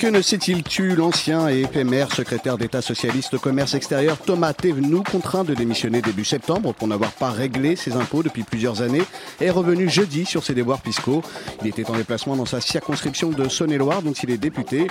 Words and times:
Que 0.00 0.06
ne 0.06 0.22
s'est-il 0.22 0.62
tu 0.62 0.96
L'ancien 0.96 1.50
et 1.50 1.60
éphémère 1.60 2.10
secrétaire 2.10 2.56
d'État 2.56 2.80
socialiste 2.80 3.34
au 3.34 3.38
commerce 3.38 3.74
extérieur 3.74 4.16
Thomas 4.16 4.54
Thévenoud, 4.54 5.06
contraint 5.06 5.44
de 5.44 5.52
démissionner 5.52 6.00
début 6.00 6.24
septembre 6.24 6.72
pour 6.72 6.88
n'avoir 6.88 7.12
pas 7.12 7.28
réglé 7.28 7.76
ses 7.76 7.92
impôts 7.92 8.22
depuis 8.22 8.42
plusieurs 8.42 8.80
années, 8.80 9.02
est 9.42 9.50
revenu 9.50 9.90
jeudi 9.90 10.24
sur 10.24 10.42
ses 10.42 10.54
déboires 10.54 10.80
fiscaux. 10.80 11.20
Il 11.60 11.68
était 11.68 11.90
en 11.90 11.96
déplacement 11.96 12.34
dans 12.34 12.46
sa 12.46 12.62
circonscription 12.62 13.28
de 13.28 13.46
Saône-et-Loire 13.46 14.00
dont 14.00 14.14
il 14.14 14.30
est 14.30 14.38
député. 14.38 14.86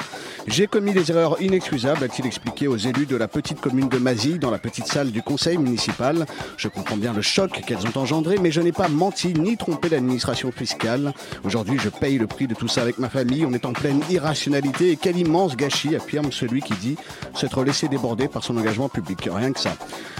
J'ai 0.45 0.67
commis 0.67 0.93
des 0.93 1.09
erreurs 1.09 1.41
inexcusables, 1.41 2.03
a-t-il 2.03 2.27
expliqué 2.27 2.67
aux 2.67 2.77
élus 2.77 3.07
de 3.07 3.15
la 3.15 3.27
petite 3.27 3.59
commune 3.59 3.89
de 3.89 3.97
Mazy 3.97 4.37
dans 4.37 4.51
la 4.51 4.59
petite 4.59 4.85
salle 4.85 5.09
du 5.09 5.23
conseil 5.23 5.57
municipal. 5.57 6.27
Je 6.55 6.67
comprends 6.67 6.97
bien 6.97 7.13
le 7.13 7.23
choc 7.23 7.49
qu'elles 7.65 7.87
ont 7.87 7.97
engendré, 7.99 8.37
mais 8.39 8.51
je 8.51 8.61
n'ai 8.61 8.73
pas 8.73 8.87
menti 8.87 9.33
ni 9.33 9.57
trompé 9.57 9.89
l'administration 9.89 10.51
fiscale. 10.51 11.15
Aujourd'hui, 11.43 11.79
je 11.79 11.89
paye 11.89 12.19
le 12.19 12.27
prix 12.27 12.45
de 12.45 12.53
tout 12.53 12.67
ça 12.67 12.83
avec 12.83 12.99
ma 12.99 13.09
famille. 13.09 13.43
On 13.43 13.53
est 13.53 13.65
en 13.65 13.73
pleine 13.73 14.01
irrationalité 14.11 14.98
quel 15.01 15.17
immense 15.17 15.55
gâchis, 15.55 15.95
affirme 15.95 16.31
celui 16.31 16.61
qui 16.61 16.73
dit 16.73 16.95
s'être 17.35 17.63
laissé 17.63 17.87
déborder 17.87 18.27
par 18.27 18.43
son 18.43 18.57
engagement 18.57 18.89
public. 18.89 19.29
Rien 19.31 19.51
que 19.51 19.59
ça. 19.59 19.71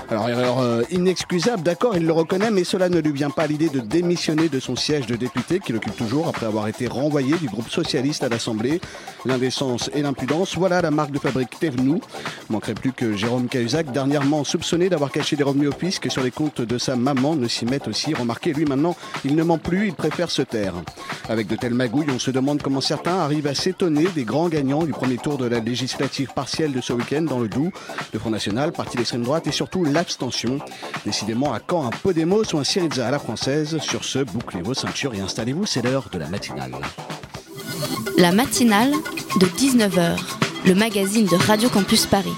Alors, 0.10 0.28
erreur 0.28 0.60
euh, 0.60 0.82
inexcusable, 0.90 1.62
d'accord, 1.62 1.96
il 1.96 2.06
le 2.06 2.14
reconnaît, 2.14 2.50
mais 2.50 2.64
cela 2.64 2.90
ne 2.90 3.00
lui 3.00 3.12
vient 3.12 3.30
pas 3.30 3.44
à 3.44 3.48
l'idée 3.48 3.70
de 3.70 3.80
démissionner 3.80 4.50
de 4.50 4.60
son 4.60 4.76
siège 4.76 5.06
de 5.06 5.16
député 5.16 5.60
qu'il 5.60 5.76
occupe 5.76 5.96
toujours 5.96 6.28
après 6.28 6.48
avoir 6.48 6.68
été 6.68 6.88
renvoyé 6.88 7.36
du 7.38 7.48
groupe 7.48 7.70
socialiste 7.70 8.24
à 8.24 8.30
l'Assemblée. 8.30 8.82
L'indécence 9.26 9.92
et 9.94 10.02
l'impudence, 10.02 10.56
voilà 10.56 10.82
la 10.82 10.90
marque 10.90 11.12
de 11.12 11.20
fabrique 11.20 11.60
Thévenoud. 11.60 12.02
Manquerait 12.50 12.74
plus 12.74 12.92
que 12.92 13.16
Jérôme 13.16 13.48
Cahuzac, 13.48 13.92
dernièrement 13.92 14.44
soupçonné 14.44 14.90
d'avoir 14.90 15.12
caché 15.12 15.36
des 15.36 15.44
revenus 15.44 15.70
au 15.70 15.74
fisc 15.74 16.10
sur 16.10 16.24
les 16.24 16.32
comptes 16.32 16.62
de 16.62 16.78
sa 16.78 16.96
maman, 16.96 17.36
ne 17.36 17.48
s'y 17.48 17.66
mette 17.66 17.88
aussi. 17.88 18.14
Remarquez, 18.14 18.54
lui 18.54 18.66
maintenant, 18.66 18.96
il 19.26 19.36
ne 19.36 19.44
ment 19.44 19.60
plus, 19.60 19.88
il 19.88 19.94
préfère 19.94 20.32
se 20.32 20.42
taire. 20.42 20.74
Avec 21.28 21.48
de 21.48 21.56
telles 21.56 21.76
magouilles, 21.76 22.10
on 22.10 22.20
se 22.20 22.32
demande 22.32 22.62
comment 22.64 22.82
certains 22.82 23.20
arrivent 23.20 23.48
à 23.48 23.54
s'étonner 23.54 24.08
des 24.16 24.24
grands 24.24 24.50
gagnants 24.50 24.69
du 24.78 24.92
premier 24.92 25.18
tour 25.18 25.40
de 25.40 25.46
la 25.46 25.60
législative 25.60 26.30
partielle 26.36 26.72
de 26.72 26.80
ce 26.80 26.94
week-end 26.94 27.24
dans 27.24 27.40
le 27.40 27.50
Doubs. 27.50 27.72
Le 28.14 28.20
Front 28.20 28.30
National, 28.30 28.72
parti 28.72 28.98
d'extrême 28.98 29.24
droite 29.24 29.48
et 29.48 29.52
surtout 29.52 29.84
l'abstention. 29.84 30.60
Décidément, 31.06 31.54
à 31.54 31.60
quand 31.60 31.88
un 31.88 31.90
Podemos 31.90 32.44
ou 32.54 32.60
un 32.60 32.64
Syriza 32.64 33.08
à 33.08 33.12
la 33.12 33.18
française 33.18 33.80
Sur 33.80 34.04
ce, 34.04 34.20
bouclez 34.20 34.62
vos 34.62 34.76
ceintures 34.76 35.16
et 35.16 35.22
installez-vous, 35.22 35.66
c'est 35.66 35.82
l'heure 35.82 36.10
de 36.12 36.20
la 36.20 36.28
matinale. 36.28 36.74
La 38.18 38.32
matinale 38.32 38.92
de 39.40 39.46
19h, 39.48 40.20
le 40.66 40.76
magazine 40.76 41.26
de 41.26 41.36
Radio 41.36 41.68
Campus 41.70 42.06
Paris. 42.06 42.36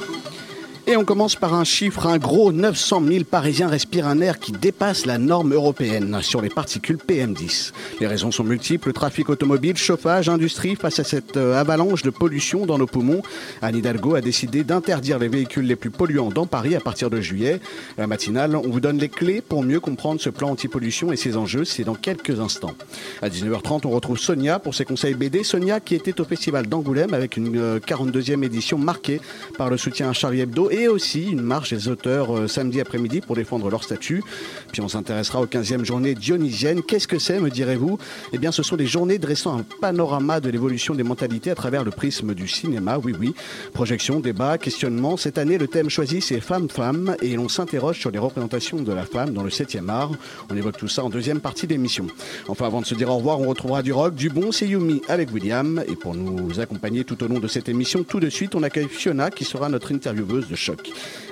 Et 0.88 0.98
on 0.98 1.06
commence 1.06 1.36
par 1.36 1.54
un 1.54 1.64
chiffre, 1.64 2.08
un 2.08 2.18
gros 2.18 2.52
900 2.52 3.04
000 3.08 3.24
Parisiens 3.24 3.68
respirent 3.68 4.08
un 4.08 4.20
air 4.20 4.40
qui 4.40 4.52
dépasse 4.52 5.06
la 5.06 5.20
norme 5.20 5.54
européenne 5.54 6.18
sur 6.24 6.42
les 6.42 6.50
particules 6.50 6.98
PM10. 6.98 7.72
Les 8.00 8.08
raisons 8.08 8.32
sont 8.32 8.44
multiples, 8.44 8.92
trafic 8.92 9.30
automobile, 9.30 9.78
chauffage, 9.78 10.28
industrie, 10.28 10.76
face 10.76 10.98
à 10.98 11.04
cette 11.04 11.38
euh, 11.38 11.60
avalanche 11.60 12.02
de 12.02 12.10
pollution 12.10 12.66
dans 12.66 12.80
nos 12.80 12.88
poumons. 12.88 13.22
Anne 13.62 13.76
Hidalgo 13.76 14.16
a 14.16 14.22
décidé 14.22 14.64
d'interdire 14.64 15.20
les 15.20 15.28
véhicules 15.28 15.68
les 15.68 15.76
plus 15.76 15.92
polluants 15.92 16.30
dans 16.30 16.48
Paris 16.48 16.76
à 16.76 16.80
partir 16.80 17.12
de 17.12 17.22
juillet. 17.22 17.62
La 18.00 18.08
matinale, 18.08 18.56
on 18.56 18.68
vous 18.68 18.80
donne 18.80 18.98
les 18.98 19.10
clés 19.10 19.42
pour 19.42 19.62
mieux 19.62 19.80
comprendre 19.80 20.20
ce 20.20 20.32
plan 20.32 20.50
anti-pollution 20.50 21.12
et 21.12 21.16
ses 21.16 21.38
enjeux, 21.38 21.64
c'est 21.64 21.84
dans 21.84 21.96
quelques 21.96 22.40
instants. 22.40 22.74
À 23.22 23.30
19h30, 23.30 23.82
on 23.86 23.92
retrouve 23.92 24.18
Sonia 24.18 24.58
pour 24.58 24.74
ses 24.74 24.86
conseils 24.86 25.14
BD. 25.14 25.44
Sonia 25.44 25.80
qui 25.80 25.94
était 25.94 26.20
au 26.20 26.26
festival 26.26 26.66
d'Angoulême 26.66 27.14
avec 27.14 27.38
une 27.38 27.56
euh, 27.56 27.80
42e 27.80 28.44
édition 28.44 28.80
marquée 28.80 29.22
par 29.60 29.70
le 29.70 29.78
soutien 29.78 30.10
à 30.10 30.14
Charlie 30.14 30.42
Hebdo 30.42 30.71
et 30.72 30.88
aussi 30.88 31.30
une 31.30 31.42
marche 31.42 31.74
des 31.74 31.90
auteurs 31.90 32.36
euh, 32.36 32.48
samedi 32.48 32.82
après-midi 32.82 33.22
pour 33.22 33.36
défendre 33.36 33.70
leur 33.70 33.84
statut. 33.84 34.24
Puis 34.72 34.82
on 34.82 34.88
s'intéressera 34.88 35.42
aux 35.42 35.46
15e 35.46 35.84
journées 35.84 36.16
dionysiennes. 36.16 36.82
Qu'est-ce 36.82 37.08
que 37.08 37.20
c'est, 37.20 37.40
me 37.40 37.50
direz-vous? 37.50 38.00
Eh 38.34 38.38
bien, 38.38 38.52
ce 38.52 38.64
sont 38.64 38.78
des 38.78 38.88
journées 38.88 39.20
dressant 39.20 39.60
un 39.60 39.66
panorama 39.82 40.40
de 40.40 40.50
l'évolution 40.50 40.96
des 40.96 41.04
mentalités 41.04 41.52
à 41.52 41.56
travers 41.56 41.84
le 41.84 41.92
prisme 41.92 42.34
du 42.34 42.48
cinéma. 42.48 42.98
Oui, 42.98 43.14
oui. 43.20 43.36
Projection, 43.74 44.22
débat, 44.22 44.58
questionnement. 44.58 45.18
Cette 45.18 45.38
année, 45.38 45.58
le 45.58 45.68
thème 45.68 45.90
choisi, 45.90 46.22
c'est 46.22 46.40
Femmes-Femmes 46.40 47.16
et 47.22 47.36
l'on 47.36 47.50
s'interroge 47.50 48.00
sur 48.00 48.12
les 48.12 48.20
représentations 48.20 48.82
de 48.82 48.94
la 48.94 49.06
femme 49.06 49.34
dans 49.34 49.44
le 49.44 49.50
7e 49.50 49.90
art. 49.90 50.12
On 50.50 50.56
évoque 50.56 50.78
tout 50.78 50.88
ça 50.88 51.04
en 51.04 51.10
deuxième 51.10 51.42
partie 51.42 51.68
d'émission. 51.68 52.08
Enfin, 52.48 52.66
avant 52.66 52.80
de 52.80 52.86
se 52.86 52.96
dire 52.96 53.10
au 53.10 53.18
revoir, 53.18 53.42
on 53.42 53.48
retrouvera 53.48 53.84
du 53.84 53.92
rock, 53.92 54.16
du 54.16 54.30
bon, 54.30 54.52
c'est 54.54 54.68
Yumi 54.68 55.02
avec 55.10 55.34
William. 55.34 55.84
Et 55.88 55.96
pour 55.96 56.16
nous 56.16 56.60
accompagner 56.62 57.04
tout 57.04 57.22
au 57.24 57.28
long 57.28 57.40
de 57.40 57.48
cette 57.48 57.68
émission, 57.68 58.04
tout 58.04 58.22
de 58.22 58.30
suite, 58.30 58.56
on 58.56 58.64
accueille 58.64 58.88
Fiona 58.88 59.30
qui 59.30 59.44
sera 59.44 59.68
notre 59.68 59.94
intervieweuse 59.94 60.48
de 60.48 60.56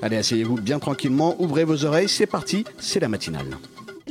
Allez, 0.02 0.18
asseyez-vous 0.18 0.56
bien 0.56 0.80
tranquillement, 0.80 1.36
ouvrez 1.40 1.64
vos 1.64 1.86
oreilles, 1.86 2.10
c'est 2.10 2.26
parti, 2.26 2.64
c'est 2.80 3.00
la 3.00 3.10
matinale. 3.10 3.58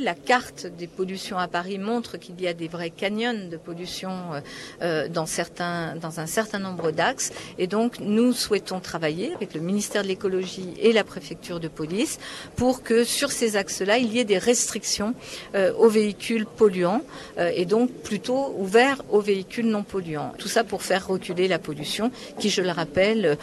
La 0.01 0.13
carte 0.13 0.65
des 0.65 0.87
pollutions 0.87 1.37
à 1.37 1.47
Paris 1.47 1.77
montre 1.77 2.17
qu'il 2.17 2.39
y 2.39 2.47
a 2.47 2.53
des 2.53 2.69
vrais 2.69 2.89
canyons 2.89 3.49
de 3.49 3.57
pollution 3.57 4.11
euh, 4.33 4.39
euh, 4.81 5.07
dans, 5.09 5.25
certains, 5.25 5.95
dans 5.95 6.21
un 6.21 6.25
certain 6.25 6.59
nombre 6.59 6.91
d'axes. 6.91 7.33
Et 7.57 7.67
donc, 7.67 7.99
nous 7.99 8.31
souhaitons 8.31 8.79
travailler 8.79 9.33
avec 9.33 9.53
le 9.53 9.59
ministère 9.59 10.03
de 10.03 10.07
l'écologie 10.07 10.73
et 10.79 10.93
la 10.93 11.03
préfecture 11.03 11.59
de 11.59 11.67
police 11.67 12.17
pour 12.55 12.81
que 12.81 13.03
sur 13.03 13.31
ces 13.31 13.57
axes-là, 13.57 13.97
il 13.97 14.13
y 14.13 14.19
ait 14.19 14.25
des 14.25 14.37
restrictions 14.37 15.15
euh, 15.55 15.73
aux 15.73 15.89
véhicules 15.89 16.45
polluants 16.45 17.01
et 17.37 17.65
donc 17.65 17.91
plutôt 17.91 18.53
ouverts 18.57 19.01
aux 19.09 19.21
véhicules 19.21 19.67
non 19.67 19.83
polluants. 19.83 20.33
Tout 20.37 20.47
ça 20.47 20.63
pour 20.63 20.81
faire 20.81 21.07
reculer 21.07 21.47
la 21.47 21.59
pollution 21.59 22.11
qui, 22.37 22.49
je 22.49 22.61
le 22.61 22.71
rappelle, 22.71 23.37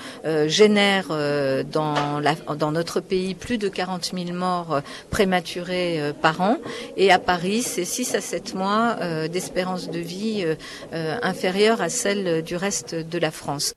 génère 0.46 1.08
dans, 1.08 2.20
dans 2.56 2.72
notre 2.72 3.00
pays 3.00 3.34
plus 3.34 3.58
de 3.58 3.68
40 3.68 4.12
000 4.14 4.32
morts 4.32 4.80
prématurées 5.10 6.12
par 6.20 6.40
an. 6.40 6.45
Et 6.96 7.10
à 7.10 7.18
Paris, 7.18 7.62
c'est 7.62 7.84
6 7.84 8.14
à 8.14 8.20
7 8.20 8.54
mois 8.54 8.96
euh, 9.00 9.28
d'espérance 9.28 9.90
de 9.90 9.98
vie 9.98 10.42
euh, 10.44 10.54
euh, 10.92 11.18
inférieure 11.22 11.80
à 11.80 11.88
celle 11.88 12.42
du 12.42 12.56
reste 12.56 12.94
de 12.94 13.18
la 13.18 13.30
France. 13.30 13.74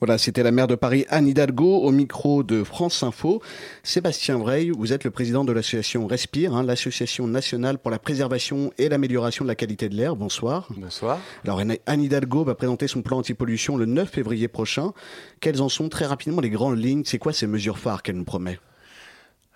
Voilà, 0.00 0.18
c'était 0.18 0.42
la 0.42 0.52
maire 0.52 0.68
de 0.68 0.76
Paris, 0.76 1.04
Anne 1.08 1.26
Hidalgo, 1.26 1.78
au 1.78 1.90
micro 1.90 2.42
de 2.42 2.62
France 2.62 3.02
Info. 3.02 3.42
Sébastien 3.82 4.38
Vreil, 4.38 4.70
vous 4.70 4.92
êtes 4.92 5.02
le 5.04 5.10
président 5.10 5.44
de 5.44 5.52
l'association 5.52 6.06
Respire, 6.06 6.54
hein, 6.54 6.62
l'association 6.62 7.26
nationale 7.26 7.78
pour 7.78 7.90
la 7.90 7.98
préservation 7.98 8.72
et 8.78 8.88
l'amélioration 8.88 9.44
de 9.44 9.48
la 9.48 9.56
qualité 9.56 9.88
de 9.88 9.96
l'air. 9.96 10.14
Bonsoir. 10.14 10.68
Bonsoir. 10.76 11.18
Alors, 11.44 11.60
Anne 11.86 12.02
Hidalgo 12.02 12.44
va 12.44 12.54
présenter 12.54 12.86
son 12.86 13.02
plan 13.02 13.18
anti-pollution 13.18 13.76
le 13.76 13.86
9 13.86 14.08
février 14.08 14.46
prochain. 14.46 14.92
Quelles 15.40 15.60
en 15.60 15.68
sont 15.68 15.88
très 15.88 16.06
rapidement 16.06 16.40
les 16.40 16.50
grandes 16.50 16.78
lignes? 16.78 17.02
C'est 17.04 17.18
quoi 17.18 17.32
ces 17.32 17.48
mesures 17.48 17.78
phares 17.78 18.02
qu'elle 18.02 18.16
nous 18.16 18.24
promet? 18.24 18.58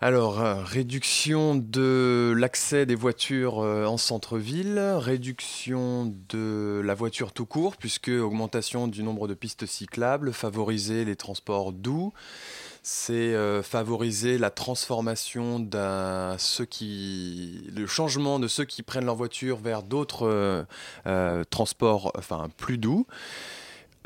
Alors, 0.04 0.40
euh, 0.40 0.56
réduction 0.64 1.54
de 1.54 2.34
l'accès 2.36 2.86
des 2.86 2.96
voitures 2.96 3.60
euh, 3.60 3.86
en 3.86 3.96
centre-ville, 3.96 4.76
réduction 4.96 6.12
de 6.28 6.82
la 6.84 6.94
voiture 6.94 7.32
tout 7.32 7.46
court, 7.46 7.76
puisque 7.76 8.08
augmentation 8.08 8.88
du 8.88 9.04
nombre 9.04 9.28
de 9.28 9.34
pistes 9.34 9.64
cyclables, 9.64 10.32
favoriser 10.32 11.04
les 11.04 11.14
transports 11.14 11.72
doux, 11.72 12.12
c'est 12.82 13.12
euh, 13.12 13.62
favoriser 13.62 14.38
la 14.38 14.50
transformation 14.50 15.60
d'un 15.60 16.34
ceux 16.36 16.64
qui 16.64 17.70
le 17.72 17.86
changement 17.86 18.40
de 18.40 18.48
ceux 18.48 18.64
qui 18.64 18.82
prennent 18.82 19.06
leur 19.06 19.14
voiture 19.14 19.58
vers 19.58 19.84
d'autres 19.84 20.66
transports 21.50 22.12
plus 22.56 22.76
doux. 22.76 23.06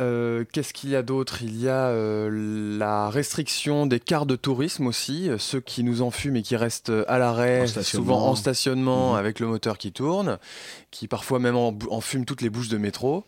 Euh, 0.00 0.44
Qu'est-ce 0.52 0.72
qu'il 0.74 0.90
y 0.90 0.96
a 0.96 1.02
d'autre? 1.02 1.42
Il 1.42 1.60
y 1.60 1.68
a 1.68 1.86
euh, 1.88 2.78
la 2.78 3.08
restriction 3.08 3.86
des 3.86 3.98
cars 4.00 4.26
de 4.26 4.36
tourisme 4.36 4.86
aussi, 4.86 5.30
euh, 5.30 5.38
ceux 5.38 5.60
qui 5.60 5.84
nous 5.84 6.02
enfument 6.02 6.36
et 6.36 6.42
qui 6.42 6.54
restent 6.56 6.92
à 7.08 7.18
l'arrêt, 7.18 7.66
souvent 7.66 8.26
en 8.28 8.34
stationnement 8.34 9.12
Mhm. 9.12 9.18
avec 9.18 9.40
le 9.40 9.46
moteur 9.46 9.78
qui 9.78 9.92
tourne, 9.92 10.38
qui 10.90 11.08
parfois 11.08 11.38
même 11.38 11.56
en- 11.56 11.76
enfument 11.90 12.24
toutes 12.24 12.42
les 12.42 12.50
bouches 12.50 12.68
de 12.68 12.76
métro. 12.78 13.24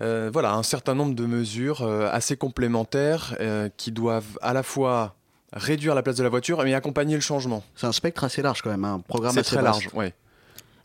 Euh, 0.00 0.30
voilà, 0.32 0.54
un 0.54 0.64
certain 0.64 0.94
nombre 0.96 1.14
de 1.14 1.26
mesures 1.26 1.82
assez 2.12 2.36
complémentaires 2.36 3.36
qui 3.76 3.92
doivent 3.92 4.36
à 4.40 4.52
la 4.52 4.64
fois 4.64 5.14
réduire 5.52 5.94
la 5.94 6.02
place 6.02 6.16
de 6.16 6.22
la 6.24 6.28
voiture 6.30 6.62
mais 6.64 6.74
accompagner 6.74 7.14
le 7.14 7.20
changement. 7.20 7.62
C'est 7.76 7.86
un 7.86 7.92
spectre 7.92 8.24
assez 8.24 8.42
large 8.42 8.62
quand 8.62 8.70
même, 8.70 8.84
hein, 8.84 8.94
un 8.94 9.00
programme 9.00 9.34
C'est 9.34 9.40
assez 9.40 9.54
très 9.56 9.62
vaste. 9.62 9.82
large, 9.84 9.90
oui. 9.94 10.06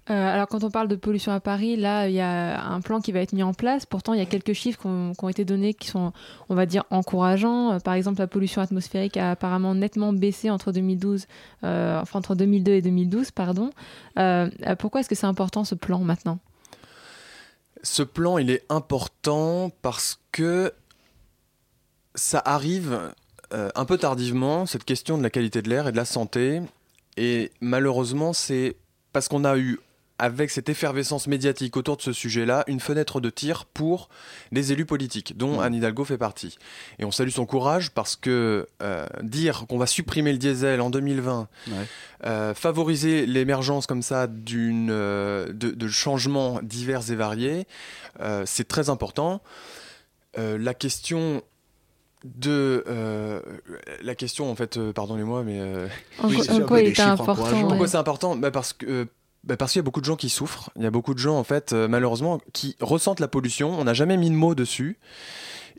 Euh, 0.09 0.33
alors 0.33 0.47
quand 0.47 0.63
on 0.63 0.71
parle 0.71 0.87
de 0.87 0.95
pollution 0.95 1.31
à 1.33 1.39
Paris, 1.39 1.75
là, 1.75 2.07
il 2.07 2.15
y 2.15 2.21
a 2.21 2.63
un 2.63 2.79
plan 2.81 3.01
qui 3.01 3.11
va 3.11 3.19
être 3.19 3.33
mis 3.33 3.43
en 3.43 3.53
place. 3.53 3.85
Pourtant, 3.85 4.13
il 4.13 4.19
y 4.19 4.21
a 4.21 4.25
quelques 4.25 4.53
chiffres 4.53 4.79
qui 4.81 4.87
ont, 4.87 5.29
été 5.29 5.43
donnés 5.43 5.73
qui 5.73 5.87
sont, 5.87 6.13
on 6.49 6.55
va 6.55 6.65
dire, 6.65 6.85
encourageants. 6.91 7.73
Euh, 7.73 7.79
par 7.79 7.93
exemple, 7.93 8.19
la 8.19 8.27
pollution 8.27 8.61
atmosphérique 8.61 9.17
a 9.17 9.31
apparemment 9.31 9.75
nettement 9.75 10.13
baissé 10.13 10.49
entre 10.49 10.71
2012, 10.71 11.27
euh, 11.63 11.99
enfin 11.99 12.19
entre 12.19 12.35
2002 12.35 12.73
et 12.73 12.81
2012, 12.81 13.31
pardon. 13.31 13.71
Pourquoi 14.79 15.01
est-ce 15.01 15.09
que 15.09 15.15
c'est 15.15 15.27
important 15.27 15.63
ce 15.63 15.75
plan 15.75 15.99
maintenant? 15.99 16.39
Ce 17.83 18.03
plan, 18.03 18.37
il 18.37 18.49
est 18.49 18.63
important 18.69 19.71
parce 19.81 20.19
que 20.31 20.73
ça 22.15 22.41
arrive 22.43 22.99
un 23.51 23.85
peu 23.85 23.97
tardivement, 23.97 24.65
cette 24.65 24.83
question 24.83 25.17
de 25.17 25.23
la 25.23 25.29
qualité 25.29 25.61
de 25.61 25.69
l'air 25.69 25.87
et 25.87 25.91
de 25.91 25.97
la 25.97 26.05
santé. 26.05 26.61
Et 27.17 27.51
malheureusement, 27.61 28.33
c'est 28.33 28.77
parce 29.13 29.27
qu'on 29.27 29.45
a 29.45 29.57
eu 29.57 29.79
avec 30.19 30.49
cette 30.49 30.69
effervescence 30.69 31.27
médiatique 31.27 31.77
autour 31.77 31.97
de 31.97 32.01
ce 32.01 32.11
sujet-là, 32.13 32.63
une 32.67 32.79
fenêtre 32.79 33.21
de 33.21 33.29
tir 33.29 33.65
pour 33.65 34.09
les 34.51 34.71
élus 34.71 34.85
politiques, 34.85 35.37
dont 35.37 35.59
Anne 35.59 35.75
Hidalgo 35.75 36.05
fait 36.05 36.17
partie. 36.17 36.57
Et 36.97 37.05
on 37.05 37.11
salue 37.11 37.29
son 37.29 37.45
courage 37.45 37.91
parce 37.91 38.15
que 38.15 38.67
euh, 38.81 39.05
dire 39.21 39.65
qu'on 39.67 39.77
va 39.77 39.85
supprimer 39.85 40.31
le 40.31 40.39
diesel 40.39 40.81
en 40.81 40.89
2020, 40.89 41.47
euh, 42.25 42.53
favoriser 42.55 43.25
l'émergence 43.25 43.85
comme 43.85 44.01
ça 44.01 44.27
d'une 44.27 44.89
euh, 44.89 45.47
de, 45.53 45.69
de, 45.69 45.87
changements 45.87 46.59
divers 46.63 47.11
et 47.11 47.15
variés, 47.15 47.67
c'est 48.45 48.67
très 48.67 48.89
important. 48.89 49.41
la 50.35 50.73
question 50.73 51.43
de 52.25 52.83
la 54.01 54.15
question 54.15 54.49
en 54.49 54.55
fait 54.55 54.79
pardonnez-moi 54.91 55.43
mais 55.43 55.61
en, 56.19 56.27
oui, 56.27 56.39
quoi 56.67 56.81
il 56.81 56.87
est 56.87 56.99
important 56.99 57.67
pourquoi 57.67 57.87
c'est 57.87 57.97
important? 57.97 58.35
Bah 58.35 58.51
parce 58.51 58.73
que 58.73 59.07
bah, 59.47 59.55
parce 59.55 59.71
qu'il 59.71 59.79
y 59.79 59.81
a 59.81 59.83
beaucoup 59.83 60.01
de 60.01 60.05
gens 60.05 60.17
qui 60.17 60.29
souffrent. 60.29 60.69
Il 60.75 60.83
y 60.83 60.85
a 60.85 60.91
beaucoup 60.91 61.13
de 61.13 61.19
gens, 61.19 61.37
en 61.37 61.43
fait, 61.43 61.71
euh, 61.71 61.87
malheureusement, 61.87 62.39
qui 62.51 62.75
ressentent 62.81 63.21
la 63.21 63.29
pollution. 63.29 63.79
On 63.79 63.85
n'a 63.85 63.93
jamais 63.93 64.17
mis 64.17 64.29
de 64.29 64.35
mots 64.35 64.55
dessus. 64.55 64.99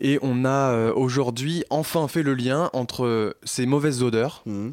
Et 0.00 0.18
on 0.22 0.44
a 0.44 0.70
euh, 0.72 0.92
aujourd'hui 0.94 1.64
enfin 1.68 2.08
fait 2.08 2.22
le 2.22 2.34
lien 2.34 2.70
entre 2.72 3.36
ces 3.42 3.66
mauvaises 3.66 4.02
odeurs 4.02 4.42
mmh. 4.46 4.68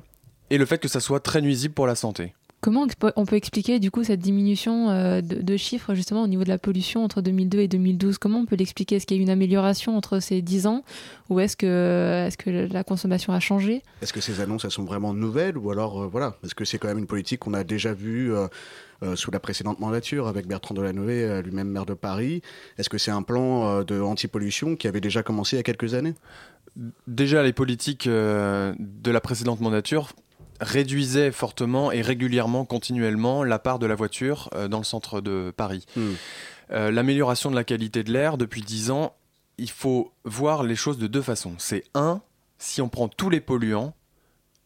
et 0.51 0.57
le 0.57 0.65
fait 0.65 0.77
que 0.77 0.87
ça 0.87 0.99
soit 0.99 1.19
très 1.19 1.41
nuisible 1.41 1.73
pour 1.73 1.87
la 1.87 1.95
santé. 1.95 2.35
Comment 2.65 2.87
on 3.15 3.25
peut 3.25 3.35
expliquer 3.35 3.77
du 3.77 3.91
coup 3.91 4.03
cette 4.03 4.21
diminution 4.21 4.89
euh, 4.89 5.21
de, 5.21 5.55
chiffres 5.55 5.93
justement 5.93 6.23
au 6.23 6.27
niveau 6.27 6.43
de 6.43 6.49
la 6.49 6.57
pollution 6.57 7.03
entre 7.03 7.21
2002 7.21 7.59
et 7.59 7.67
2012 7.67 8.17
Comment 8.17 8.39
on 8.39 8.45
peut 8.47 8.55
l'expliquer? 8.55 8.95
Est-ce 8.95 9.05
qu'il 9.05 9.17
y 9.17 9.19
a 9.19 9.21
eu 9.21 9.23
une 9.23 9.29
amélioration 9.29 9.95
entre 9.95 10.19
ces 10.19 10.41
10 10.41 10.65
ans? 10.65 10.83
Ou 11.29 11.39
est-ce 11.39 11.55
que, 11.55 12.25
est 12.27 12.35
que 12.37 12.49
la 12.49 12.83
consommation 12.83 13.33
a 13.33 13.39
changé? 13.39 13.83
Est-ce 14.01 14.13
que 14.13 14.19
ces 14.19 14.41
annonces 14.41 14.65
elles 14.65 14.71
sont 14.71 14.83
vraiment 14.83 15.13
nouvelles? 15.13 15.59
Ou 15.59 15.69
alors 15.69 16.09
voilà. 16.09 16.37
Est-ce 16.43 16.55
que 16.55 16.65
c'est 16.65 16.79
quand 16.79 16.87
même 16.87 16.97
une 16.97 17.05
politique 17.05 17.41
qu'on 17.41 17.53
a 17.53 17.63
déjà 17.63 17.93
vue 17.93 18.33
euh, 19.03 19.15
sous 19.17 19.29
la 19.29 19.41
précédente 19.41 19.79
mandature 19.79 20.27
avec 20.27 20.47
Bertrand 20.47 20.73
Delanoë, 20.73 21.23
euh, 21.23 21.41
lui-même 21.41 21.67
maire 21.67 21.85
de 21.85 21.93
Paris? 21.93 22.41
Est-ce 22.77 22.89
que 22.89 22.97
c'est 22.97 23.11
un 23.11 23.23
plan 23.23 23.67
euh, 23.67 23.83
de 23.83 23.99
anti-pollution 23.99 24.77
qui 24.77 24.87
avait 24.87 25.01
déjà 25.01 25.21
commencé 25.21 25.57
il 25.57 25.59
y 25.59 25.59
a 25.59 25.63
quelques 25.63 25.93
années? 25.93 26.13
Déjà, 27.05 27.43
les 27.43 27.53
politiques 27.53 28.05
de 28.07 29.11
la 29.11 29.21
précédente 29.21 29.61
mandature 29.61 30.09
réduisaient 30.59 31.31
fortement 31.31 31.91
et 31.91 32.01
régulièrement, 32.01 32.65
continuellement, 32.65 33.43
la 33.43 33.59
part 33.59 33.79
de 33.79 33.85
la 33.85 33.95
voiture 33.95 34.49
dans 34.69 34.77
le 34.77 34.83
centre 34.83 35.21
de 35.21 35.53
Paris. 35.55 35.85
Hmm. 35.95 36.13
L'amélioration 36.69 37.51
de 37.51 37.55
la 37.55 37.63
qualité 37.63 38.03
de 38.03 38.11
l'air 38.11 38.37
depuis 38.37 38.61
10 38.61 38.91
ans, 38.91 39.15
il 39.57 39.69
faut 39.69 40.13
voir 40.23 40.63
les 40.63 40.75
choses 40.75 40.97
de 40.97 41.07
deux 41.07 41.21
façons. 41.21 41.53
C'est 41.57 41.83
un, 41.93 42.21
si 42.57 42.81
on 42.81 42.89
prend 42.89 43.07
tous 43.07 43.29
les 43.29 43.41
polluants, 43.41 43.93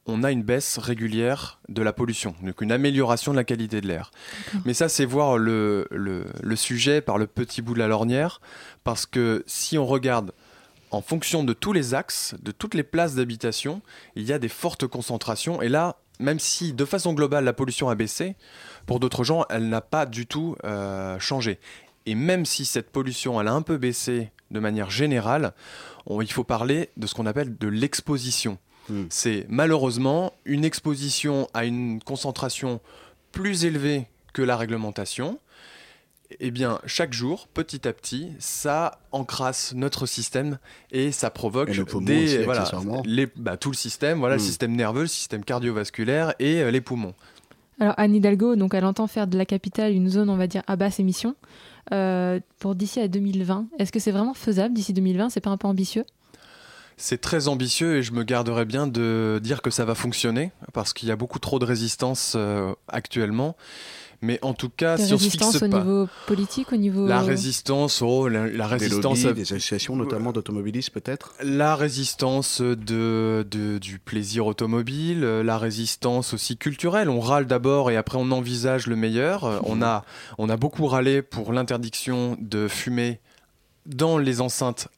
on 0.06 0.24
a 0.24 0.32
une 0.32 0.44
baisse 0.44 0.78
régulière 0.78 1.60
de 1.70 1.82
la 1.82 1.94
pollution, 1.94 2.34
donc 2.42 2.62
une 2.62 2.72
amélioration 2.72 3.32
de 3.32 3.38
la 3.38 3.44
qualité 3.44 3.80
de 3.82 3.88
l'air. 3.88 4.12
Mais 4.66 4.74
ça, 4.74 4.90
c'est 4.90 5.06
voir 5.06 5.38
le, 5.38 5.88
le, 5.92 6.56
sujet 6.56 7.02
par 7.02 7.18
le 7.18 7.28
petit 7.28 7.62
bout 7.62 7.74
de 7.74 7.80
la 7.80 7.88
lornière, 7.88 8.42
parce 8.84 9.06
que 9.06 9.44
si 9.46 9.78
on 9.78 9.86
regarde 9.86 10.32
en 10.92 11.02
fonction 11.02 11.44
de 11.44 11.54
tous 11.54 11.74
les 11.74 11.94
axes, 11.94 12.36
de 12.42 12.52
toutes 12.52 12.74
les 12.74 12.84
places 12.84 13.16
d'habitation, 13.16 13.82
il 14.16 14.24
y 14.24 14.34
a 14.34 14.40
des 14.40 14.50
fortes 14.50 14.88
concentrations. 14.88 15.62
Et 15.62 15.70
là, 15.70 15.98
même 16.20 16.40
si 16.40 16.74
de 16.74 16.86
façon 16.86 17.14
globale 17.14 17.46
la 17.46 17.54
pollution 17.54 17.90
a 17.90 17.96
baissé, 17.96 18.36
pour 18.86 19.00
d'autres 19.00 19.24
gens, 19.24 19.46
elle 19.50 19.70
n'a 19.70 19.82
pas 19.82 20.06
du 20.06 20.26
tout 20.28 20.56
euh, 20.64 21.20
changé. 21.20 21.60
Et 22.06 22.16
même 22.16 22.46
si 22.46 22.66
cette 22.66 22.90
pollution, 22.90 23.40
elle 23.40 23.48
a 23.48 23.54
un 23.54 23.62
peu 23.62 23.78
baissé 23.78 24.32
de 24.52 24.60
manière 24.60 24.90
générale, 24.90 25.54
il 26.10 26.32
faut 26.32 26.44
parler 26.44 26.90
de 26.98 27.06
ce 27.06 27.14
qu'on 27.14 27.28
appelle 27.28 27.58
de 27.58 27.68
l'exposition. 27.68 28.58
Hmm. 28.90 29.06
C'est 29.10 29.46
malheureusement 29.48 30.34
une 30.46 30.66
exposition 30.66 31.48
à 31.54 31.66
une 31.66 32.02
concentration 32.02 32.82
plus 33.32 33.66
élevée 33.66 34.08
que 34.34 34.42
la 34.42 34.58
réglementation. 34.58 35.40
Eh 36.40 36.52
bien, 36.52 36.80
chaque 36.86 37.12
jour, 37.12 37.48
petit 37.54 37.88
à 37.88 37.94
petit, 37.94 38.30
ça 38.38 39.00
encrasse 39.12 39.74
notre 39.74 40.06
système 40.06 40.60
et 40.92 41.12
ça 41.12 41.32
provoque 41.32 41.72
des 42.02 42.44
voilà, 42.44 42.70
les, 43.04 43.28
bah, 43.36 43.58
tout 43.58 43.72
le 43.72 43.76
système, 43.76 44.20
voilà, 44.20 44.36
le 44.36 44.42
hmm. 44.42 44.46
système 44.46 44.76
nerveux, 44.76 45.02
le 45.02 45.08
système 45.08 45.44
cardiovasculaire 45.44 46.36
et 46.38 46.62
euh, 46.62 46.70
les 46.70 46.82
poumons. 46.82 47.16
Alors 47.80 47.96
Anne 47.98 48.14
Hidalgo, 48.14 48.56
donc 48.56 48.76
elle 48.76 48.86
entend 48.86 49.08
faire 49.08 49.26
de 49.26 49.38
la 49.38 49.46
capitale 49.46 49.94
une 49.94 50.10
zone, 50.10 50.30
on 50.30 50.36
va 50.36 50.46
dire, 50.46 50.62
à 50.68 50.76
basse 50.76 51.00
émission 51.00 51.36
euh, 51.94 52.40
pour 52.60 52.76
d'ici 52.76 53.00
à 53.00 53.08
2020. 53.08 53.68
Est-ce 53.80 53.92
que 53.92 54.00
c'est 54.00 54.12
vraiment 54.12 54.36
faisable 54.36 54.76
d'ici 54.76 54.94
2020 54.94 55.30
C'est 55.30 55.42
pas 55.42 55.50
un 55.50 55.58
peu 55.58 55.68
ambitieux? 55.68 56.06
C'est 56.98 57.22
très 57.22 57.48
ambitieux 57.48 57.96
et 57.96 58.04
je 58.04 58.12
me 58.12 58.24
garderais 58.24 58.66
bien 58.66 58.86
de 58.86 59.40
dire 59.42 59.62
que 59.62 59.70
ça 59.70 59.86
va 59.86 59.96
fonctionner 59.96 60.52
parce 60.74 60.92
qu'il 60.92 61.08
y 61.08 61.12
a 61.12 61.16
beaucoup 61.16 61.40
trop 61.40 61.58
de 61.58 61.66
résistance 61.66 62.34
euh, 62.36 62.74
actuellement. 62.90 63.56
Mais 64.22 64.38
en 64.42 64.54
tout 64.54 64.70
cas, 64.70 64.98
si 64.98 65.14
on 65.14 65.18
se 65.18 65.30
fixe 65.30 65.62
au 65.62 65.68
niveau 65.68 66.08
politique, 66.28 66.74
au 66.74 66.76
niveau 66.76 67.08
la 67.08 67.22
résistance, 67.22 68.02
oh, 68.02 68.28
la, 68.28 68.68
résistance, 68.68 69.20
des, 69.20 69.34
des 69.34 69.42
associations 69.44 69.96
notamment 69.96 70.34
d'automobilistes 70.34 70.90
peut-être. 70.90 71.34
La 71.42 71.76
résistance 71.76 72.60
de, 72.62 73.46
de, 73.50 73.78
du 73.78 74.00
plaisir 74.00 74.46
automobile, 74.46 75.22
la 75.22 75.58
résistance 75.58 76.34
aussi 76.34 76.58
culturelle. 76.58 77.10
On 77.10 77.22
râle 77.22 77.46
d'abord 77.46 77.92
et 77.92 77.98
après 77.98 78.18
on 78.18 78.32
envisage 78.32 78.88
le 78.88 78.98
meilleur. 78.98 79.62
On 79.66 79.82
a 79.82 80.04
on 80.38 80.50
a 80.50 80.58
beaucoup 80.58 80.86
râlé 80.86 81.22
pour 81.22 81.54
l'interdiction 81.54 82.38
de 82.42 82.68
fumer 82.68 83.20
dans 83.86 84.18
les 84.18 84.42
enceintes 84.42 84.90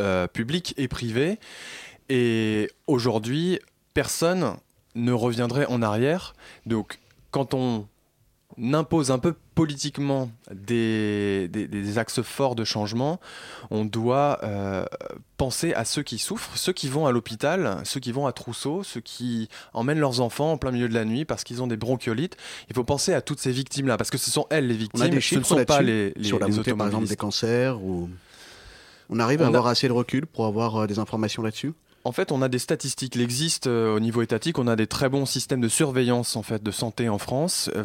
euh, 0.00 0.26
public 0.26 0.74
et 0.76 0.88
privé. 0.88 1.38
Et 2.08 2.70
aujourd'hui, 2.86 3.58
personne 3.94 4.56
ne 4.94 5.12
reviendrait 5.12 5.66
en 5.66 5.82
arrière. 5.82 6.34
Donc, 6.66 6.98
quand 7.30 7.54
on 7.54 7.86
impose 8.62 9.10
un 9.10 9.18
peu 9.18 9.34
politiquement 9.54 10.30
des, 10.52 11.48
des, 11.48 11.98
axes 11.98 12.22
forts 12.22 12.54
de 12.54 12.64
changement, 12.64 13.20
on 13.70 13.84
doit 13.84 14.38
euh, 14.42 14.84
penser 15.36 15.74
à 15.74 15.84
ceux 15.84 16.02
qui 16.02 16.18
souffrent, 16.18 16.56
ceux 16.56 16.72
qui 16.72 16.88
vont 16.88 17.06
à 17.06 17.12
l'hôpital, 17.12 17.80
ceux 17.84 18.00
qui 18.00 18.12
vont 18.12 18.26
à 18.26 18.32
trousseau, 18.32 18.82
ceux 18.82 19.00
qui 19.00 19.48
emmènent 19.72 19.98
leurs 19.98 20.20
enfants 20.20 20.52
en 20.52 20.58
plein 20.58 20.70
milieu 20.72 20.88
de 20.88 20.94
la 20.94 21.04
nuit 21.04 21.24
parce 21.24 21.44
qu'ils 21.44 21.62
ont 21.62 21.66
des 21.66 21.76
bronchiolites. 21.76 22.36
Il 22.68 22.74
faut 22.74 22.84
penser 22.84 23.12
à 23.14 23.20
toutes 23.20 23.40
ces 23.40 23.52
victimes-là 23.52 23.96
parce 23.96 24.10
que 24.10 24.18
ce 24.18 24.30
sont 24.30 24.46
elles 24.50 24.66
les 24.66 24.74
victimes, 24.74 25.02
on 25.02 25.06
a 25.06 25.08
des 25.08 25.20
ce 25.20 25.36
ne 25.36 25.42
sont 25.42 25.64
pas 25.64 25.82
les, 25.82 26.12
les, 26.16 26.24
sur 26.24 26.38
la 26.38 26.48
montée, 26.48 26.74
par 26.74 26.86
exemple 26.86 27.08
des 27.08 27.16
cancers 27.16 27.80
ou 27.82 28.08
on 29.08 29.20
arrive 29.20 29.42
à 29.42 29.46
avoir 29.46 29.66
assez 29.66 29.88
de 29.88 29.92
recul 29.92 30.26
pour 30.26 30.46
avoir 30.46 30.76
euh, 30.76 30.86
des 30.86 30.98
informations 30.98 31.42
là-dessus? 31.42 31.72
En 32.06 32.12
fait, 32.12 32.30
on 32.30 32.40
a 32.40 32.48
des 32.48 32.58
statistiques 32.58 33.12
qui 33.14 33.22
existent 33.22 33.68
euh, 33.68 33.94
au 33.94 34.00
niveau 34.00 34.22
étatique. 34.22 34.58
On 34.58 34.68
a 34.68 34.76
des 34.76 34.86
très 34.86 35.08
bons 35.08 35.26
systèmes 35.26 35.60
de 35.60 35.68
surveillance 35.68 36.36
en 36.36 36.42
fait 36.42 36.62
de 36.62 36.70
santé 36.70 37.08
en 37.08 37.18
France. 37.18 37.68
Euh, 37.74 37.82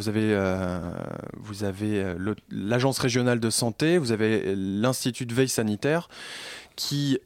vous 1.37 1.63
avez, 1.63 2.03
avez 2.03 2.15
l'agence 2.49 2.99
régionale 2.99 3.39
de 3.39 3.49
santé, 3.49 3.97
vous 3.97 4.11
avez 4.11 4.55
l'institut 4.55 5.25
de 5.25 5.33
veille 5.33 5.49
sanitaire 5.49 6.07
qui 6.75 7.19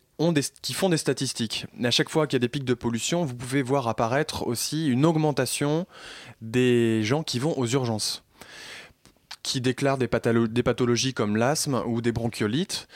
qui 0.62 0.74
font 0.74 0.88
des 0.88 0.98
statistiques. 0.98 1.66
à 1.84 1.92
chaque 1.92 2.10
fois 2.10 2.26
qu'il 2.26 2.38
y 2.38 2.40
a 2.40 2.40
des 2.40 2.48
pics 2.48 2.64
de 2.64 2.74
pollution, 2.74 3.26
vous 3.26 3.36
pouvez 3.36 3.62
voir 3.62 3.90
apparaître 3.90 4.48
aussi 4.48 4.88
une 4.88 5.06
augmentation 5.06 5.86
des 6.42 7.04
gens 7.04 7.22
qui 7.22 7.38
vont 7.38 7.58
aux 7.58 7.68
urgences 7.68 8.25
qui 9.46 9.62
déclarent 9.62 10.00
des, 10.00 10.10
des 10.50 10.64
pathologies 10.64 11.14
comme 11.14 11.38
l'asthme 11.38 11.84
ou 11.86 12.02
des 12.02 12.12
bronchiolites. 12.12 12.88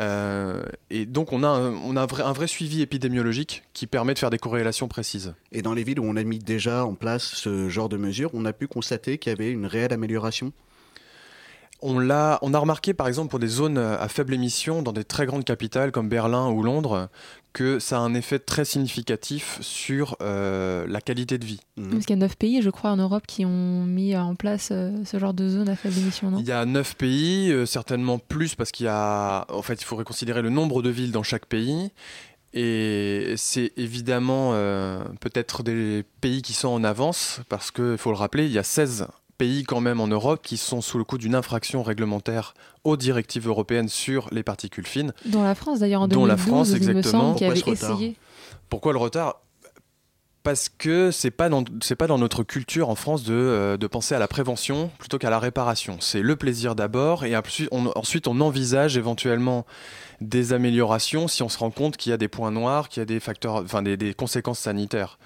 Euh, 0.00 0.62
et 0.88 1.04
donc 1.04 1.34
on 1.34 1.42
a, 1.42 1.48
un, 1.48 1.74
on 1.74 1.96
a 1.96 2.02
un 2.02 2.06
vrai, 2.06 2.22
un 2.22 2.32
vrai, 2.32 2.46
suivi 2.46 2.80
épidémiologique 2.80 3.64
qui 3.74 3.86
permet 3.86 4.14
de 4.14 4.18
faire 4.18 4.30
des 4.30 4.38
corrélations 4.38 4.88
précises. 4.88 5.34
Et 5.52 5.60
dans 5.60 5.74
les 5.74 5.84
villes 5.84 6.00
où 6.00 6.04
on 6.06 6.16
a 6.16 6.24
mis 6.24 6.38
déjà 6.38 6.86
en 6.86 6.94
place 6.94 7.24
ce 7.24 7.68
genre 7.68 7.90
de 7.90 7.98
mesures, 7.98 8.30
on 8.32 8.46
a 8.46 8.54
pu 8.54 8.68
constater 8.68 9.18
qu'il 9.18 9.30
y 9.30 9.34
avait 9.34 9.50
une 9.50 9.66
réelle 9.66 9.92
amélioration? 9.92 10.52
On, 11.82 11.98
l'a, 11.98 12.38
on 12.40 12.54
a 12.54 12.58
remarqué 12.58 12.94
par 12.94 13.06
exemple 13.06 13.28
pour 13.28 13.38
des 13.38 13.46
zones 13.46 13.76
à 13.76 14.08
faible 14.08 14.32
émission 14.32 14.80
dans 14.80 14.92
des 14.92 15.04
très 15.04 15.26
grandes 15.26 15.44
capitales 15.44 15.92
comme 15.92 16.08
Berlin 16.08 16.48
ou 16.48 16.62
Londres 16.62 17.10
que 17.58 17.80
ça 17.80 17.96
a 17.96 18.00
un 18.02 18.14
effet 18.14 18.38
très 18.38 18.64
significatif 18.64 19.58
sur 19.62 20.16
euh, 20.22 20.86
la 20.86 21.00
qualité 21.00 21.38
de 21.38 21.44
vie. 21.44 21.58
Mhm. 21.76 21.90
Parce 21.90 22.06
qu'il 22.06 22.14
y 22.14 22.18
a 22.18 22.20
9 22.20 22.36
pays, 22.36 22.62
je 22.62 22.70
crois, 22.70 22.92
en 22.92 22.96
Europe 22.98 23.24
qui 23.26 23.44
ont 23.44 23.84
mis 23.84 24.16
en 24.16 24.36
place 24.36 24.68
euh, 24.70 24.92
ce 25.04 25.18
genre 25.18 25.34
de 25.34 25.48
zone 25.48 25.68
à 25.68 25.74
faible 25.74 25.98
émission, 25.98 26.30
non? 26.30 26.38
Il 26.38 26.46
y 26.46 26.52
a 26.52 26.64
9 26.64 26.94
pays, 26.94 27.50
euh, 27.50 27.66
certainement 27.66 28.20
plus, 28.20 28.54
parce 28.54 28.70
qu'il 28.70 28.86
y 28.86 28.88
a... 28.88 29.44
En 29.48 29.62
fait, 29.62 29.82
il 29.82 29.84
faudrait 29.84 30.04
considérer 30.04 30.40
le 30.40 30.50
nombre 30.50 30.82
de 30.82 30.90
villes 30.90 31.10
dans 31.10 31.24
chaque 31.24 31.46
pays. 31.46 31.90
Et 32.54 33.34
c'est 33.36 33.72
évidemment 33.76 34.52
peut-être 35.20 35.62
des 35.62 36.02
pays 36.22 36.40
qui 36.40 36.54
sont 36.54 36.68
en 36.68 36.82
avance, 36.82 37.40
parce 37.50 37.70
qu'il 37.70 37.98
faut 37.98 38.10
le 38.10 38.16
rappeler, 38.16 38.46
il 38.46 38.52
y 38.52 38.58
a 38.58 38.62
16 38.62 39.06
pays 39.38 39.62
quand 39.62 39.80
même 39.80 40.00
en 40.00 40.08
Europe 40.08 40.40
qui 40.42 40.56
sont 40.56 40.80
sous 40.80 40.98
le 40.98 41.04
coup 41.04 41.16
d'une 41.16 41.34
infraction 41.34 41.82
réglementaire 41.82 42.54
aux 42.84 42.96
directives 42.96 43.46
européennes 43.46 43.88
sur 43.88 44.28
les 44.32 44.42
particules 44.42 44.86
fines. 44.86 45.12
Dont 45.24 45.42
la 45.42 45.54
France 45.54 45.78
d'ailleurs 45.78 46.02
en 46.02 46.08
2012, 46.08 46.20
dont 46.20 46.26
la 46.26 46.36
France 46.36 46.72
exactement. 46.72 47.34
qui 47.34 47.44
avait 47.44 47.60
essayé. 47.60 48.16
Pourquoi 48.68 48.92
le 48.92 48.98
retard? 48.98 49.40
Parce 50.42 50.68
que 50.68 51.10
c'est 51.10 51.30
pas 51.30 51.48
dans 51.48 51.64
c'est 51.82 51.96
pas 51.96 52.06
dans 52.06 52.16
notre 52.16 52.42
culture 52.42 52.88
en 52.88 52.94
France 52.94 53.22
de, 53.22 53.34
euh, 53.34 53.76
de 53.76 53.86
penser 53.86 54.14
à 54.14 54.18
la 54.18 54.28
prévention 54.28 54.90
plutôt 54.98 55.18
qu'à 55.18 55.30
la 55.30 55.38
réparation. 55.38 55.98
C'est 56.00 56.22
le 56.22 56.36
plaisir 56.36 56.74
d'abord 56.74 57.24
et 57.24 57.36
ensuite 57.36 57.68
on, 57.70 57.86
ensuite 57.96 58.28
on 58.28 58.40
envisage 58.40 58.96
éventuellement 58.96 59.66
des 60.20 60.52
améliorations 60.52 61.28
si 61.28 61.42
on 61.42 61.48
se 61.48 61.58
rend 61.58 61.70
compte 61.70 61.96
qu'il 61.96 62.10
y 62.10 62.12
a 62.12 62.16
des 62.16 62.28
points 62.28 62.50
noirs, 62.50 62.88
qu'il 62.88 63.00
y 63.00 63.02
a 63.02 63.06
des 63.06 63.20
facteurs, 63.20 63.56
enfin 63.56 63.82
des, 63.82 63.96
des 63.96 64.14
conséquences 64.14 64.60
sanitaires. 64.60 65.18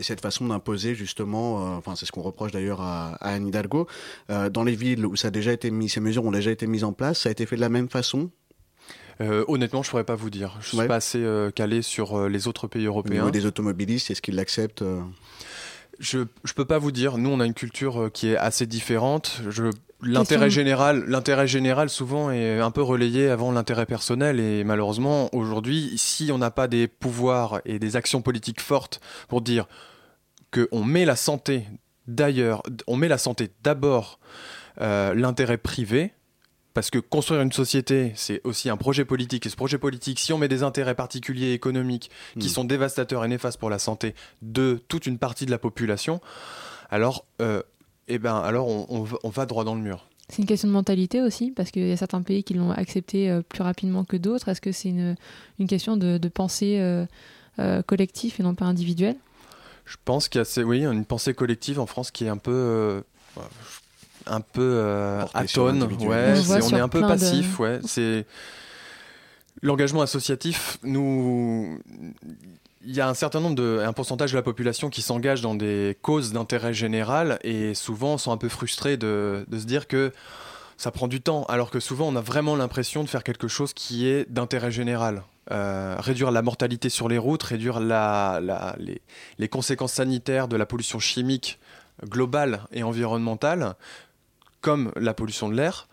Et 0.00 0.02
cette 0.02 0.20
façon 0.20 0.48
d'imposer 0.48 0.96
justement, 0.96 1.74
euh, 1.74 1.76
enfin 1.76 1.94
c'est 1.94 2.06
ce 2.06 2.10
qu'on 2.10 2.22
reproche 2.22 2.50
d'ailleurs 2.50 2.80
à, 2.80 3.14
à, 3.20 3.34
Anne 3.34 3.46
Hidalgo, 3.46 3.86
euh, 4.30 4.50
dans 4.50 4.64
les 4.64 4.74
villes 4.74 5.06
où 5.06 5.14
ça 5.14 5.28
a 5.28 5.30
déjà 5.30 5.52
été 5.52 5.70
mis, 5.70 5.88
ces 5.88 6.00
mesures 6.00 6.24
ont 6.24 6.32
déjà 6.32 6.50
été 6.50 6.66
mises 6.66 6.84
en 6.84 6.92
place, 6.92 7.20
ça 7.20 7.28
a 7.28 7.32
été 7.32 7.46
fait 7.46 7.56
de 7.56 7.60
la 7.60 7.68
même 7.68 7.88
façon? 7.88 8.30
Euh, 9.20 9.44
honnêtement, 9.48 9.82
je 9.82 9.88
ne 9.88 9.90
pourrais 9.90 10.04
pas 10.04 10.14
vous 10.14 10.30
dire. 10.30 10.56
Je 10.60 10.76
ne 10.76 10.80
suis 10.80 10.88
pas 10.88 10.96
assez 10.96 11.22
euh, 11.22 11.50
calé 11.50 11.82
sur 11.82 12.16
euh, 12.18 12.28
les 12.28 12.48
autres 12.48 12.66
pays 12.66 12.86
européens. 12.86 13.12
Au 13.22 13.24
niveau 13.26 13.30
des 13.30 13.46
automobilistes, 13.46 14.10
est-ce 14.10 14.22
qu'ils 14.22 14.36
l'acceptent 14.36 14.82
Je 15.98 16.18
ne 16.18 16.52
peux 16.54 16.64
pas 16.64 16.78
vous 16.78 16.90
dire. 16.90 17.18
Nous, 17.18 17.28
on 17.28 17.40
a 17.40 17.46
une 17.46 17.54
culture 17.54 18.10
qui 18.12 18.28
est 18.28 18.36
assez 18.36 18.66
différente. 18.66 19.42
L'intérêt 20.02 20.48
général, 20.48 21.04
l'intérêt 21.08 21.46
général 21.46 21.90
souvent 21.90 22.30
est 22.30 22.58
un 22.58 22.70
peu 22.70 22.80
relayé 22.80 23.28
avant 23.28 23.52
l'intérêt 23.52 23.84
personnel 23.84 24.40
et 24.40 24.64
malheureusement 24.64 25.28
aujourd'hui, 25.34 25.92
si 25.98 26.30
on 26.32 26.38
n'a 26.38 26.50
pas 26.50 26.68
des 26.68 26.88
pouvoirs 26.88 27.60
et 27.66 27.78
des 27.78 27.96
actions 27.96 28.22
politiques 28.22 28.62
fortes 28.62 29.02
pour 29.28 29.42
dire 29.42 29.66
qu'on 30.52 30.84
met 30.84 31.04
la 31.04 31.16
santé 31.16 31.66
d'ailleurs, 32.06 32.62
on 32.86 32.96
met 32.96 33.08
la 33.08 33.18
santé 33.18 33.50
d'abord 33.62 34.18
l'intérêt 34.78 35.58
privé, 35.58 36.12
parce 36.74 36.90
que 36.90 36.98
construire 36.98 37.42
une 37.42 37.52
société, 37.52 38.12
c'est 38.14 38.40
aussi 38.44 38.70
un 38.70 38.76
projet 38.76 39.04
politique. 39.04 39.46
Et 39.46 39.48
ce 39.48 39.56
projet 39.56 39.78
politique, 39.78 40.20
si 40.20 40.32
on 40.32 40.38
met 40.38 40.48
des 40.48 40.62
intérêts 40.62 40.94
particuliers 40.94 41.52
économiques 41.52 42.10
qui 42.38 42.46
hmm. 42.46 42.50
sont 42.50 42.64
dévastateurs 42.64 43.24
et 43.24 43.28
néfastes 43.28 43.58
pour 43.58 43.70
la 43.70 43.78
santé 43.78 44.14
de 44.42 44.80
toute 44.88 45.06
une 45.06 45.18
partie 45.18 45.46
de 45.46 45.50
la 45.50 45.58
population, 45.58 46.20
alors, 46.90 47.24
euh, 47.40 47.62
eh 48.08 48.18
ben, 48.18 48.36
alors 48.36 48.68
on, 48.68 49.28
va 49.28 49.46
droit 49.46 49.64
dans 49.64 49.74
le 49.74 49.80
mur. 49.80 50.06
C'est 50.28 50.42
une 50.42 50.46
question 50.46 50.68
de 50.68 50.72
mentalité 50.72 51.20
aussi, 51.22 51.50
parce 51.50 51.72
qu'il 51.72 51.88
y 51.88 51.92
a 51.92 51.96
certains 51.96 52.22
pays 52.22 52.44
qui 52.44 52.54
l'ont 52.54 52.70
accepté 52.70 53.30
euh, 53.30 53.42
plus 53.42 53.62
rapidement 53.62 54.04
que 54.04 54.16
d'autres. 54.16 54.48
Est-ce 54.48 54.60
que 54.60 54.70
c'est 54.70 54.90
une, 54.90 55.16
une, 55.58 55.66
question 55.66 55.96
de, 55.96 56.18
pensée 56.28 56.78
euh, 56.78 57.82
collective 57.82 58.36
et 58.38 58.42
non 58.44 58.54
pas 58.54 58.66
individuelle? 58.66 59.16
Je 59.90 59.96
pense 60.04 60.28
qu'il 60.28 60.40
y 60.40 60.44
a 60.44 60.62
oui, 60.62 60.84
une 60.86 61.04
pensée 61.04 61.34
collective 61.34 61.80
en 61.80 61.86
France 61.86 62.12
qui 62.12 62.24
est 62.24 62.28
un 62.28 62.36
peu 62.36 63.02
un 64.26 64.40
peu 64.40 64.60
euh, 64.62 65.24
atone, 65.34 65.82
ouais, 65.82 66.34
on, 66.62 66.70
est 66.70 66.80
un 66.80 66.88
peu 66.88 67.00
passif, 67.00 67.58
ouais, 67.58 67.80
c'est 67.84 68.24
l'engagement 69.62 70.02
associatif 70.02 70.78
nous 70.84 71.80
il 72.84 72.94
y 72.94 73.00
a 73.00 73.08
un 73.08 73.14
certain 73.14 73.40
nombre 73.40 73.56
de 73.56 73.82
un 73.84 73.92
pourcentage 73.92 74.30
de 74.30 74.36
la 74.36 74.42
population 74.42 74.90
qui 74.90 75.02
s'engage 75.02 75.40
dans 75.40 75.56
des 75.56 75.98
causes 76.02 76.32
d'intérêt 76.32 76.72
général 76.72 77.40
et 77.42 77.74
souvent 77.74 78.16
sont 78.16 78.30
un 78.30 78.36
peu 78.36 78.48
frustrés 78.48 78.96
de, 78.96 79.44
de 79.48 79.58
se 79.58 79.64
dire 79.64 79.88
que 79.88 80.12
ça 80.76 80.92
prend 80.92 81.08
du 81.08 81.20
temps, 81.20 81.44
alors 81.46 81.70
que 81.72 81.80
souvent 81.80 82.06
on 82.06 82.14
a 82.14 82.20
vraiment 82.20 82.54
l'impression 82.54 83.02
de 83.02 83.08
faire 83.08 83.24
quelque 83.24 83.48
chose 83.48 83.74
qui 83.74 84.06
est 84.06 84.30
d'intérêt 84.30 84.70
général. 84.70 85.24
Euh, 85.50 85.96
réduire 85.98 86.30
la 86.30 86.42
mortalité 86.42 86.88
sur 86.88 87.08
les 87.08 87.18
routes, 87.18 87.42
réduire 87.42 87.80
la, 87.80 88.38
la, 88.40 88.76
les, 88.78 89.02
les, 89.38 89.48
conséquences 89.48 89.94
sanitaires 89.94 90.46
de 90.46 90.56
la 90.56 90.64
pollution 90.64 91.00
chimique 91.00 91.58
globale 92.08 92.60
et 92.72 92.84
environnementale, 92.84 93.74
comme 94.60 94.92
la 94.96 95.14
pollution 95.14 95.48
de 95.48 95.54
l'air, 95.54 95.88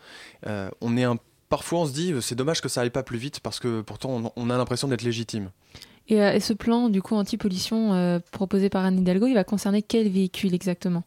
euh, 0.45 0.69
on 0.81 0.97
est 0.97 1.03
un, 1.03 1.17
parfois 1.49 1.79
on 1.79 1.85
se 1.85 1.93
dit 1.93 2.13
c'est 2.21 2.35
dommage 2.35 2.61
que 2.61 2.69
ça 2.69 2.81
aille 2.81 2.89
pas 2.89 3.03
plus 3.03 3.17
vite 3.17 3.39
parce 3.39 3.59
que 3.59 3.81
pourtant 3.81 4.33
on, 4.35 4.49
a 4.49 4.57
l'impression 4.57 4.87
d'être 4.87 5.03
légitime. 5.03 5.49
Euh, 6.11 6.33
et, 6.33 6.39
ce 6.39 6.53
plan 6.53 6.89
du 6.89 7.01
coup 7.01 7.15
anti-pollution 7.15 7.93
euh, 7.93 8.19
proposé 8.31 8.69
par 8.69 8.85
Anne 8.85 8.99
Hidalgo, 8.99 9.27
il 9.27 9.33
va 9.33 9.43
concerner 9.43 9.81
quel 9.81 10.09
véhicule 10.09 10.53
exactement? 10.53 11.03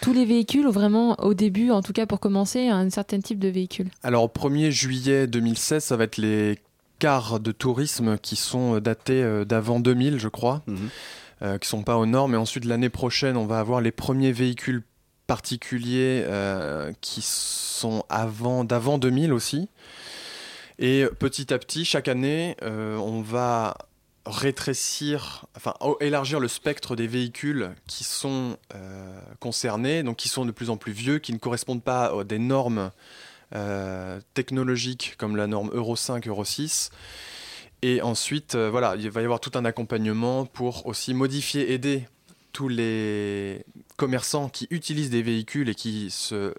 Tous 0.00 0.12
les 0.12 0.26
véhicules 0.26 0.66
ou 0.66 0.72
vraiment 0.72 1.18
au 1.20 1.32
début, 1.32 1.70
en 1.70 1.80
tout 1.80 1.94
cas 1.94 2.04
pour 2.04 2.20
commencer, 2.20 2.68
un 2.68 2.90
certain 2.90 3.20
type 3.20 3.38
de 3.38 3.48
véhicule? 3.48 3.88
Alors 4.02 4.24
au 4.24 4.28
1er 4.28 4.70
juillet 4.70 5.26
2016, 5.26 5.82
ça 5.82 5.96
va 5.96 6.04
être 6.04 6.18
les 6.18 6.58
de 7.04 7.52
tourisme 7.52 8.18
qui 8.18 8.36
sont 8.36 8.78
datés 8.78 9.44
d'avant 9.44 9.78
2000, 9.78 10.18
je 10.18 10.28
crois, 10.28 10.62
qui 10.66 10.72
mhm. 10.72 11.58
qui 11.58 11.68
sont 11.68 11.82
pas 11.82 11.96
aux 11.98 12.06
normes. 12.06 12.34
Et 12.34 12.38
ensuite 12.38 12.64
l'année 12.64 12.88
prochaine, 12.88 13.36
on 13.36 13.46
va 13.46 13.58
avoir 13.58 13.80
les 13.80 13.92
premiers 13.92 14.32
véhicules 14.32 14.82
particuliers 15.26 16.24
euh, 16.26 16.92
qui 17.00 17.22
sont 17.22 18.04
avant 18.08 18.64
d'avant 18.64 18.98
2000 18.98 19.32
aussi. 19.32 19.68
Et 20.78 21.06
petit 21.18 21.52
à 21.54 21.58
petit, 21.58 21.84
chaque 21.84 22.08
année, 22.08 22.56
euh, 22.62 22.96
on 22.96 23.22
va 23.22 23.76
rétrécir, 24.26 25.46
enfin 25.56 25.74
élargir 26.00 26.40
le 26.40 26.48
spectre 26.48 26.96
des 26.96 27.06
véhicules 27.06 27.70
qui 27.86 28.04
sont 28.04 28.56
euh, 28.74 29.20
concernés, 29.38 30.02
donc 30.02 30.16
qui 30.16 30.28
sont 30.28 30.46
de 30.46 30.50
plus 30.50 30.70
en 30.70 30.76
plus 30.76 30.92
vieux, 30.92 31.18
qui 31.18 31.32
ne 31.32 31.38
correspondent 31.38 31.82
pas 31.82 32.18
à 32.18 32.24
des 32.24 32.38
normes 32.38 32.90
technologiques 34.34 35.14
comme 35.18 35.36
la 35.36 35.46
norme 35.46 35.70
Euro 35.72 35.96
5, 35.96 36.26
Euro 36.28 36.44
6. 36.44 36.90
Et 37.82 38.02
ensuite, 38.02 38.56
voilà, 38.56 38.96
il 38.96 39.10
va 39.10 39.20
y 39.20 39.24
avoir 39.24 39.40
tout 39.40 39.52
un 39.54 39.64
accompagnement 39.64 40.46
pour 40.46 40.86
aussi 40.86 41.14
modifier, 41.14 41.72
aider 41.72 42.08
tous 42.54 42.68
les 42.68 43.66
commerçants 43.96 44.48
qui 44.48 44.66
utilisent 44.70 45.10
des 45.10 45.22
véhicules 45.22 45.68
et 45.68 45.74
qui 45.74 46.08
se, 46.08 46.54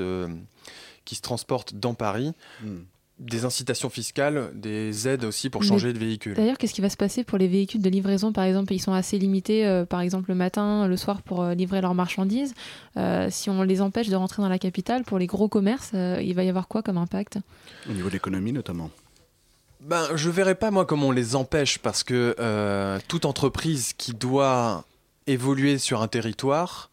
euh, 0.00 0.28
transportent 1.22 1.74
dans 1.74 1.94
Paris. 1.94 2.32
Hmm. 2.62 2.80
Des 3.22 3.44
incitations 3.44 3.88
fiscales, 3.88 4.50
des 4.54 5.08
aides 5.08 5.24
aussi 5.24 5.48
pour 5.48 5.62
changer 5.62 5.92
de 5.92 5.98
véhicule. 5.98 6.34
D'ailleurs, 6.34 6.58
qu'est-ce 6.58 6.74
qui 6.74 6.80
va 6.80 6.90
se 6.90 6.96
passer 6.96 7.24
pour 7.24 7.38
les 7.38 7.48
véhicules 7.48 7.80
de 7.80 7.88
livraison 7.88 8.32
Par 8.32 8.44
exemple, 8.44 8.72
ils 8.72 8.80
sont 8.80 8.92
assez 8.92 9.18
limités, 9.18 9.66
euh, 9.66 9.84
par 9.84 10.00
exemple 10.00 10.30
le 10.30 10.34
matin, 10.34 10.86
le 10.88 10.96
soir 10.96 11.22
pour 11.22 11.42
euh, 11.42 11.54
livrer 11.54 11.80
leurs 11.80 11.94
marchandises. 11.94 12.54
si 13.30 13.50
on 13.50 13.62
les 13.62 13.80
empêche 13.80 14.08
de 14.08 14.16
rentrer 14.16 14.42
dans 14.42 14.48
la 14.48 14.58
capitale, 14.58 15.04
pour 15.04 15.18
les 15.18 15.26
gros 15.26 15.48
commerces, 15.48 15.92
il 15.94 16.34
va 16.34 16.44
y 16.44 16.48
avoir 16.48 16.68
quoi 16.68 16.82
comme 16.82 16.98
impact? 16.98 17.38
Au 17.88 17.92
niveau 17.92 18.08
de 18.08 18.14
l'économie 18.14 18.52
notamment 18.52 18.90
ben, 19.80 20.06
je 20.14 20.30
verrais 20.30 20.54
pas 20.54 20.70
moi 20.70 20.86
comment 20.86 21.08
on 21.08 21.10
les 21.10 21.34
empêche 21.34 21.78
parce 21.78 22.04
que 22.04 22.36
toute 23.08 23.24
entreprise 23.24 23.94
qui 23.94 24.12
doit 24.12 24.84
évoluer 25.26 25.78
sur 25.78 26.02
un 26.02 26.08
territoire 26.08 26.90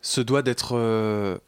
se 0.00 0.20
doit 0.20 0.42
d'être 0.42 0.76
euh, 0.76 1.38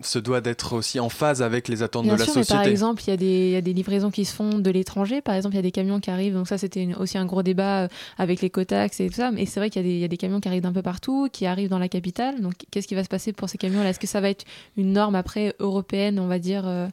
se 0.00 0.18
doit 0.18 0.40
d'être 0.40 0.74
aussi 0.74 1.00
en 1.00 1.08
phase 1.08 1.40
avec 1.42 1.68
les 1.68 1.82
attentes 1.82 2.06
de 2.06 2.10
la 2.10 2.18
société. 2.18 2.52
par 2.52 2.64
exemple, 2.64 3.02
il 3.06 3.22
y, 3.22 3.50
y, 3.52 3.56
a 3.56 3.60
des 3.60 3.72
livraisons 3.72 4.10
qui 4.10 4.24
se 4.24 4.34
font 4.34 4.58
de 4.58 4.70
l'étranger. 4.70 5.22
Par 5.22 5.34
exemple, 5.34 5.54
il 5.54 5.56
y 5.56 5.60
a 5.60 5.62
des 5.62 5.72
camions 5.72 6.00
qui 6.00 6.10
arrivent. 6.10 6.34
Donc 6.34 6.48
ça, 6.48 6.58
c'était 6.58 6.88
aussi 6.98 7.16
un 7.16 7.24
gros 7.24 7.42
débat 7.42 7.84
euh, 7.84 7.88
avec 8.18 8.42
les 8.42 8.50
cotax 8.50 9.00
et 9.00 9.08
tout 9.08 9.14
ça. 9.14 9.30
Mais 9.30 9.46
c'est 9.46 9.58
vrai 9.58 9.70
qu'il 9.70 9.86
y, 9.86 10.00
y, 10.00 10.04
a 10.04 10.08
des 10.08 10.16
camions 10.16 10.40
qui 10.40 10.48
arrivent 10.48 10.62
d'un 10.62 10.72
peu 10.72 10.82
partout, 10.82 11.28
qui 11.32 11.46
arrivent 11.46 11.70
dans 11.70 11.78
la 11.78 11.88
capitale. 11.88 12.40
Donc 12.40 12.54
qu'est-ce 12.70 12.86
qui 12.86 12.94
va 12.94 13.04
se 13.04 13.08
passer 13.08 13.32
pour 13.32 13.48
ces 13.48 13.56
camions-là? 13.58 13.90
Est-ce 13.90 14.00
que 14.00 14.06
ça 14.06 14.20
va 14.20 14.28
être 14.28 14.44
une 14.76 14.92
norme 14.92 15.14
après 15.14 15.54
européenne, 15.60 16.18
on 16.18 16.26
va 16.26 16.38
dire 16.38 16.64
euh? 16.66 16.88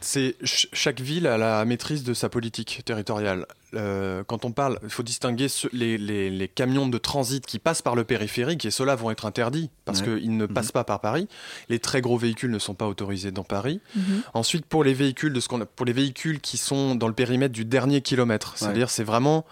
C'est 0.00 0.36
chaque 0.42 1.00
ville 1.00 1.26
a 1.26 1.38
la 1.38 1.64
maîtrise 1.64 2.02
de 2.02 2.14
sa 2.14 2.28
politique 2.28 2.82
territoriale. 2.84 3.46
Euh, 3.74 4.24
quand 4.24 4.44
on 4.44 4.52
parle, 4.52 4.78
il 4.82 4.90
faut 4.90 5.02
distinguer 5.02 5.46
les, 5.72 5.98
les, 5.98 6.48
camions 6.48 6.88
de 6.88 6.98
transit 6.98 7.44
qui 7.44 7.58
passent 7.58 7.82
par 7.82 7.94
le 7.94 8.04
périphérique, 8.04 8.64
et 8.64 8.70
ceux-là 8.70 8.96
vont 8.96 9.10
être 9.10 9.26
interdits 9.26 9.70
parce 9.84 10.02
qu'ils 10.02 10.36
ne 10.36 10.46
passent 10.46 10.68
mhm. 10.68 10.72
pas 10.72 10.84
par 10.84 11.00
Paris. 11.00 11.28
Les 11.68 11.78
très 11.78 12.00
gros 12.00 12.16
véhicules 12.16 12.50
ne 12.50 12.58
sont 12.58 12.74
pas 12.74 12.86
autorisés 12.86 13.30
dans 13.30 13.44
Paris. 13.44 13.80
Mhm. 13.94 14.22
Ensuite, 14.34 14.66
pour 14.66 14.84
les 14.84 14.94
véhicules 14.94 15.32
de 15.32 15.40
ce 15.40 15.48
qu'on 15.48 15.60
pour 15.60 15.86
les 15.86 15.92
véhicules 15.92 16.40
qui 16.40 16.56
sont 16.56 16.94
dans 16.94 17.08
le 17.08 17.14
périmètre 17.14 17.52
du 17.52 17.64
dernier 17.64 18.00
kilomètre, 18.00 18.54
c'est-à-dire 18.56 18.90
c'est 18.90 19.04
vraiment, 19.04 19.44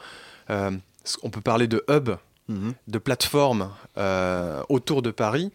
euh, 0.50 0.70
on 1.22 1.30
peut 1.30 1.40
parler 1.40 1.68
de 1.68 1.84
hub, 1.88 2.10
mhm. 2.48 2.75
de 2.88 2.98
plateforme 2.98 3.70
euh, 3.96 4.62
autour 4.68 5.02
de 5.02 5.10
Paris. 5.10 5.52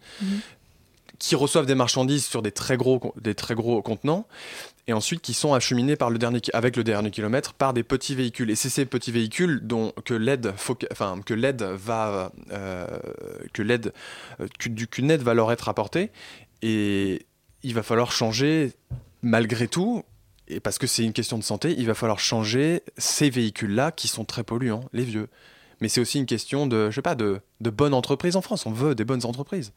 qui 1.20 1.36
reçoivent 1.36 1.64
des 1.64 1.76
marchandises 1.76 2.26
sur 2.26 2.42
des 2.42 2.50
très 2.50 2.76
gros, 2.76 3.14
des 3.20 3.36
très 3.36 3.54
gros 3.54 3.80
contenants 3.82 4.26
et 4.86 4.92
ensuite 4.92 5.20
qui 5.20 5.34
sont 5.34 5.54
acheminés 5.54 5.96
par 5.96 6.10
le 6.10 6.18
dernier, 6.18 6.40
avec 6.52 6.76
le 6.76 6.84
dernier 6.84 7.10
kilomètre 7.10 7.54
par 7.54 7.72
des 7.72 7.82
petits 7.82 8.14
véhicules. 8.14 8.50
Et 8.50 8.54
c'est 8.54 8.68
ces 8.68 8.84
petits 8.84 9.12
véhicules 9.12 9.60
dont, 9.62 9.92
que 10.04 10.14
l'aide 10.14 10.52
enfin, 10.92 11.20
que 11.24 11.34
va 11.74 12.32
euh, 12.52 12.86
que 13.52 13.62
l'aide 13.62 13.92
euh, 14.40 14.46
qu'une 14.58 15.10
aide 15.10 15.22
va 15.22 15.34
leur 15.34 15.52
être 15.52 15.68
apportée 15.68 16.10
et 16.62 17.26
il 17.62 17.74
va 17.74 17.82
falloir 17.82 18.12
changer 18.12 18.72
malgré 19.22 19.68
tout 19.68 20.04
et 20.48 20.60
parce 20.60 20.78
que 20.78 20.86
c'est 20.86 21.04
une 21.04 21.14
question 21.14 21.38
de 21.38 21.44
santé, 21.44 21.74
il 21.78 21.86
va 21.86 21.94
falloir 21.94 22.18
changer 22.18 22.82
ces 22.98 23.30
véhicules-là 23.30 23.92
qui 23.92 24.08
sont 24.08 24.26
très 24.26 24.44
polluants, 24.44 24.84
les 24.92 25.04
vieux. 25.04 25.28
Mais 25.80 25.88
c'est 25.88 26.00
aussi 26.00 26.18
une 26.18 26.26
question 26.26 26.66
de, 26.66 26.90
je 26.90 26.94
sais 26.94 27.02
pas, 27.02 27.14
de, 27.14 27.40
de 27.60 27.70
bonnes 27.70 27.94
entreprises 27.94 28.36
en 28.36 28.42
France. 28.42 28.66
On 28.66 28.70
veut 28.70 28.94
des 28.94 29.04
bonnes 29.04 29.24
entreprises. 29.24 29.72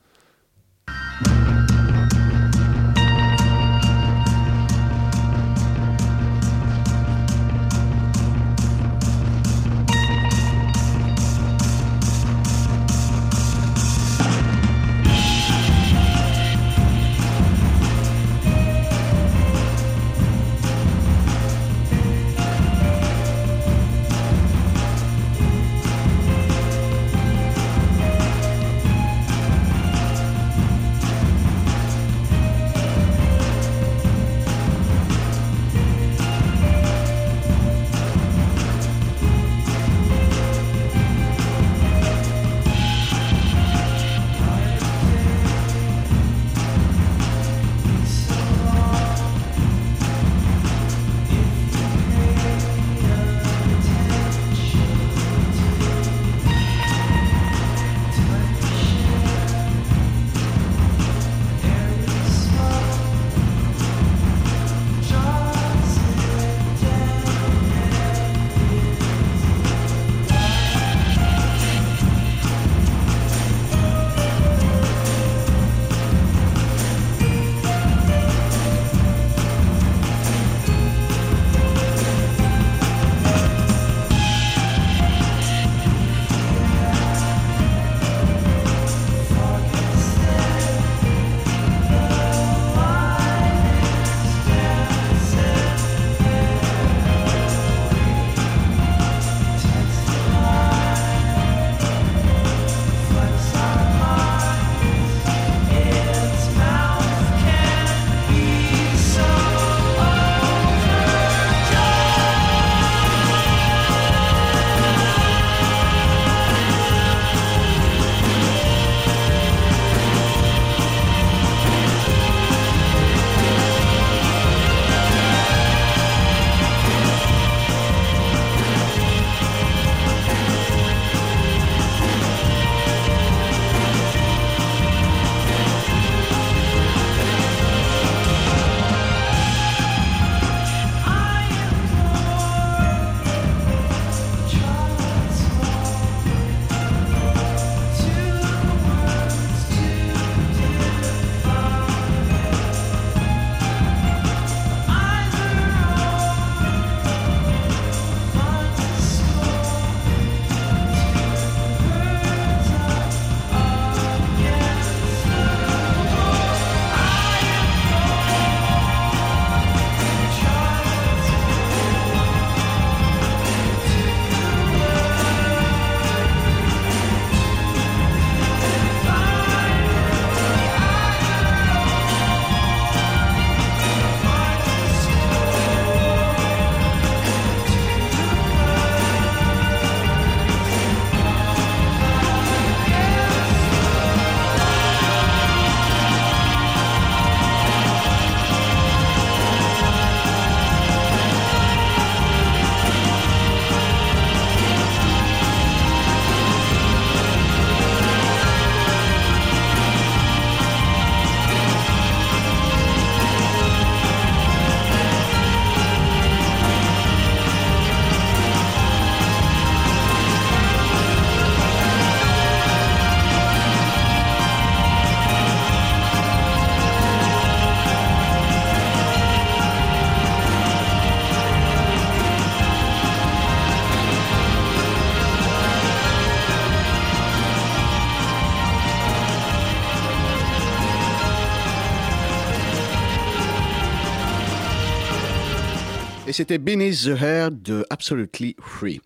C'était 246.38 246.60
Beneath 246.60 247.06
the 247.06 247.20
Hair 247.20 247.50
de 247.50 247.84
Absolutely 247.90 248.56
Free. 248.62 249.02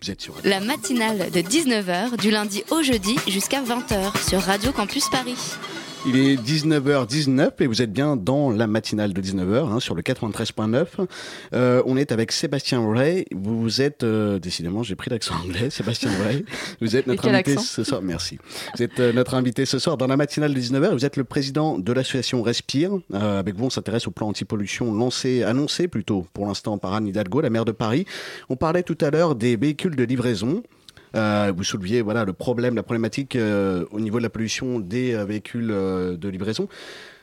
Vous 0.00 0.08
êtes 0.08 0.28
La 0.44 0.60
matinale 0.60 1.32
de 1.32 1.40
19h 1.40 2.16
du 2.16 2.30
lundi 2.30 2.62
au 2.70 2.80
jeudi 2.80 3.16
jusqu'à 3.26 3.60
20h 3.60 4.28
sur 4.28 4.40
Radio 4.40 4.70
Campus 4.70 5.08
Paris. 5.10 5.34
Il 6.08 6.16
est 6.16 6.36
19h19 6.36 7.50
et 7.58 7.66
vous 7.66 7.82
êtes 7.82 7.92
bien 7.92 8.14
dans 8.14 8.50
la 8.50 8.68
matinale 8.68 9.12
de 9.12 9.20
19h 9.20 9.72
hein, 9.72 9.80
sur 9.80 9.96
le 9.96 10.02
93.9. 10.02 10.86
Euh, 11.52 11.82
on 11.84 11.96
est 11.96 12.12
avec 12.12 12.30
Sébastien 12.30 12.88
Ray. 12.88 13.24
Vous 13.34 13.82
êtes, 13.82 14.04
euh, 14.04 14.38
décidément, 14.38 14.84
j'ai 14.84 14.94
pris 14.94 15.10
l'accent 15.10 15.34
anglais, 15.34 15.68
Sébastien 15.68 16.12
Ray. 16.24 16.44
Vous 16.80 16.94
êtes 16.94 17.08
notre 17.08 17.26
invité 17.26 17.56
ce 17.56 17.82
soir. 17.82 18.02
Merci. 18.02 18.38
Vous 18.76 18.84
êtes 18.84 19.00
euh, 19.00 19.12
notre 19.12 19.34
invité 19.34 19.66
ce 19.66 19.80
soir 19.80 19.96
dans 19.96 20.06
la 20.06 20.16
matinale 20.16 20.54
de 20.54 20.60
19h. 20.60 20.92
Vous 20.92 21.04
êtes 21.04 21.16
le 21.16 21.24
président 21.24 21.76
de 21.76 21.92
l'association 21.92 22.40
Respire. 22.40 22.92
Euh, 23.12 23.40
avec 23.40 23.56
vous, 23.56 23.64
on 23.64 23.70
s'intéresse 23.70 24.06
au 24.06 24.12
plan 24.12 24.28
anti-pollution 24.28 24.94
lancé, 24.94 25.42
annoncé 25.42 25.88
plutôt 25.88 26.24
pour 26.34 26.46
l'instant 26.46 26.78
par 26.78 26.94
Anne 26.94 27.08
Hidalgo, 27.08 27.40
la 27.40 27.50
maire 27.50 27.64
de 27.64 27.72
Paris. 27.72 28.06
On 28.48 28.54
parlait 28.54 28.84
tout 28.84 28.98
à 29.00 29.10
l'heure 29.10 29.34
des 29.34 29.56
véhicules 29.56 29.96
de 29.96 30.04
livraison. 30.04 30.62
Euh, 31.14 31.52
vous 31.56 31.62
souleviez 31.64 32.02
voilà 32.02 32.24
le 32.24 32.32
problème, 32.32 32.74
la 32.74 32.82
problématique 32.82 33.36
euh, 33.36 33.84
au 33.90 34.00
niveau 34.00 34.18
de 34.18 34.22
la 34.24 34.30
pollution 34.30 34.80
des 34.80 35.14
euh, 35.14 35.24
véhicules 35.24 35.68
de 35.68 36.28
livraison. 36.28 36.68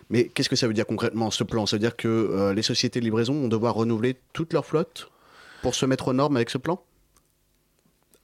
Mais 0.10 0.26
qu'est-ce 0.26 0.50
que 0.50 0.56
ça 0.56 0.68
veut 0.68 0.74
dire 0.74 0.86
concrètement 0.86 1.32
ce 1.32 1.44
plan? 1.44 1.66
Ça 1.66 1.76
veut 1.76 1.80
dire 1.82 1.96
que 1.96 2.52
les 2.56 2.62
sociétés 2.62 3.00
de 3.00 3.06
livraison 3.06 3.34
vont 3.34 3.48
devoir 3.48 3.74
renouveler 3.74 4.18
toute 4.34 4.54
leur 4.54 4.66
flotte 4.66 5.10
pour 5.62 5.76
se 5.76 5.86
mettre 5.86 6.10
aux 6.10 6.14
normes 6.14 6.36
avec 6.36 6.50
ce 6.50 6.58
plan? 6.58 6.80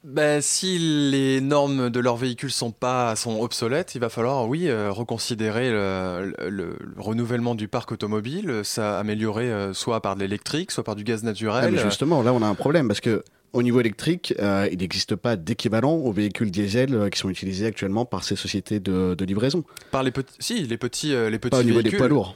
Ben, 0.06 0.40
si 0.42 0.80
les 0.80 1.42
normes 1.42 1.90
de 1.90 2.00
leurs 2.00 2.16
véhicules 2.16 2.52
sont 2.52 2.72
pas 2.72 3.18
sont 3.18 3.42
obsolètes, 3.42 3.96
il 3.96 4.00
va 4.02 4.08
falloir 4.08 4.48
oui 4.48 4.70
euh, 4.70 4.92
reconsidérer 4.92 5.72
le, 5.72 6.34
le- 6.48 6.78
le 6.80 7.02
renouvellement 7.02 7.54
du 7.54 7.68
parc 7.68 7.92
automobile, 7.92 8.62
ça 8.64 8.98
améliorer 8.98 9.52
euh, 9.52 9.74
soit 9.74 10.00
par 10.02 10.16
de 10.16 10.22
l'électrique, 10.22 10.72
soit 10.72 10.86
par 10.86 10.96
du 10.96 11.04
gaz 11.04 11.20
Ah, 11.24 11.26
naturel. 11.28 11.72
mais 11.74 11.80
Justement, 11.80 12.22
là 12.24 12.34
on 12.34 12.42
a 12.42 12.48
un 12.48 12.56
problème 12.56 12.88
parce 12.88 13.02
que 13.02 13.24
au 13.54 13.62
niveau 13.64 13.80
électrique, 13.80 14.34
euh, 14.40 14.68
il 14.72 14.80
n'existe 14.80 15.16
pas 15.16 15.36
d'équivalent 15.36 15.94
aux 15.94 16.12
véhicules 16.12 16.52
diesel 16.52 16.94
euh, 16.94 17.10
qui 17.10 17.20
sont 17.20 17.30
utilisés 17.30 17.66
actuellement 17.66 18.06
par 18.06 18.24
ces 18.24 18.36
sociétés 18.36 18.80
de, 18.80 19.16
de 19.18 19.26
livraison. 19.26 19.64
Par 19.92 20.04
les 20.04 20.12
petits, 20.12 20.36
si 20.40 20.64
les 20.64 20.78
petits, 20.78 21.14
euh, 21.14 21.30
les 21.30 21.40
petits 21.40 21.50
Pas 21.52 21.60
au 21.60 21.64
niveau 21.64 21.82
des 21.82 21.92
poids 21.92 22.08
lourds. 22.08 22.36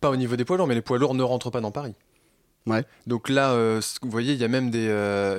Pas 0.00 0.10
au 0.10 0.16
niveau 0.16 0.36
des 0.36 0.44
poids 0.44 0.56
lourds, 0.56 0.66
mais 0.66 0.74
les 0.74 0.82
poids 0.82 0.98
lourds 0.98 1.14
ne 1.14 1.22
rentrent 1.22 1.50
pas 1.50 1.60
dans 1.60 1.72
Paris. 1.72 1.94
Ouais. 2.66 2.84
Donc 3.06 3.28
là, 3.30 3.52
euh, 3.52 3.80
vous 4.02 4.10
voyez, 4.10 4.34
il 4.34 4.38
y 4.38 4.44
a 4.44 4.48
même 4.48 4.70
des, 4.70 4.84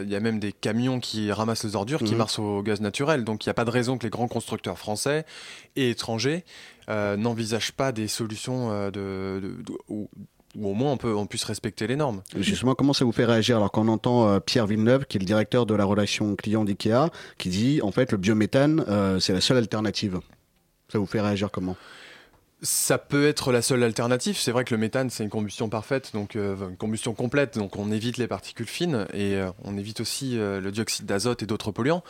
il 0.03 0.09
y 0.09 0.15
a 0.15 0.19
même 0.19 0.39
des 0.39 0.51
camions 0.51 0.99
qui 0.99 1.31
ramassent 1.31 1.63
les 1.63 1.75
ordures 1.75 1.99
qui 1.99 2.13
Mhm. 2.13 2.17
marchent 2.17 2.39
au 2.39 2.63
gaz 2.63 2.81
naturel. 2.81 3.23
Donc 3.23 3.45
il 3.45 3.49
n'y 3.49 3.51
a 3.51 3.53
pas 3.53 3.63
de 3.65 3.69
raison 3.69 3.97
que 3.97 4.03
les 4.03 4.09
grands 4.09 4.27
constructeurs 4.27 4.77
français 4.79 5.25
et 5.75 5.91
étrangers 5.91 6.43
euh, 6.89 7.15
n'envisagent 7.17 7.73
pas 7.73 7.91
des 7.91 8.07
solutions 8.07 8.71
euh, 8.71 8.89
de, 8.89 9.39
de- 9.39 9.61
de- 9.61 10.07
où, 10.57 10.69
au 10.69 10.73
moins 10.73 10.91
on, 10.91 10.97
peut, 10.97 11.15
on 11.15 11.25
puisse 11.25 11.43
respecter 11.43 11.87
les 11.87 11.95
normes. 11.95 12.21
Justement, 12.37 12.75
comment 12.75 12.93
ça 12.93 13.05
vous 13.05 13.11
fait 13.11 13.25
réagir 13.25 13.57
alors 13.57 13.71
qu'on 13.71 13.87
entend 13.87 14.27
euh, 14.27 14.39
Pierre 14.39 14.67
Villeneuve, 14.67 15.05
qui 15.05 15.17
est 15.17 15.19
le 15.19 15.25
directeur 15.25 15.65
de 15.65 15.73
la 15.75 15.85
relation 15.85 16.35
client 16.35 16.65
d'IKEA, 16.65 17.09
qui 17.37 17.49
dit 17.49 17.81
en 17.81 17.91
fait 17.91 18.11
le 18.11 18.17
biométhane, 18.17 18.83
euh, 18.87 19.19
c'est 19.19 19.33
la 19.33 19.41
seule 19.41 19.57
alternative 19.57 20.19
Ça 20.89 20.99
vous 20.99 21.05
fait 21.05 21.21
réagir 21.21 21.51
comment? 21.51 21.75
Ça 22.63 22.97
peut 22.99 23.27
être 23.27 23.51
la 23.51 23.63
seule 23.63 23.83
alternative. 23.83 24.37
C'est 24.37 24.51
vrai 24.51 24.63
que 24.65 24.73
le 24.75 24.79
méthane, 24.79 25.09
c'est 25.09 25.23
une 25.23 25.31
combustion 25.31 25.67
parfaite, 25.67 26.11
donc 26.13 26.35
euh, 26.35 26.69
une 26.69 26.77
combustion 26.77 27.13
complète, 27.13 27.57
donc 27.57 27.75
on 27.77 27.91
évite 27.91 28.17
les 28.17 28.27
particules 28.27 28.67
fines 28.67 29.07
et 29.13 29.39
on 29.63 29.77
évite 29.77 29.99
aussi 29.99 30.35
le 30.35 30.69
dioxyde 30.71 31.05
d'azote 31.05 31.41
et 31.41 31.47
d'autres 31.47 31.71
polluants. 31.71 32.03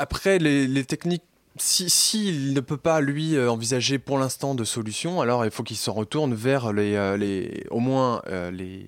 Après, 0.00 0.38
les, 0.38 0.68
les 0.68 0.84
techniques, 0.84 1.24
si, 1.60 1.88
si 1.90 2.28
il 2.28 2.52
ne 2.54 2.60
peut 2.60 2.76
pas 2.76 3.00
lui 3.00 3.36
euh, 3.36 3.50
envisager 3.50 3.98
pour 3.98 4.18
l'instant 4.18 4.54
de 4.54 4.64
solution, 4.64 5.20
alors 5.20 5.44
il 5.44 5.50
faut 5.50 5.62
qu'il 5.62 5.76
se 5.76 5.90
retourne 5.90 6.34
vers 6.34 6.72
les, 6.72 6.94
euh, 6.94 7.16
les 7.16 7.64
au 7.70 7.80
moins 7.80 8.22
euh, 8.28 8.50
les 8.50 8.86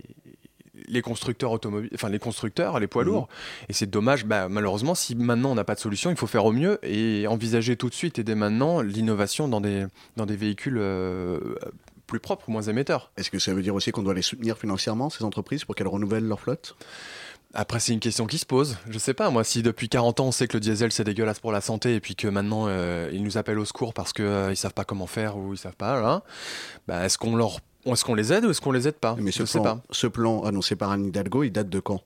les 0.89 1.03
constructeurs 1.03 1.53
automobiles, 1.53 1.91
enfin 1.95 2.09
les 2.09 2.19
constructeurs, 2.19 2.81
les 2.81 2.89
poids 2.89 3.05
Mhm. 3.05 3.11
lourds. 3.11 3.29
Et 3.69 3.73
c'est 3.73 3.89
dommage, 3.89 4.25
bah, 4.25 4.49
malheureusement, 4.49 4.97
si 4.97 5.15
maintenant 5.15 5.53
on 5.53 5.55
n'a 5.55 5.63
pas 5.63 5.77
de 5.77 5.81
solution, 5.81 6.11
il 6.11 6.17
faut 6.17 6.27
faire 6.27 6.45
au 6.47 6.51
mieux 6.53 6.81
et 6.83 7.29
envisager 7.29 7.77
tout 7.77 7.89
de 7.89 7.95
suite 7.95 8.19
et 8.19 8.25
dès 8.25 8.35
maintenant 8.35 8.81
l'innovation 8.81 9.47
dans 9.47 9.61
des, 9.61 9.87
dans 10.17 10.27
des 10.27 10.35
véhicules 10.35 10.79
euh, 10.79 11.39
plus 12.09 12.19
propres, 12.19 12.51
moins 12.51 12.63
émetteurs. 12.63 13.13
Est-ce 13.17 13.31
que 13.31 13.39
ça 13.39 13.55
veut 13.55 13.63
dire 13.63 13.75
aussi 13.77 13.93
qu'on 13.93 14.03
doit 14.03 14.15
les 14.15 14.23
soutenir 14.23 14.59
financièrement, 14.59 15.11
ces 15.11 15.23
entreprises, 15.23 15.65
pour 15.65 15.77
qu'elles 15.77 15.87
renouvellent 15.87 16.27
leur 16.27 16.41
flotte? 16.41 16.75
Après, 17.53 17.81
c'est 17.81 17.93
une 17.93 18.01
question 18.01 18.27
qui 18.27 18.39
se 18.39 18.47
pose. 18.47 18.77
Je 18.89 18.99
sais 18.99 19.15
pas, 19.15 19.29
moi, 19.31 19.43
si 19.43 19.63
depuis 19.63 19.89
40 19.89 20.21
ans 20.21 20.27
on 20.27 20.33
sait 20.33 20.47
que 20.47 20.57
le 20.57 20.61
diesel 20.61 20.93
c'est 20.93 21.03
dégueulasse 21.05 21.41
pour 21.41 21.51
la 21.51 21.61
santé 21.61 21.97
et 21.97 22.01
puis 22.01 22.15
que 22.15 22.29
maintenant 22.29 22.67
euh, 22.69 23.11
ils 23.13 23.25
nous 23.25 23.39
appellent 23.39 23.59
au 23.59 23.65
secours 23.65 23.93
parce 23.93 24.13
qu'ils 24.13 24.25
euh, 24.25 24.53
ils 24.53 24.57
savent 24.57 24.75
pas 24.75 24.85
comment 24.85 25.09
faire 25.09 25.37
ou 25.37 25.53
ils 25.53 25.59
savent 25.59 25.75
pas, 25.77 26.01
là, 26.01 26.23
bah, 26.87 27.05
est-ce 27.05 27.19
qu'on 27.19 27.35
leur. 27.35 27.59
Est-ce 27.87 28.05
qu'on 28.05 28.15
les 28.15 28.33
aide 28.33 28.45
ou 28.45 28.51
est-ce 28.51 28.61
qu'on 28.61 28.73
les 28.73 28.87
aide 28.89 28.99
pas? 28.99 29.17
Mais 29.19 29.33
ce 29.33 29.41
Je 29.41 29.45
sais 29.47 29.59
plan, 29.59 29.79
pas. 29.79 29.83
ce 29.91 30.07
plan 30.07 30.43
annoncé 30.45 30.77
par 30.77 30.91
Anne 30.91 31.07
Hidalgo, 31.07 31.43
il 31.45 31.51
date 31.51 31.71
de 31.71 31.81
quand? 31.81 32.03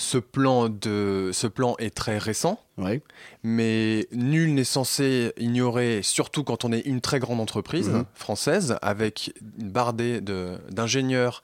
Ce 0.00 0.16
plan, 0.18 0.68
de, 0.68 1.30
ce 1.32 1.46
plan 1.48 1.74
est 1.78 1.94
très 1.94 2.18
récent. 2.18 2.60
Ouais. 2.78 3.02
mais 3.42 4.06
nul 4.12 4.54
n'est 4.54 4.62
censé 4.62 5.32
ignorer, 5.36 6.00
surtout 6.04 6.44
quand 6.44 6.64
on 6.64 6.70
est 6.72 6.78
une 6.82 7.00
très 7.00 7.18
grande 7.18 7.40
entreprise 7.40 7.88
Mhm. 7.88 8.04
française, 8.14 8.76
avec 8.82 9.32
une 9.58 9.70
bardée 9.70 10.20
de- 10.20 10.58
d'ingénieurs, 10.70 11.42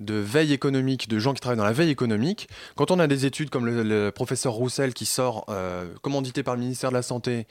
de, 0.00 0.14
veille 0.14 0.54
économique, 0.54 1.06
de 1.08 1.18
gens 1.18 1.34
qui 1.34 1.40
travaillent 1.42 1.58
dans 1.58 1.64
la 1.64 1.72
veille 1.74 1.90
économique. 1.90 2.48
Quand 2.76 2.90
on 2.90 2.98
a 2.98 3.06
des 3.06 3.26
études 3.26 3.50
comme 3.50 3.66
le, 3.66 3.82
le 3.82 4.10
professeur 4.10 4.54
Roussel 4.54 4.94
qui 4.94 5.04
sort, 5.04 5.44
euh, 5.50 5.86
commandité 6.00 6.42
par 6.42 6.54
le 6.54 6.60
ministère 6.62 6.88
de 6.88 6.94
la 6.96 7.02
Santé 7.02 7.46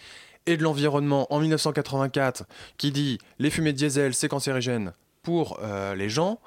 et 0.48 0.58
de 0.58 0.64
l'Environnement 0.64 1.32
en 1.32 1.40
1984, 1.40 2.46
qui 2.78 2.92
dit 2.92 3.20
les 3.38 3.52
fumées 3.52 3.74
de 3.74 3.78
diesel, 3.78 4.16
c'est 4.16 4.28
cancérigène 4.28 4.94
pour 5.22 5.60
euh, 5.62 5.94
les 5.94 6.10
gens. 6.10 6.40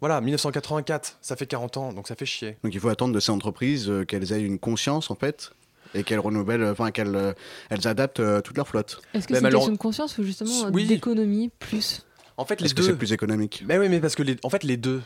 Voilà, 0.00 0.20
1984, 0.20 1.18
ça 1.20 1.36
fait 1.36 1.46
40 1.46 1.76
ans, 1.76 1.92
donc 1.92 2.08
ça 2.08 2.14
fait 2.14 2.26
chier. 2.26 2.56
Donc 2.64 2.72
il 2.74 2.80
faut 2.80 2.88
attendre 2.88 3.14
de 3.14 3.20
ces 3.20 3.30
entreprises 3.30 3.88
euh, 3.90 4.04
qu'elles 4.04 4.32
aient 4.32 4.40
une 4.42 4.58
conscience 4.58 5.10
en 5.10 5.14
fait 5.14 5.52
et 5.94 6.04
qu'elles 6.04 6.20
renouvellent, 6.20 6.64
enfin 6.64 6.90
qu'elles 6.90 7.14
euh, 7.16 7.32
elles 7.68 7.86
adaptent 7.86 8.20
euh, 8.20 8.40
toute 8.40 8.56
leur 8.56 8.66
flotte. 8.68 9.00
Est-ce 9.12 9.26
que 9.28 9.34
c'est 9.34 9.40
une 9.40 9.42
malheure- 9.42 9.60
question 9.60 9.72
de 9.74 9.78
conscience 9.78 10.16
ou 10.18 10.22
justement 10.24 10.66
euh, 10.66 10.70
Oui. 10.72 10.86
d'économie 10.86 11.50
plus? 11.58 12.06
En 12.36 12.44
fait, 12.46 12.60
les 12.60 12.66
Est-ce 12.66 12.74
que 12.74 12.80
deux. 12.80 12.86
c'est 12.88 12.96
plus 12.96 13.12
économique? 13.12 13.62
Mais 13.66 13.76
oui, 13.78 13.88
mais 13.90 14.00
parce 14.00 14.14
que 14.14 14.22
les, 14.22 14.36
en 14.42 14.48
fait, 14.50 14.64
les 14.64 14.76
deux. 14.78 15.02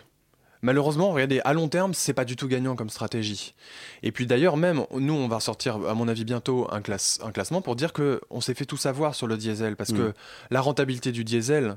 Malheureusement, 0.62 1.11
regardez, 1.12 1.42
à 1.44 1.52
long 1.52 1.68
terme, 1.68 1.92
c'est 1.92 2.14
pas 2.14 2.24
du 2.24 2.37
tout 2.37 2.48
gagnant 2.48 2.74
comme 2.74 2.88
stratégie. 2.88 3.54
Et 4.02 4.12
puis 4.12 4.26
d'ailleurs, 4.26 4.57
même 4.57 4.85
nous, 4.94 5.12
on 5.12 5.28
va 5.28 5.38
sortir, 5.40 5.76
à 5.87 5.92
mon 5.94 6.09
avis, 6.09 6.24
bientôt 6.24 6.68
un, 6.70 6.80
classe, 6.80 7.18
un 7.22 7.33
classement 7.33 7.61
pour 7.61 7.76
dire 7.76 7.92
que 7.92 8.20
on 8.30 8.40
s'est 8.40 8.54
fait 8.54 8.64
tout 8.64 8.78
savoir 8.78 9.14
sur 9.14 9.26
le 9.26 9.37
diesel, 9.37 9.76
parce 9.76 9.90
Mm. 9.90 9.96
que 9.98 10.12
la 10.50 10.61
rentabilité 10.62 11.12
du 11.12 11.22
diesel, 11.24 11.76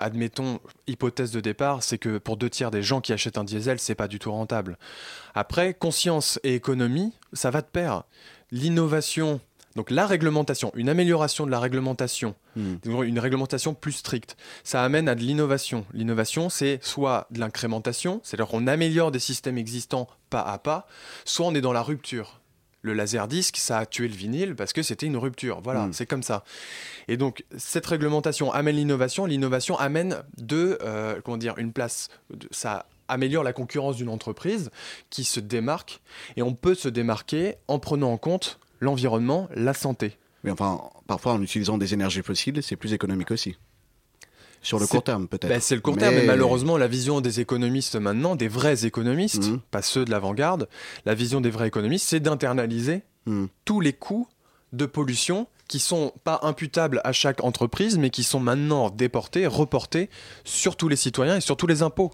admettons, 0.00 0.60
hypothèse 0.86 1.30
de 1.30 1.40
départ, 1.40 1.82
c'est 1.82 1.98
que 1.98 2.18
pour 2.18 2.36
deux 2.36 2.50
tiers 2.50 2.70
des 2.70 2.82
gens 2.82 3.00
qui 3.00 3.12
achètent 3.12 3.38
un 3.38 3.44
diesel, 3.44 3.78
c'est 3.78 3.94
pas 3.94 4.08
du 4.08 4.18
tout 4.18 4.32
rentable. 4.32 4.78
Après, 5.34 5.74
conscience 5.74 6.38
et 6.42 6.54
économie, 6.54 7.12
ça 7.32 7.50
va 7.50 7.60
de 7.60 7.66
pair. 7.66 8.04
L'innovation, 8.50 9.40
donc 9.76 9.90
la 9.90 10.06
réglementation, 10.06 10.72
une 10.74 10.88
amélioration 10.88 11.46
de 11.46 11.50
la 11.50 11.60
réglementation, 11.60 12.34
Hmm. 12.58 13.04
une 13.04 13.20
réglementation 13.20 13.72
plus 13.72 13.92
stricte, 13.92 14.36
ça 14.64 14.82
amène 14.82 15.08
à 15.08 15.14
de 15.14 15.20
l'innovation. 15.20 15.86
L'innovation, 15.92 16.48
c'est 16.48 16.80
soit 16.82 17.28
de 17.30 17.38
l'incrémentation, 17.38 18.20
c'est-à-dire 18.24 18.48
qu'on 18.48 18.66
améliore 18.66 19.12
des 19.12 19.20
systèmes 19.20 19.58
existants 19.58 20.08
pas 20.28 20.42
à 20.42 20.58
pas, 20.58 20.88
soit 21.24 21.46
on 21.46 21.54
est 21.54 21.60
dans 21.60 21.72
la 21.72 21.82
rupture. 21.82 22.40
Le 22.82 22.92
laserdisc, 22.94 23.56
ça 23.56 23.78
a 23.78 23.86
tué 23.86 24.06
le 24.08 24.14
vinyle 24.14 24.54
parce 24.54 24.72
que 24.72 24.82
c'était 24.82 25.06
une 25.06 25.16
rupture. 25.16 25.60
Voilà, 25.62 25.86
Mm. 25.86 25.92
c'est 25.92 26.06
comme 26.06 26.22
ça. 26.22 26.44
Et 27.08 27.16
donc, 27.16 27.44
cette 27.56 27.86
réglementation 27.86 28.52
amène 28.52 28.76
l'innovation. 28.76 29.26
L'innovation 29.26 29.76
amène 29.78 30.22
de, 30.36 30.78
euh, 30.82 31.20
comment 31.24 31.36
dire, 31.38 31.54
une 31.58 31.72
place. 31.72 32.08
ça 32.50 32.86
améliore 33.08 33.42
la 33.42 33.52
concurrence 33.54 33.96
d'une 33.96 34.10
entreprise 34.10 34.70
qui 35.10 35.24
se 35.24 35.40
démarque. 35.40 36.00
Et 36.36 36.42
on 36.42 36.54
peut 36.54 36.74
se 36.74 36.88
démarquer 36.88 37.54
en 37.66 37.78
prenant 37.78 38.12
en 38.12 38.18
compte 38.18 38.60
l'environnement, 38.80 39.48
la 39.54 39.74
santé. 39.74 40.16
Mais 40.44 40.50
enfin, 40.52 40.80
parfois 41.06 41.32
en 41.32 41.42
utilisant 41.42 41.78
des 41.78 41.94
énergies 41.94 42.22
fossiles, 42.22 42.62
c'est 42.62 42.76
plus 42.76 42.92
économique 42.92 43.30
aussi. 43.32 43.56
Sur 44.62 44.78
le 44.80 44.86
court 44.86 45.02
terme 45.04 45.28
peut-être. 45.28 45.48
Ben, 45.48 45.60
c'est 45.60 45.74
le 45.76 45.80
court 45.80 45.96
terme, 45.96 46.14
mais 46.16 46.24
malheureusement, 46.26 46.76
la 46.76 46.88
vision 46.88 47.20
des 47.20 47.40
économistes 47.40 47.96
maintenant, 47.96 48.34
des 48.36 48.48
vrais 48.48 48.84
économistes, 48.86 49.48
Mhm. 49.48 49.60
pas 49.70 49.82
ceux 49.82 50.04
de 50.04 50.10
l'avant-garde, 50.10 50.68
la 51.06 51.14
vision 51.14 51.40
des 51.40 51.50
vrais 51.50 51.68
économistes, 51.68 52.06
c'est 52.08 52.20
d'internaliser 52.20 53.02
Hmm. 53.26 53.46
tous 53.66 53.80
les 53.80 53.92
coûts 53.92 54.26
de 54.72 54.86
pollution 54.86 55.46
qui 55.68 55.78
sont 55.80 56.12
pas 56.24 56.40
imputables 56.42 57.00
à 57.04 57.12
chaque 57.12 57.44
entreprise, 57.44 57.98
mais 57.98 58.08
qui 58.08 58.22
sont 58.22 58.40
maintenant 58.40 58.88
déportés, 58.88 59.46
reportés 59.46 60.08
sur 60.44 60.76
tous 60.76 60.88
les 60.88 60.96
citoyens 60.96 61.36
et 61.36 61.40
sur 61.42 61.56
tous 61.58 61.66
les 61.66 61.82
impôts. 61.82 62.10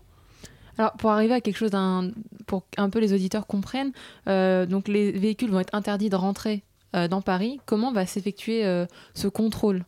Alors, 0.77 0.93
pour 0.95 1.11
arriver 1.13 1.35
à 1.35 1.41
quelque 1.41 1.57
chose 1.57 1.71
d'un. 1.71 2.11
pour 2.49 2.69
qu'un 2.71 2.91
peu 2.91 2.99
les 2.99 3.13
auditeurs 3.13 3.47
comprennent, 3.47 3.93
euh, 4.29 4.67
donc 4.67 4.89
les 4.89 5.13
véhicules 5.13 5.51
vont 5.51 5.61
être 5.61 5.73
interdits 5.75 6.11
de 6.11 6.17
rentrer 6.17 6.65
euh, 6.97 7.07
dans 7.07 7.23
Paris. 7.23 7.61
Comment 7.65 7.93
va 7.93 8.07
s'effectuer 8.07 8.65
euh, 8.67 8.85
ce 9.15 9.29
contrôle? 9.29 9.85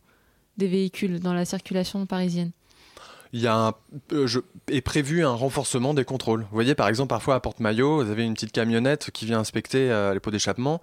Des 0.59 0.69
véhicules 0.69 1.21
dans 1.21 1.33
la 1.35 1.45
circulation 1.45 2.05
parisienne 2.07 2.51
Il 3.33 3.41
y 3.41 3.47
a 3.47 3.55
un, 3.57 3.75
euh, 4.13 4.27
je- 4.27 4.41
est 4.69 4.81
prévu 4.81 5.25
un 5.25 5.33
renforcement 5.35 5.95
des 5.95 6.05
contrôles. 6.05 6.43
Vous 6.43 6.47
voyez, 6.55 6.75
par 6.75 6.89
exemple, 6.89 7.09
parfois 7.11 7.35
à 7.35 7.41
Porte-Maillot, 7.41 8.05
vous 8.05 8.11
avez 8.11 8.25
une 8.25 8.35
petite 8.35 8.53
camionnette 8.53 9.11
qui 9.13 9.27
vient 9.27 9.41
inspecter 9.41 9.91
euh, 9.91 10.15
les 10.15 10.21
pots 10.21 10.31
d'échappement. 10.31 10.81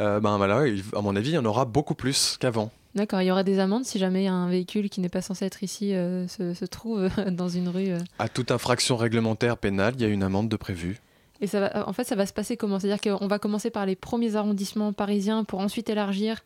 Euh, 0.00 0.20
ben 0.20 0.36
voilà, 0.38 0.66
il- 0.66 0.82
à 0.96 1.00
mon 1.02 1.14
avis, 1.16 1.30
il 1.30 1.34
y 1.34 1.38
en 1.38 1.44
aura 1.44 1.64
beaucoup 1.64 1.94
plus 1.94 2.36
qu'avant. 2.40 2.70
D'accord, 2.94 3.20
il 3.20 3.26
y 3.26 3.30
aura 3.32 3.42
des 3.42 3.58
amendes 3.58 3.84
si 3.84 3.98
jamais 3.98 4.28
un 4.28 4.48
véhicule 4.48 4.88
qui 4.88 5.00
n'est 5.00 5.08
pas 5.08 5.20
censé 5.20 5.44
être 5.44 5.62
ici 5.64 5.90
se, 5.90 6.54
se, 6.54 6.64
trouve 6.64 7.08
dans 7.30 7.48
une 7.48 7.68
rue. 7.68 7.90
À 8.20 8.28
toute 8.28 8.52
infraction 8.52 8.96
réglementaire 8.96 9.56
pénale, 9.56 9.94
il 9.96 10.02
y 10.02 10.04
a 10.04 10.08
une 10.08 10.22
amende 10.22 10.48
de 10.48 10.56
prévue. 10.56 11.00
Et 11.40 11.48
ça 11.48 11.58
va, 11.58 11.88
en 11.88 11.92
fait, 11.92 12.04
ça 12.04 12.14
va 12.14 12.24
se 12.24 12.32
passer 12.32 12.56
comment? 12.56 12.78
C'est-à-dire 12.78 13.18
qu'on 13.18 13.26
va 13.26 13.40
commencer 13.40 13.68
par 13.68 13.84
les 13.84 13.96
premiers 13.96 14.36
arrondissements 14.36 14.92
parisiens 14.92 15.42
pour 15.42 15.58
ensuite 15.58 15.90
élargir 15.90 16.38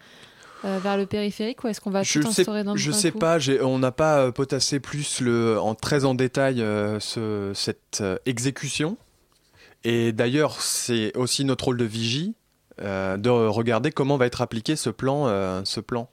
euh, 0.64 0.79
vers 0.83 0.97
le 0.97 1.07
périphérique 1.07 1.62
ou 1.64 1.68
est-ce 1.68 1.81
qu'on 1.81 1.90
va 1.90 2.03
je 2.03 2.21
tout 2.21 2.29
instaurer 2.29 2.64
dans 2.64 2.73
le 2.73 2.79
Je 2.79 2.90
sais 2.90 3.12
pas, 3.12 3.38
on 3.62 3.79
n'a 3.79 3.92
pas 3.92 4.33
potassé 4.33 4.81
plus 4.81 5.21
le, 5.21 5.59
en 5.61 5.75
très 5.75 6.05
en 6.05 6.14
détail 6.14 6.59
ce, 7.01 7.53
cette 7.55 8.03
exécution. 8.27 8.97
Et 9.85 10.12
d'ailleurs, 10.12 10.61
c'est 10.61 11.16
aussi 11.16 11.44
notre 11.44 11.66
rôle 11.66 11.77
de 11.77 11.85
vigie 11.85 12.35
euh, 12.81 13.16
de 13.16 13.29
regarder 13.29 13.90
comment 13.90 14.16
va 14.16 14.27
être 14.27 14.40
appliqué 14.40 14.77
ce 14.77 14.90
plan, 14.90 15.27
euh, 15.27 15.62
ce 15.64 15.81
plan 15.81 16.09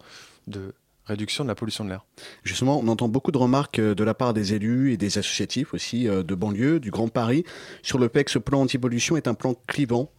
de 0.48 0.74
réduction 1.06 1.44
de 1.44 1.50
la 1.50 1.56
pollution 1.56 1.84
de 1.84 1.90
l'air. 1.90 2.06
Justement, 2.44 2.80
on 2.80 2.88
entend 2.88 3.08
beaucoup 3.08 3.32
de 3.32 3.38
remarques 3.38 3.80
euh, 3.80 3.96
de 3.96 4.04
la 4.04 4.14
part 4.14 4.34
des 4.34 4.54
élus 4.54 4.94
et 4.94 4.98
des 4.98 5.18
associatifs 5.18 5.74
aussi 5.74 6.06
de 6.06 6.36
banlieue, 6.36 6.80
du 6.80 6.92
Grand 6.92 7.08
Paris, 7.08 7.44
sur 7.82 7.98
le 7.98 8.10
fait 8.10 8.24
que 8.24 8.32
ce 8.32 8.40
plan 8.40 8.62
anti-pollution 8.62 9.18
est 9.18 9.28
un 9.28 9.34
plan 9.34 9.56
clivant 9.68 10.10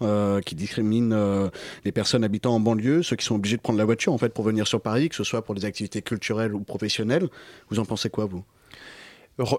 qui 0.44 0.55
discrimine 0.55 1.14
les 1.85 1.92
personnes 1.92 2.25
habitant 2.25 2.55
en 2.55 2.61
banlieue, 2.61 3.03
ceux 3.03 3.16
qui 3.16 3.25
sont 3.25 3.35
obligés 3.35 3.57
de 3.57 3.62
prendre 3.62 3.79
la 3.79 3.85
voiture 3.85 4.12
en 4.12 4.18
fait 4.18 4.33
pour 4.33 4.44
venir 4.44 4.66
sur 4.66 4.81
Paris, 4.81 5.09
que 5.09 5.14
ce 5.14 5.25
soit 5.25 5.42
pour 5.42 5.55
des 5.55 5.64
activités 5.64 6.03
culturelles 6.03 6.55
ou 6.55 6.61
professionnelles. 6.61 7.29
Vous 7.70 7.79
en 7.79 7.85
pensez 7.85 8.11
quoi, 8.11 8.27
vous? 8.27 8.44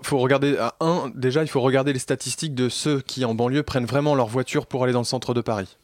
Faut 0.01 0.17
regarder 0.17 0.57
un 0.79 1.11
déjà 1.13 1.43
il 1.43 1.47
faut 1.47 1.61
regarder 1.61 1.93
les 1.93 1.99
statistiques 1.99 2.55
de 2.55 2.67
ceux 2.67 2.99
qui 3.01 3.25
en 3.25 3.35
banlieue 3.35 3.61
prennent 3.61 3.85
vraiment 3.85 4.15
leur 4.15 4.27
voiture 4.27 4.65
pour 4.65 4.83
aller 4.83 4.93
dans 4.93 5.01
le 5.01 5.05
centre 5.05 5.35
de 5.35 5.41
Paris 5.41 5.77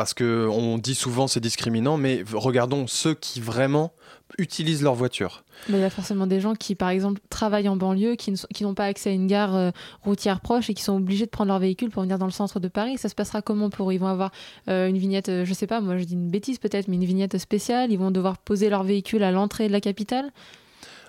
parce 0.00 0.14
qu'on 0.14 0.78
dit 0.78 0.94
souvent 0.94 1.28
c'est 1.28 1.40
discriminant, 1.40 1.98
mais 1.98 2.24
regardons 2.32 2.86
ceux 2.86 3.12
qui 3.12 3.38
vraiment 3.38 3.92
utilisent 4.38 4.82
leur 4.82 4.94
voiture. 4.94 5.44
Il 5.68 5.76
y 5.76 5.84
a 5.84 5.90
forcément 5.90 6.26
des 6.26 6.40
gens 6.40 6.54
qui, 6.54 6.74
par 6.74 6.88
exemple, 6.88 7.20
travaillent 7.28 7.68
en 7.68 7.76
banlieue, 7.76 8.14
qui 8.14 8.32
n'ont 8.62 8.72
pas 8.72 8.86
accès 8.86 9.10
à 9.10 9.12
une 9.12 9.26
gare 9.26 9.54
euh, 9.54 9.70
routière 10.00 10.40
proche 10.40 10.70
et 10.70 10.74
qui 10.74 10.82
sont 10.82 10.96
obligés 10.96 11.26
de 11.26 11.30
prendre 11.30 11.48
leur 11.48 11.58
véhicule 11.58 11.90
pour 11.90 12.00
venir 12.00 12.16
dans 12.16 12.24
le 12.24 12.32
centre 12.32 12.60
de 12.60 12.68
Paris. 12.68 12.96
Ça 12.96 13.10
se 13.10 13.14
passera 13.14 13.42
comment 13.42 13.68
pour 13.68 13.90
eux? 13.90 13.92
Ils 13.92 14.00
vont 14.00 14.06
avoir 14.06 14.32
euh, 14.68 14.88
une 14.88 14.96
vignette, 14.96 15.28
euh, 15.28 15.44
je 15.44 15.52
sais 15.52 15.66
pas, 15.66 15.82
moi 15.82 15.98
je 15.98 16.04
dis 16.04 16.14
une 16.14 16.30
bêtise 16.30 16.56
peut-être, 16.58 16.88
mais 16.88 16.96
une 16.96 17.04
vignette 17.04 17.36
spéciale? 17.36 17.92
Ils 17.92 17.98
vont 17.98 18.10
devoir 18.10 18.38
poser 18.38 18.70
leur 18.70 18.84
véhicule 18.84 19.22
à 19.22 19.30
l'entrée 19.30 19.68
de 19.68 19.72
la 19.72 19.82
capitale? 19.82 20.32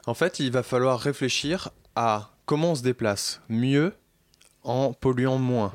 En 0.06 0.15
fait, 0.15 0.41
il 0.41 0.51
va 0.51 0.63
falloir 0.63 0.99
réfléchir 0.99 1.69
à 1.95 2.32
comment 2.45 2.71
on 2.71 2.75
se 2.75 2.84
déplace 2.84 3.39
mieux 3.47 3.93
en 4.65 4.91
polluant 4.91 5.38
moins 5.38 5.71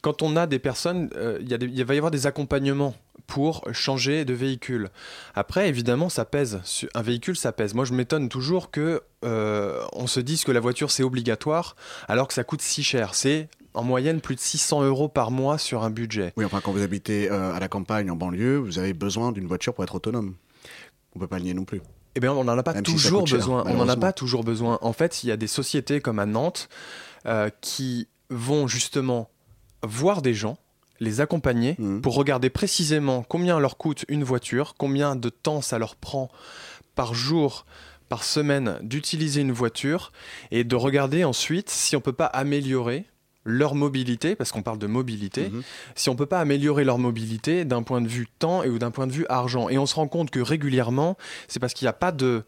quand 0.00 0.22
on 0.22 0.36
a 0.36 0.46
des 0.46 0.58
personnes, 0.58 1.10
euh, 1.16 1.38
il 1.40 1.84
va 1.84 1.94
y 1.94 1.96
avoir 1.96 2.10
des 2.10 2.26
accompagnements 2.26 2.94
pour 3.26 3.64
changer 3.72 4.24
de 4.24 4.34
véhicule. 4.34 4.90
Après, 5.34 5.68
évidemment, 5.68 6.08
ça 6.08 6.24
pèse. 6.24 6.60
Un 6.94 7.02
véhicule, 7.02 7.36
ça 7.36 7.52
pèse. 7.52 7.74
Moi, 7.74 7.84
je 7.84 7.92
m'étonne 7.92 8.28
toujours 8.28 8.70
que 8.70 9.02
euh, 9.24 9.82
on 9.92 10.06
se 10.06 10.20
dise 10.20 10.44
que 10.44 10.52
la 10.52 10.60
voiture 10.60 10.90
c'est 10.90 11.02
obligatoire, 11.02 11.74
alors 12.08 12.28
que 12.28 12.34
ça 12.34 12.44
coûte 12.44 12.62
si 12.62 12.82
cher. 12.84 13.14
C'est 13.14 13.48
en 13.74 13.82
moyenne 13.82 14.20
plus 14.20 14.36
de 14.36 14.40
600 14.40 14.84
euros 14.84 15.08
par 15.08 15.30
mois 15.30 15.58
sur 15.58 15.82
un 15.82 15.90
budget. 15.90 16.32
Oui, 16.36 16.44
enfin, 16.44 16.60
quand 16.62 16.72
vous 16.72 16.82
habitez 16.82 17.30
euh, 17.30 17.52
à 17.52 17.58
la 17.58 17.68
campagne, 17.68 18.10
en 18.10 18.16
banlieue, 18.16 18.58
vous 18.58 18.78
avez 18.78 18.94
besoin 18.94 19.32
d'une 19.32 19.46
voiture 19.46 19.74
pour 19.74 19.84
être 19.84 19.96
autonome. 19.96 20.34
On 21.14 21.18
peut 21.18 21.26
pas 21.26 21.38
le 21.38 21.44
nier 21.44 21.54
non 21.54 21.64
plus. 21.64 21.82
Eh 22.14 22.20
bien, 22.20 22.32
on 22.32 22.44
n'en 22.44 22.56
a 22.56 22.62
pas 22.62 22.80
toujours 22.80 23.24
besoin. 23.24 23.64
on 23.66 23.74
n'en 23.74 23.88
a 23.88 23.96
pas 23.96 24.12
toujours 24.12 24.44
besoin. 24.44 24.78
En 24.80 24.92
fait, 24.92 25.24
il 25.24 25.28
y 25.28 25.32
a 25.32 25.36
des 25.36 25.46
sociétés 25.46 26.00
comme 26.00 26.18
à 26.18 26.26
Nantes 26.26 26.68
qui 27.60 28.08
vont 28.30 28.66
justement 28.66 29.28
voir 29.82 30.22
des 30.22 30.34
gens, 30.34 30.58
les 31.00 31.20
accompagner 31.20 31.76
mmh. 31.78 32.00
pour 32.00 32.14
regarder 32.14 32.50
précisément 32.50 33.22
combien 33.22 33.58
leur 33.58 33.76
coûte 33.76 34.04
une 34.08 34.24
voiture, 34.24 34.74
combien 34.78 35.16
de 35.16 35.28
temps 35.28 35.60
ça 35.60 35.78
leur 35.78 35.96
prend 35.96 36.30
par 36.94 37.14
jour, 37.14 37.66
par 38.08 38.24
semaine 38.24 38.78
d'utiliser 38.82 39.40
une 39.40 39.52
voiture 39.52 40.12
et 40.50 40.64
de 40.64 40.76
regarder 40.76 41.24
ensuite 41.24 41.70
si 41.70 41.96
on 41.96 42.00
peut 42.00 42.12
pas 42.12 42.26
améliorer 42.26 43.04
leur 43.44 43.76
mobilité, 43.76 44.34
parce 44.34 44.50
qu'on 44.50 44.62
parle 44.62 44.78
de 44.78 44.88
mobilité, 44.88 45.50
mmh. 45.50 45.62
si 45.94 46.08
on 46.10 46.16
peut 46.16 46.26
pas 46.26 46.40
améliorer 46.40 46.82
leur 46.82 46.98
mobilité 46.98 47.64
d'un 47.64 47.84
point 47.84 48.00
de 48.00 48.08
vue 48.08 48.26
temps 48.40 48.64
et 48.64 48.68
ou 48.68 48.78
d'un 48.78 48.90
point 48.90 49.06
de 49.06 49.12
vue 49.12 49.26
argent. 49.28 49.68
Et 49.68 49.78
on 49.78 49.86
se 49.86 49.94
rend 49.94 50.08
compte 50.08 50.30
que 50.30 50.40
régulièrement, 50.40 51.16
c'est 51.46 51.60
parce 51.60 51.72
qu'il 51.72 51.86
n'y 51.86 51.90
a 51.90 51.94
pas 51.94 52.10
de... 52.10 52.42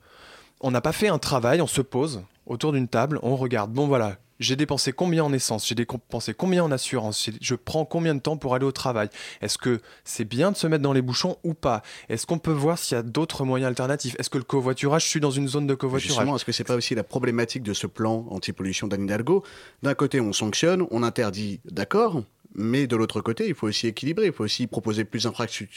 On 0.61 0.73
n'a 0.73 0.81
pas 0.81 0.91
fait 0.91 1.07
un 1.07 1.19
travail, 1.19 1.61
on 1.63 1.69
se 1.69 1.83
pose 1.83 2.23
autour 2.47 2.73
d'une 2.73 2.89
table, 2.89 3.21
on 3.23 3.37
regarde, 3.37 3.73
bon 3.73 3.87
voilà, 3.87 4.17
j'ai 4.39 4.57
dépensé 4.57 4.93
combien 4.93 5.25
en 5.25 5.33
essence, 5.33 5.67
j'ai 5.67 5.75
dépensé 5.75 6.35
combien 6.35 6.65
en 6.65 6.71
assurance, 6.71 7.31
je 7.41 7.55
prends 7.55 7.85
combien 7.85 8.15
de 8.15 8.21
temps 8.21 8.37
pour 8.37 8.55
aller 8.55 8.65
au 8.65 8.73
travail? 8.73 9.09
Est-ce 9.41 9.59
que 9.59 9.81
c'est 10.05 10.25
bien 10.25 10.53
de 10.53 10.57
se 10.57 10.67
mettre 10.67 10.83
dans 10.83 10.93
les 10.93 11.03
bouchons 11.03 11.39
ou 11.45 11.55
pas? 11.55 11.83
Est-ce 12.09 12.27
qu'on 12.27 12.39
peut 12.39 12.53
voir 12.53 12.79
s'il 12.79 12.97
y 12.97 12.99
a 12.99 13.03
d'autres 13.03 13.45
moyens 13.45 13.69
alternatifs? 13.69 14.15
Est-ce 14.19 14.31
que 14.31 14.39
le 14.39 14.45
covoiturage, 14.45 15.05
je 15.05 15.09
suis 15.09 15.21
dans 15.21 15.31
une 15.31 15.49
zone 15.49 15.67
de 15.67 15.75
covoiturage? 15.75 16.09
Justement, 16.09 16.37
est-ce 16.37 16.45
que 16.45 16.53
c'est 16.53 16.65
pas 16.65 16.77
aussi 16.77 16.95
la 16.95 17.05
problématique 17.05 17.63
de 17.63 17.73
ce 17.73 17.87
plan 17.87 18.27
anti-pollution 18.31 18.87
d'Anne 18.87 19.05
Hidalgo? 19.05 19.45
D'un 19.83 19.95
côté, 19.95 20.21
on 20.21 20.33
sanctionne, 20.33 20.87
on 20.91 21.03
interdit, 21.03 21.61
d'accord, 21.65 22.23
mais 22.55 22.87
de 22.87 22.97
l'autre 22.97 23.21
côté, 23.21 23.49
il 23.49 23.55
faut 23.55 23.69
aussi 23.69 23.87
équilibrer. 23.87 24.27
Il 24.27 24.33
faut 24.33 24.45
aussi 24.45 24.67
proposer 24.67 25.05
plus 25.05 25.27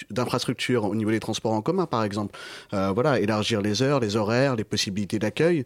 d'infrastructures 0.10 0.86
au 0.86 0.95
niveau 0.95 1.12
des 1.12 1.19
transports 1.19 1.54
en 1.54 1.62
commun, 1.62 1.86
par 1.86 2.04
exemple. 2.04 2.38
Euh, 2.74 2.91
voilà, 2.91 3.19
élargir 3.19 3.62
les 3.62 3.82
heures, 3.82 4.00
les 4.00 4.15
horaires, 4.15 4.56
les 4.56 4.63
possibilités 4.63 5.19
d'accueil. 5.19 5.63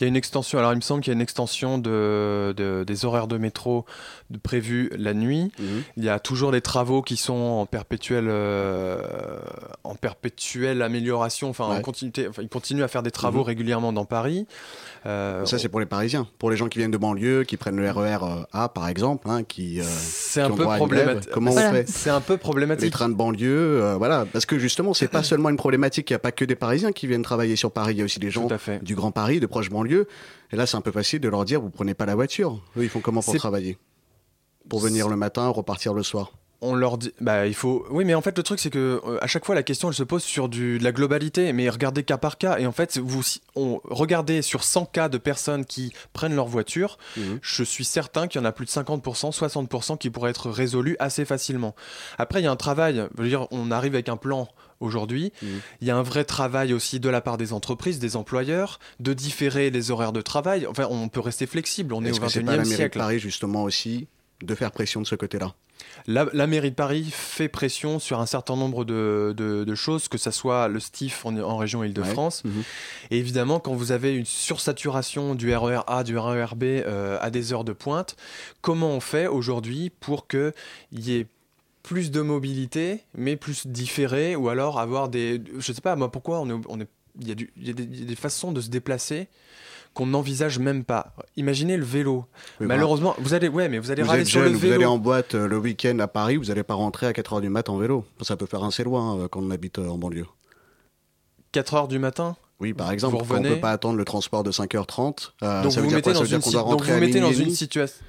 Il 0.00 0.04
y 0.04 0.06
a 0.06 0.08
une 0.08 0.16
extension, 0.16 0.58
alors 0.58 0.72
il 0.72 0.76
me 0.76 0.80
semble 0.80 1.02
qu'il 1.02 1.10
y 1.10 1.14
a 1.14 1.16
une 1.16 1.22
extension 1.22 1.76
de, 1.76 2.54
des 2.86 3.04
horaires 3.04 3.26
de 3.26 3.36
métro 3.36 3.84
de, 4.30 4.38
prévus 4.38 4.90
la 4.96 5.12
nuit. 5.12 5.50
Mhm. 5.58 5.82
Il 5.96 6.04
y 6.04 6.08
a 6.08 6.20
toujours 6.20 6.52
des 6.52 6.60
travaux 6.60 7.02
qui 7.02 7.16
sont 7.16 7.34
en 7.34 7.66
perpétuelle, 7.66 8.28
euh, 8.28 9.02
en 9.82 9.96
perpétuelle 9.96 10.82
amélioration. 10.82 11.50
Enfin, 11.50 11.80
continuité, 11.80 12.28
enfin, 12.28 12.42
ils 12.42 12.48
continuent 12.48 12.84
à 12.84 12.88
faire 12.88 13.02
des 13.02 13.10
travaux 13.10 13.40
mhm. 13.40 13.46
régulièrement 13.46 13.92
dans 13.92 14.04
Paris. 14.04 14.46
Euh, 15.06 15.44
ça, 15.46 15.58
c'est 15.58 15.68
pour 15.68 15.80
les 15.80 15.86
Parisiens. 15.86 16.28
Pour 16.38 16.50
les 16.50 16.56
gens 16.56 16.68
qui 16.68 16.78
viennent 16.78 16.92
de 16.92 16.98
banlieue, 16.98 17.42
qui 17.42 17.56
prennent 17.56 17.76
le 17.76 17.90
RER 17.90 18.18
e 18.22 18.46
A, 18.52 18.68
par 18.68 18.88
exemple, 18.88 19.28
hein, 19.28 19.42
qui. 19.42 19.80
Euh, 19.80 19.84
c'est 19.84 20.42
un, 20.42 20.50
peu 20.50 20.64
problématique. 20.64 21.30
Comment 21.32 21.50
on 21.50 21.56
fait 21.56 21.88
C'est 21.88 22.10
un 22.10 22.20
peu 22.20 22.36
problématique. 22.36 22.84
Les 22.84 22.90
trains 22.90 23.08
de 23.08 23.14
banlieue, 23.14 23.94
voilà. 23.96 24.26
Parce 24.32 24.46
que 24.46 24.60
justement, 24.60 24.94
c'est 24.94 25.08
pas 25.08 25.24
seulement 25.24 25.48
une 25.48 25.56
problématique. 25.56 26.08
Il 26.10 26.12
n'y 26.12 26.16
a 26.16 26.20
pas 26.20 26.32
que 26.32 26.44
des 26.44 26.56
Parisiens 26.56 26.92
qui 26.92 27.08
viennent 27.08 27.22
travailler 27.22 27.56
sur 27.56 27.72
Paris. 27.72 27.94
Il 27.94 27.98
y 27.98 28.02
a 28.02 28.04
aussi 28.04 28.20
des 28.20 28.30
gens 28.30 28.48
du 28.82 28.94
Grand 28.94 29.10
Paris, 29.10 29.40
de 29.40 29.46
proches 29.46 29.70
banlieue. 29.70 29.87
Et 30.52 30.56
là, 30.56 30.66
c'est 30.66 30.76
un 30.76 30.80
peu 30.80 30.92
facile 30.92 31.20
de 31.20 31.28
leur 31.28 31.44
dire 31.44 31.60
vous 31.60 31.70
prenez 31.70 31.94
pas 31.94 32.06
la 32.06 32.14
voiture. 32.14 32.60
Eux, 32.76 32.84
ils 32.84 32.88
font 32.88 33.00
comment 33.00 33.22
pour 33.22 33.36
travailler? 33.36 33.78
Pour 34.68 34.80
venir 34.80 35.08
le 35.08 35.16
matin, 35.16 35.48
repartir 35.48 35.94
le 35.94 36.02
soir. 36.02 36.32
On 36.60 36.74
leur 36.74 36.98
dit 36.98 37.12
bah 37.20 37.46
il 37.46 37.54
faut 37.54 37.86
oui 37.88 38.04
mais 38.04 38.14
en 38.14 38.20
fait 38.20 38.36
le 38.36 38.42
truc 38.42 38.58
c'est 38.58 38.70
que 38.70 39.00
euh, 39.06 39.22
à 39.22 39.28
chaque 39.28 39.44
fois 39.44 39.54
la 39.54 39.62
question 39.62 39.90
elle 39.90 39.94
se 39.94 40.02
pose 40.02 40.24
sur 40.24 40.48
du, 40.48 40.78
de 40.78 40.84
la 40.84 40.90
globalité. 40.90 41.52
Mais 41.52 41.68
regardez 41.68 42.02
cas 42.02 42.18
par 42.18 42.36
cas. 42.36 42.58
Et 42.58 42.66
en 42.66 42.72
fait 42.72 42.98
vous 42.98 43.22
on, 43.54 43.80
regardez 43.84 44.42
sur 44.42 44.64
100 44.64 44.86
cas 44.86 45.08
de 45.08 45.18
personnes 45.18 45.64
qui 45.64 45.92
prennent 46.12 46.34
leur 46.34 46.48
voiture 46.48 46.98
mhm. 47.16 47.38
je 47.42 47.62
suis 47.62 47.84
certain 47.84 48.26
qu'il 48.26 48.40
y 48.40 48.42
en 48.42 48.44
a 48.44 48.50
plus 48.50 48.66
de 48.66 48.70
50% 48.70 49.32
60% 49.32 49.98
qui 49.98 50.10
pourraient 50.10 50.30
être 50.30 50.50
résolus 50.50 50.96
assez 50.98 51.24
facilement. 51.24 51.76
Après 52.18 52.40
il 52.40 52.44
y 52.44 52.48
a 52.48 52.50
un 52.50 52.56
travail 52.56 53.06
je 53.16 53.22
veux 53.22 53.28
dire 53.28 53.46
on 53.52 53.70
arrive 53.70 53.94
avec 53.94 54.08
un 54.08 54.16
plan 54.16 54.48
aujourd'hui. 54.80 55.32
Mmh. 55.42 55.46
Il 55.80 55.88
y 55.88 55.90
a 55.90 55.96
un 55.96 56.02
vrai 56.02 56.24
travail 56.24 56.72
aussi 56.72 57.00
de 57.00 57.08
la 57.08 57.20
part 57.20 57.36
des 57.36 57.52
entreprises, 57.52 57.98
des 57.98 58.16
employeurs, 58.16 58.78
de 59.00 59.12
différer 59.12 59.70
les 59.70 59.90
horaires 59.90 60.12
de 60.12 60.20
travail. 60.20 60.66
Enfin, 60.66 60.86
on 60.90 61.08
peut 61.08 61.20
rester 61.20 61.46
flexible. 61.46 61.94
On 61.94 62.04
est, 62.04 62.10
au 62.10 62.24
21e 62.24 62.64
siècle. 62.64 62.98
Paris 62.98 63.18
justement 63.18 63.62
aussi 63.64 64.08
de 64.42 64.54
faire 64.54 64.70
pression 64.70 65.00
de 65.00 65.06
ce 65.06 65.14
côté-là? 65.14 65.54
La, 66.06 66.46
mairie 66.46 66.70
de 66.70 66.74
Paris 66.74 67.08
fait 67.12 67.48
pression 67.48 67.98
sur 67.98 68.18
un 68.18 68.26
certain 68.26 68.56
nombre 68.56 68.84
de, 68.84 69.74
choses, 69.74 70.08
que 70.08 70.18
ce 70.18 70.30
soit 70.30 70.68
le 70.68 70.80
STIF 70.80 71.26
en, 71.26 71.56
région 71.56 71.84
Île-de-France. 71.84 72.44
Mmh. 72.44 72.50
Et 73.10 73.18
évidemment, 73.18 73.60
quand 73.60 73.74
vous 73.74 73.92
avez 73.92 74.14
une 74.14 74.24
sursaturation 74.24 75.34
du 75.34 75.54
RER 75.54 75.80
A, 75.86 76.04
du 76.04 76.16
RER 76.16 76.54
B 76.56 76.64
euh, 76.64 77.18
à 77.20 77.30
des 77.30 77.52
heures 77.52 77.64
de 77.64 77.72
pointe, 77.72 78.16
comment 78.60 78.90
on 78.90 79.00
fait 79.00 79.26
aujourd'hui 79.26 79.90
pour 80.00 80.26
qu'il 80.26 80.52
y 80.92 81.16
ait 81.16 81.26
plus 81.82 82.10
de 82.10 82.20
mobilité, 82.20 83.04
mais 83.14 83.36
plus 83.36 83.66
différée, 83.66 84.36
ou 84.36 84.48
alors 84.48 84.78
avoir 84.78 85.08
des. 85.08 85.42
Je 85.58 85.72
sais 85.72 85.80
pas, 85.80 85.96
moi, 85.96 86.10
pourquoi 86.10 86.40
on 86.40 86.50
est. 86.50 86.60
On 86.68 86.80
est 86.80 86.88
il 87.20 87.28
y, 87.28 87.32
a 87.32 87.34
y 87.56 87.70
a 87.70 87.72
des, 87.72 88.14
façons 88.14 88.52
de 88.52 88.60
se 88.60 88.68
déplacer 88.68 89.28
qu'on 89.94 90.06
n'envisage 90.06 90.58
même 90.58 90.84
pas. 90.84 91.14
Imaginez 91.36 91.76
le 91.76 91.84
vélo. 91.84 92.26
Malheureusement, 92.60 93.16
vous 93.18 93.34
allez, 93.34 93.48
ouais, 93.48 93.68
mais 93.68 93.78
vous 93.78 93.90
allez 93.90 94.02
vous 94.02 94.24
sur 94.24 94.40
le 94.40 94.50
vélo. 94.50 94.58
Vous 94.58 94.72
allez 94.72 94.84
en 94.84 94.98
boîte 94.98 95.34
euh, 95.34 95.48
le 95.48 95.58
week-end 95.58 95.98
à 95.98 96.06
Paris, 96.06 96.36
vous 96.36 96.46
n'allez 96.46 96.62
pas 96.62 96.74
rentrer 96.74 97.06
à 97.06 97.12
4h 97.12 97.40
du 97.40 97.48
matin 97.48 97.72
en 97.72 97.78
vélo. 97.78 98.04
Ça 98.22 98.36
peut 98.36 98.46
faire 98.46 98.62
assez 98.62 98.84
loin 98.84 99.18
euh, 99.18 99.28
quand 99.28 99.40
on 99.40 99.50
habite 99.50 99.78
euh, 99.78 99.88
en 99.88 99.98
banlieue. 99.98 100.26
4h 101.52 101.88
du 101.88 101.98
matin? 101.98 102.36
Oui, 102.60 102.74
par 102.74 102.90
exemple, 102.92 103.16
on 103.16 103.40
ne 103.40 103.48
peut 103.48 103.60
pas 103.60 103.70
attendre 103.70 103.96
le 103.96 104.04
transport 104.04 104.42
de 104.42 104.52
5h30. 104.52 105.62
donc 105.62 105.72
vous, 105.72 105.90
mettez 105.90 106.12
dans, 106.12 106.24
une, 106.24 106.38
donc 106.38 106.84
vous 106.84 107.00
mettez 107.00 107.20
dans 107.20 107.32
une 107.32 107.50
situation 107.50 108.04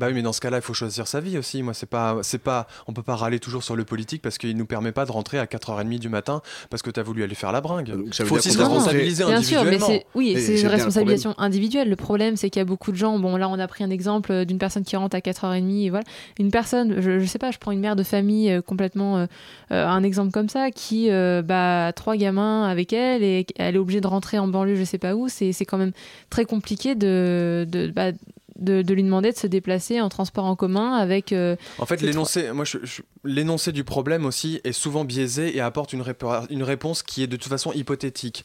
Bah 0.00 0.06
oui, 0.08 0.14
mais 0.14 0.22
dans 0.22 0.32
ce 0.32 0.40
cas-là, 0.40 0.56
il 0.56 0.62
faut 0.62 0.72
choisir 0.72 1.06
sa 1.06 1.20
vie 1.20 1.36
aussi. 1.36 1.62
Moi, 1.62 1.74
c'est 1.74 1.84
pas, 1.84 2.16
c'est 2.22 2.38
pas, 2.38 2.66
on 2.88 2.94
peut 2.94 3.02
pas 3.02 3.16
râler 3.16 3.38
toujours 3.38 3.62
sur 3.62 3.76
le 3.76 3.84
politique 3.84 4.22
parce 4.22 4.38
qu'il 4.38 4.56
nous 4.56 4.64
permet 4.64 4.92
pas 4.92 5.04
de 5.04 5.12
rentrer 5.12 5.38
à 5.38 5.44
4h30 5.44 5.98
du 5.98 6.08
matin 6.08 6.40
parce 6.70 6.82
que 6.82 6.90
tu 6.90 6.98
as 6.98 7.02
voulu 7.02 7.22
aller 7.22 7.34
faire 7.34 7.52
la 7.52 7.60
bringue. 7.60 7.92
Il 8.06 8.24
faut 8.24 8.36
aussi 8.36 8.50
se 8.50 8.58
responsabiliser 8.58 9.26
Bien 9.26 9.42
sûr, 9.42 9.62
mais 9.62 9.74
individuellement. 9.74 9.86
c'est 9.86 10.06
oui, 10.14 10.36
c'est 10.40 10.58
une 10.58 10.68
responsabilisation 10.68 11.34
individuelle. 11.36 11.90
Le 11.90 11.96
problème, 11.96 12.36
c'est 12.36 12.48
qu'il 12.48 12.60
y 12.60 12.62
a 12.62 12.64
beaucoup 12.64 12.92
de 12.92 12.96
gens. 12.96 13.18
Bon, 13.18 13.36
là, 13.36 13.46
on 13.50 13.58
a 13.58 13.68
pris 13.68 13.84
un 13.84 13.90
exemple 13.90 14.32
euh, 14.32 14.44
d'une 14.46 14.56
personne 14.56 14.84
qui 14.84 14.96
rentre 14.96 15.14
à 15.14 15.20
4h30 15.20 15.84
et 15.84 15.90
voilà. 15.90 16.04
Une 16.38 16.50
personne, 16.50 17.00
je, 17.02 17.18
je 17.18 17.26
sais 17.26 17.38
pas, 17.38 17.50
je 17.50 17.58
prends 17.58 17.72
une 17.72 17.80
mère 17.80 17.94
de 17.94 18.02
famille 18.02 18.50
euh, 18.50 18.62
complètement 18.62 19.18
euh, 19.18 19.26
euh, 19.72 19.86
un 19.86 20.02
exemple 20.02 20.32
comme 20.32 20.48
ça 20.48 20.70
qui 20.70 21.10
euh, 21.10 21.42
bah, 21.42 21.88
a 21.88 21.92
trois 21.92 22.16
gamins 22.16 22.64
avec 22.64 22.92
elle 22.92 23.22
et 23.22 23.46
elle 23.56 23.76
est 23.76 23.78
obligée 23.78 24.00
de 24.00 24.06
rentrer 24.06 24.38
en 24.38 24.48
banlieue, 24.48 24.74
je 24.76 24.84
sais 24.84 24.98
pas 24.98 25.14
où. 25.14 25.28
C'est 25.28 25.52
c'est 25.52 25.64
quand 25.64 25.78
même 25.78 25.92
très 26.30 26.44
compliqué 26.44 26.94
de 26.94 27.66
de, 27.68 27.88
bah, 27.88 28.12
de 28.60 28.82
de 28.82 28.94
lui 28.94 29.02
demander 29.02 29.32
de 29.32 29.36
se 29.36 29.46
déplacer 29.46 30.00
en 30.00 30.08
transport 30.08 30.44
en 30.44 30.54
commun 30.56 30.92
avec 30.94 31.32
euh, 31.32 31.56
En 31.78 31.86
fait, 31.86 32.00
l'énoncé, 32.02 32.52
moi, 32.52 32.64
je- 32.64 32.78
je- 32.84 33.02
l'énoncé 33.24 33.72
du 33.72 33.82
problème 33.84 34.24
aussi 34.26 34.60
est 34.64 34.72
souvent 34.72 35.04
biaisé 35.04 35.56
et 35.56 35.60
apporte 35.60 35.92
une, 35.92 36.02
répa- 36.02 36.46
une 36.50 36.62
réponse 36.62 37.02
qui 37.02 37.22
est 37.22 37.26
de 37.26 37.36
toute 37.36 37.48
façon 37.50 37.72
hypothétique. 37.72 38.44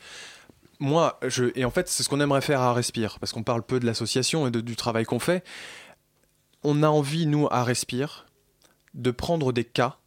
Moi, 0.80 1.20
je, 1.26 1.46
et 1.56 1.64
en 1.66 1.72
fait, 1.72 1.88
c'est 1.88 2.04
ce 2.04 2.10
qu'on 2.10 2.20
aimerait 2.20 2.42
faire 2.42 2.62
à 2.62 2.74
Respire, 2.74 3.18
parce 3.20 3.32
qu'on 3.32 3.44
parle 3.44 3.64
peu 3.64 3.80
de 3.80 3.86
l'association 3.86 4.48
et 4.48 4.52
de- 4.52 4.62
du 4.62 4.76
travail 4.76 5.06
qu'on 5.06 5.20
fait. 5.20 5.44
On 6.64 6.84
a 6.84 6.88
envie, 6.88 7.28
nous, 7.28 7.48
à 7.52 7.64
Respire, 7.64 8.26
de 8.94 9.12
prendre 9.12 9.52
des 9.54 9.64
cas 9.64 9.98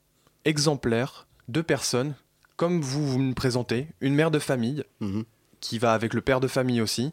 exemplaires 0.44 1.26
de 1.48 1.60
personnes, 1.62 2.14
comme 2.56 2.80
vous, 2.80 3.06
vous 3.06 3.18
me 3.18 3.34
présentez, 3.34 3.88
une 4.00 4.14
mère 4.14 4.30
de 4.30 4.38
famille, 4.38 4.84
Mhm. 5.00 5.24
qui 5.60 5.78
va 5.78 5.92
avec 5.92 6.14
le 6.14 6.20
père 6.20 6.40
de 6.40 6.48
famille 6.48 6.80
aussi, 6.80 7.12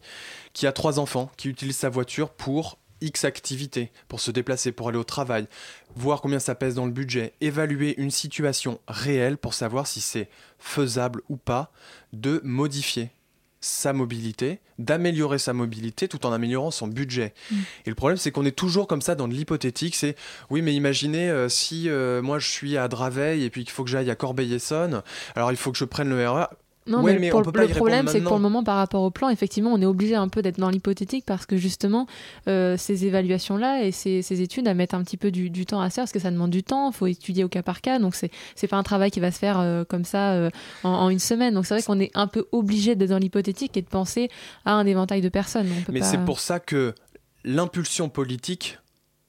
qui 0.54 0.68
a 0.68 0.72
trois 0.72 1.00
enfants, 1.00 1.32
qui 1.38 1.48
utilise 1.50 1.78
sa 1.78 1.90
voiture 1.90 2.30
pour 2.30 2.78
X 3.02 3.26
activités, 3.26 3.92
pour 4.08 4.20
se 4.20 4.32
déplacer, 4.32 4.72
pour 4.72 4.90
aller 4.90 4.98
au 4.98 5.04
travail, 5.04 5.48
voir 5.96 6.22
combien 6.22 6.40
ça 6.40 6.56
pèse 6.56 6.76
dans 6.76 6.86
le 6.86 6.92
budget, 6.92 7.34
évaluer 7.42 7.96
une 7.98 8.12
situation 8.12 8.80
réelle 8.88 9.38
pour 9.38 9.54
savoir 9.54 9.88
si 9.88 10.02
c'est 10.02 10.30
faisable 10.60 11.22
ou 11.30 11.38
pas 11.38 11.72
de 12.14 12.42
modifier 12.44 13.12
sa 13.66 13.94
mobilité, 13.94 14.60
d'améliorer 14.78 15.40
sa 15.40 15.54
mobilité 15.54 16.08
tout 16.08 16.26
en 16.26 16.32
améliorant 16.32 16.70
son 16.70 16.88
budget. 16.88 17.34
Et 17.86 17.90
le 17.90 17.96
problème, 17.96 18.18
c'est 18.18 18.32
qu'on 18.32 18.46
est 18.46 18.56
toujours 18.56 18.88
comme 18.88 19.02
ça 19.02 19.16
dans 19.16 19.28
de 19.28 19.34
l'hypothétique. 19.34 19.96
C'est 19.96 20.16
oui, 20.52 20.62
mais 20.62 20.74
imaginez 20.74 21.30
euh, 21.30 21.50
si 21.50 21.90
euh, 21.90 22.22
moi 22.22 22.38
je 22.38 22.48
suis 22.48 22.78
à 22.78 22.88
Draveil 22.88 23.44
et 23.44 23.50
puis 23.50 23.64
qu'il 23.64 23.72
faut 23.72 23.84
que 23.84 23.90
j'aille 23.90 24.12
à 24.12 24.16
Corbeil-Essonne, 24.16 25.02
alors 25.36 25.52
il 25.52 25.58
faut 25.58 25.72
que 25.72 25.78
je 25.78 25.86
prenne 25.86 26.10
le 26.10 26.30
RER. 26.30 26.46
Non, 26.88 27.02
Ouais, 27.02 27.14
mais, 27.14 27.20
mais 27.20 27.30
pour 27.32 27.40
on 27.40 27.44
le- 27.44 27.52
peut 27.52 27.68
problème, 27.70 28.08
c'est 28.08 28.20
que 28.20 28.26
pour 28.26 28.36
le 28.36 28.42
moment, 28.44 28.64
par 28.64 28.78
rapport 28.78 29.02
au 29.02 29.10
plan, 29.10 29.30
effectivement, 29.30 29.74
on 29.74 29.82
est 29.82 29.86
obligé 29.88 30.14
un 30.16 30.28
peu 30.28 30.44
d'être 30.44 30.60
dans 30.60 30.70
l'hypothétique 30.70 31.26
parce 31.26 31.48
que 31.48 31.58
justement, 31.58 32.06
euh, 32.48 32.78
ces 32.78 33.06
évaluations-là 33.08 33.84
et 33.84 33.92
ces, 33.92 34.22
ces 34.22 34.42
études, 34.42 34.68
elles 34.68 34.78
mettent 34.78 34.94
un 34.94 35.04
petit 35.04 35.18
peu 35.18 35.32
du, 35.32 35.50
du 35.50 35.66
temps 35.66 35.82
à 35.82 35.90
se 35.90 35.96
faire 35.96 36.04
parce 36.04 36.12
que 36.12 36.20
ça 36.20 36.30
demande 36.30 36.52
du 36.52 36.62
temps, 36.62 36.92
il 36.92 36.94
faut 36.96 37.08
étudier 37.08 37.44
au 37.44 37.50
cas 37.50 37.64
par 37.64 37.82
cas, 37.82 37.98
donc 37.98 38.14
c'est 38.14 38.30
c'est 38.54 38.68
pas 38.68 38.78
un 38.78 38.84
travail 38.84 39.10
qui 39.10 39.20
va 39.20 39.32
se 39.32 39.40
faire 39.40 39.60
euh, 39.60 39.84
comme 39.84 40.06
ça 40.06 40.34
euh, 40.34 40.52
en, 40.84 40.90
en 40.90 41.10
une 41.10 41.18
semaine. 41.20 41.56
Donc 41.56 41.66
c'est 41.66 41.74
vrai 41.74 41.82
qu'on 41.84 42.00
est 42.00 42.12
un 42.14 42.28
peu 42.28 42.48
obligé 42.52 42.96
d'être 42.96 43.10
dans 43.10 43.18
l'hypothétique 43.18 43.76
et 43.78 43.82
de 43.82 43.88
penser 43.88 44.30
à 44.66 44.74
un 44.74 44.86
éventail 44.86 45.22
de 45.22 45.30
personnes. 45.30 45.68
On 45.76 45.82
peut 45.82 45.92
Mais 45.92 46.02
pas- 46.02 46.06
c'est 46.06 46.24
pour 46.24 46.40
ça 46.40 46.60
que 46.60 46.94
l'impulsion 47.44 48.10
politique 48.10 48.80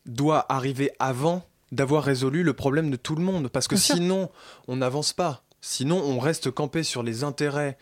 doit 0.05 0.45
arriver 0.53 0.91
avant 0.99 1.43
d'avoir 1.73 2.05
résolu 2.05 2.43
le 2.43 2.53
problème 2.53 2.91
de 2.91 2.97
tout 2.97 3.15
le 3.15 3.23
monde. 3.25 3.49
Parce 3.49 3.67
que 3.67 3.75
Bien 3.75 3.83
sûr. 3.83 3.95
sinon, 3.97 4.31
on 4.69 4.77
n'avance 4.77 5.13
pas. 5.13 5.43
Sinon, 5.61 5.99
on 6.05 6.19
reste 6.19 6.51
campé 6.51 6.83
sur 6.83 7.03
les 7.03 7.25
intérêts 7.25 7.77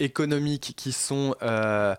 économiques 0.00 0.74
qui 0.76 0.92
sont 0.92 1.34
euh, 1.42 1.94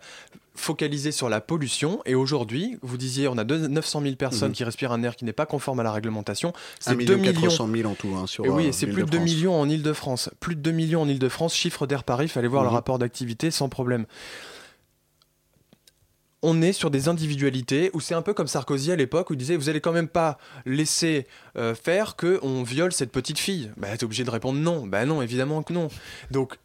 focalisés 0.55 1.11
sur 1.11 1.29
la 1.29 1.41
pollution. 1.41 2.01
Et 2.05 2.15
aujourd'hui, 2.15 2.77
vous 2.81 2.97
disiez, 2.97 3.27
on 3.27 3.37
a 3.37 3.43
deux- 3.43 3.67
900 3.67 4.01
000 4.01 4.15
personnes 4.15 4.49
Mhm. 4.49 4.55
qui 4.55 4.63
respirent 4.63 4.91
un 4.91 5.03
air 5.03 5.15
qui 5.15 5.25
n'est 5.25 5.33
pas 5.33 5.45
conforme 5.45 5.79
à 5.79 5.83
la 5.83 5.91
réglementation. 5.91 6.49
1 6.49 6.53
C'est 6.79 6.95
2 7.05 7.15
million 7.15 7.31
millions. 7.33 7.41
400 7.41 7.67
000 7.71 7.89
en 7.91 7.95
tout 7.95 8.15
hein, 8.15 8.25
sur 8.27 8.45
Et 8.45 8.49
oui, 8.49 8.67
euh, 8.67 8.71
c'est 8.71 8.87
plus 8.87 9.03
de 9.03 9.09
2 9.09 9.17
l'Île-de-France. 9.19 9.35
millions 9.35 9.59
en 9.61 9.69
Ile-de-France. 9.69 10.29
Plus 10.39 10.55
de 10.55 10.61
2 10.61 10.71
millions 10.71 11.01
en 11.03 11.07
Ile-de-France, 11.07 11.53
chiffre 11.55 11.85
d'air 11.87 12.03
Paris, 12.03 12.27
fallait 12.27 12.47
voir 12.47 12.63
le 12.63 12.69
Mhm. 12.69 12.75
rapport 12.75 12.97
d'activité 12.99 13.51
sans 13.51 13.69
problème. 13.69 14.05
On 16.43 16.61
est 16.61 16.71
sur 16.71 16.91
des 16.91 17.07
individualités 17.07 17.89
où 17.93 17.99
c'est 17.99 18.13
un 18.13 18.21
peu 18.21 18.33
comme 18.33 18.47
Sarkozy 18.47 18.91
à 18.91 18.95
l'époque 18.95 19.31
où 19.31 19.33
il 19.33 19.37
disait 19.37 19.55
vous 19.55 19.69
allez 19.69 19.81
quand 19.81 19.91
même 19.91 20.07
pas 20.07 20.37
laisser 20.65 21.25
euh, 21.57 21.73
faire 21.73 22.15
que 22.15 22.39
on 22.43 22.61
viole 22.61 22.91
cette 22.91 23.11
petite 23.11 23.39
fille. 23.39 23.71
Bah 23.75 23.97
t'es 23.97 24.03
obligé 24.03 24.23
de 24.23 24.29
répondre 24.29 24.59
non. 24.59 24.85
Bah 24.85 25.05
non, 25.05 25.23
évidemment 25.23 25.63
que 25.63 25.73
non. 25.73 25.87
Donc 26.29 26.57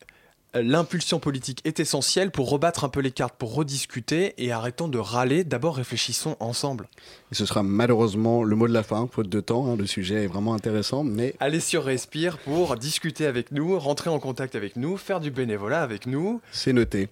l'impulsion 0.54 1.18
politique 1.18 1.60
est 1.64 1.80
essentielle 1.80 2.30
pour 2.30 2.50
rebattre 2.50 2.84
un 2.84 2.88
peu 2.88 3.00
les 3.00 3.10
cartes, 3.10 3.34
pour 3.38 3.54
rediscuter 3.54 4.34
et 4.38 4.52
arrêtons 4.52 4.88
de 4.88 4.98
râler. 4.98 5.44
D'abord 5.44 5.76
réfléchissons 5.76 6.36
ensemble. 6.40 6.88
Et 7.30 7.34
ce 7.34 7.46
sera 7.46 7.62
malheureusement 7.62 8.42
le 8.44 8.54
mot 8.56 8.68
de 8.68 8.72
la 8.72 8.82
fin, 8.82 9.08
faute 9.10 9.28
de 9.28 9.40
temps. 9.40 9.66
hein, 9.66 9.76
le 9.76 9.86
sujet 9.86 10.24
est 10.24 10.26
vraiment 10.26 10.54
intéressant, 10.54 11.04
mais 11.04 11.34
Allez 11.40 11.60
sur 11.60 11.84
Respire 11.84 12.38
pour 12.38 12.76
discuter 12.76 13.26
avec 13.26 13.52
nous, 13.52 13.78
rentrer 13.78 14.10
en 14.10 14.18
contact 14.18 14.54
avec 14.54 14.76
nous, 14.76 14.96
faire 14.96 15.20
du 15.20 15.30
bénévolat 15.30 15.82
avec 15.82 16.06
nous. 16.06 16.40
c'est 16.50 16.72
noté. 16.72 17.08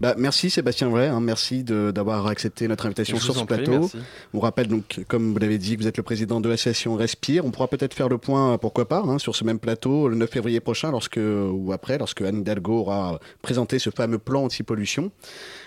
Bah, 0.00 0.14
merci 0.16 0.50
Sébastien 0.50 0.88
Vrai, 0.88 1.08
hein, 1.08 1.20
merci 1.20 1.64
d'avoir 1.64 2.26
accepté 2.28 2.68
notre 2.68 2.86
invitation 2.86 3.18
sur 3.18 3.34
ce 3.34 3.44
plateau. 3.44 3.80
merci. 3.80 3.98
On 4.32 4.40
rappelle 4.40 4.68
donc, 4.68 5.00
comme 5.08 5.32
vous 5.32 5.38
l'avez 5.38 5.58
dit, 5.58 5.76
vous 5.76 5.86
êtes 5.88 5.96
le 5.96 6.02
président 6.02 6.40
de 6.40 6.48
l'association 6.48 6.94
Respire. 6.94 7.44
On 7.44 7.50
pourra 7.50 7.68
peut-être 7.68 7.94
faire 7.94 8.08
le 8.08 8.18
point, 8.18 8.56
pourquoi 8.58 8.86
pas, 8.86 9.00
hein, 9.00 9.18
sur 9.18 9.34
ce 9.34 9.44
même 9.44 9.58
plateau 9.58 10.08
le 10.08 10.14
9 10.16 10.30
février 10.30 10.60
prochain, 10.60 10.90
lorsque 10.92 11.18
ou 11.18 11.72
après, 11.72 11.98
lorsque 11.98 12.20
Anne 12.22 12.38
Hidalgo 12.40 12.83
aura 12.84 13.18
présenté 13.42 13.78
ce 13.78 13.90
fameux 13.90 14.18
plan 14.18 14.44
anti-pollution. 14.44 15.10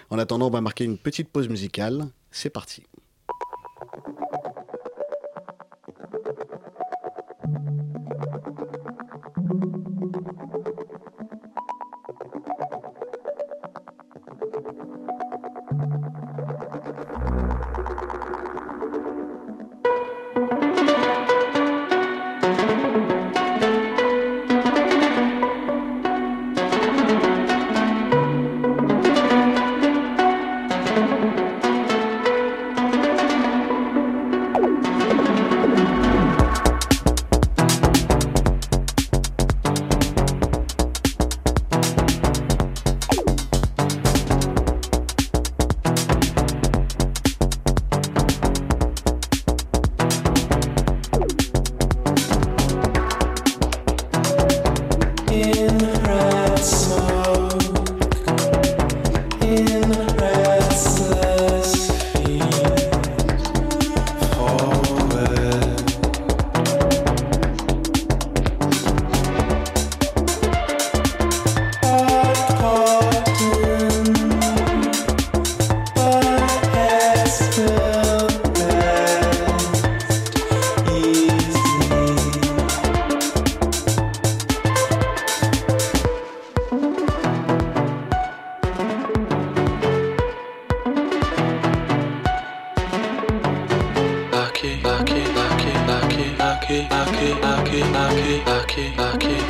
En 0.10 0.20
attendant, 0.20 0.48
on 0.48 0.52
va 0.52 0.62
marquer 0.62 0.84
une 0.84 0.98
petite 0.98 1.30
pause 1.30 1.50
musicale. 1.50 2.08
C'est 2.32 2.50
parti. 2.50 2.84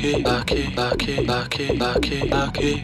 Aki, 0.00 0.22
Aki, 0.24 0.76
Aki, 0.76 1.76
Aki, 1.76 2.30
Aki, 2.32 2.80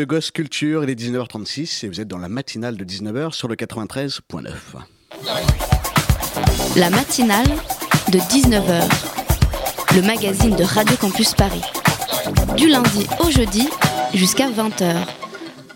de 0.00 0.04
Ghost 0.06 0.32
Culture, 0.32 0.82
il 0.82 0.88
est 0.88 0.98
19h36 0.98 1.84
et 1.84 1.88
vous 1.90 2.00
êtes 2.00 2.08
dans 2.08 2.16
la 2.16 2.30
matinale 2.30 2.74
de 2.74 2.84
19h 2.84 3.34
sur 3.34 3.48
le 3.48 3.54
93.9. 3.54 4.48
La 6.76 6.88
matinale 6.88 7.46
de 8.10 8.18
19h, 8.18 8.88
le 9.94 10.00
magazine 10.00 10.56
de 10.56 10.62
Radio 10.64 10.96
Campus 10.96 11.34
Paris. 11.34 11.60
Du 12.56 12.68
lundi 12.70 13.06
au 13.22 13.30
jeudi 13.30 13.68
jusqu'à 14.14 14.48
20h. 14.50 15.04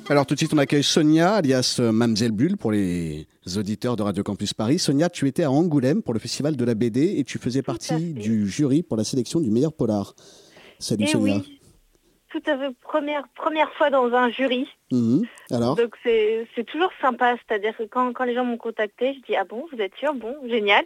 Alors 0.08 0.24
tout 0.24 0.32
de 0.32 0.38
suite 0.38 0.54
on 0.54 0.58
accueille 0.58 0.82
Sonia, 0.82 1.34
alias 1.34 1.78
Mamzelle 1.82 2.32
Bulle 2.32 2.56
pour 2.56 2.72
les 2.72 3.26
auditeurs 3.58 3.96
de 3.96 4.04
Radio 4.04 4.22
Campus 4.22 4.54
Paris. 4.54 4.78
Sonia, 4.78 5.10
tu 5.10 5.28
étais 5.28 5.42
à 5.42 5.50
Angoulême 5.50 6.00
pour 6.00 6.14
le 6.14 6.18
festival 6.20 6.56
de 6.56 6.64
la 6.64 6.74
BD 6.74 7.16
et 7.18 7.24
tu 7.24 7.36
faisais 7.36 7.60
partie 7.60 8.14
du 8.14 8.48
jury 8.48 8.82
pour 8.82 8.96
la 8.96 9.04
sélection 9.04 9.38
du 9.40 9.50
meilleur 9.50 9.74
polar. 9.74 10.14
Salut 10.78 11.04
Eh 11.06 11.12
Sonia. 11.12 11.36
oui, 11.36 11.53
tout 12.34 12.50
à 12.50 12.58
fait 12.58 12.74
première, 12.82 13.28
première 13.36 13.72
fois 13.74 13.90
dans 13.90 14.12
un 14.12 14.28
jury. 14.28 14.66
Mhm. 14.90 15.22
Alors 15.52 15.76
Donc 15.76 15.94
c'est 16.02 16.48
c'est 16.54 16.64
toujours 16.64 16.90
sympa, 17.00 17.36
c'est-à-dire 17.36 17.76
que 17.76 17.84
quand, 17.84 18.12
quand 18.12 18.24
les 18.24 18.34
gens 18.34 18.44
m'ont 18.44 18.56
contacté, 18.56 19.14
je 19.14 19.20
dis 19.20 19.36
ah 19.36 19.44
bon, 19.44 19.66
vous 19.70 19.80
êtes 19.80 19.94
sûr? 19.96 20.14
Bon, 20.14 20.34
génial. 20.48 20.84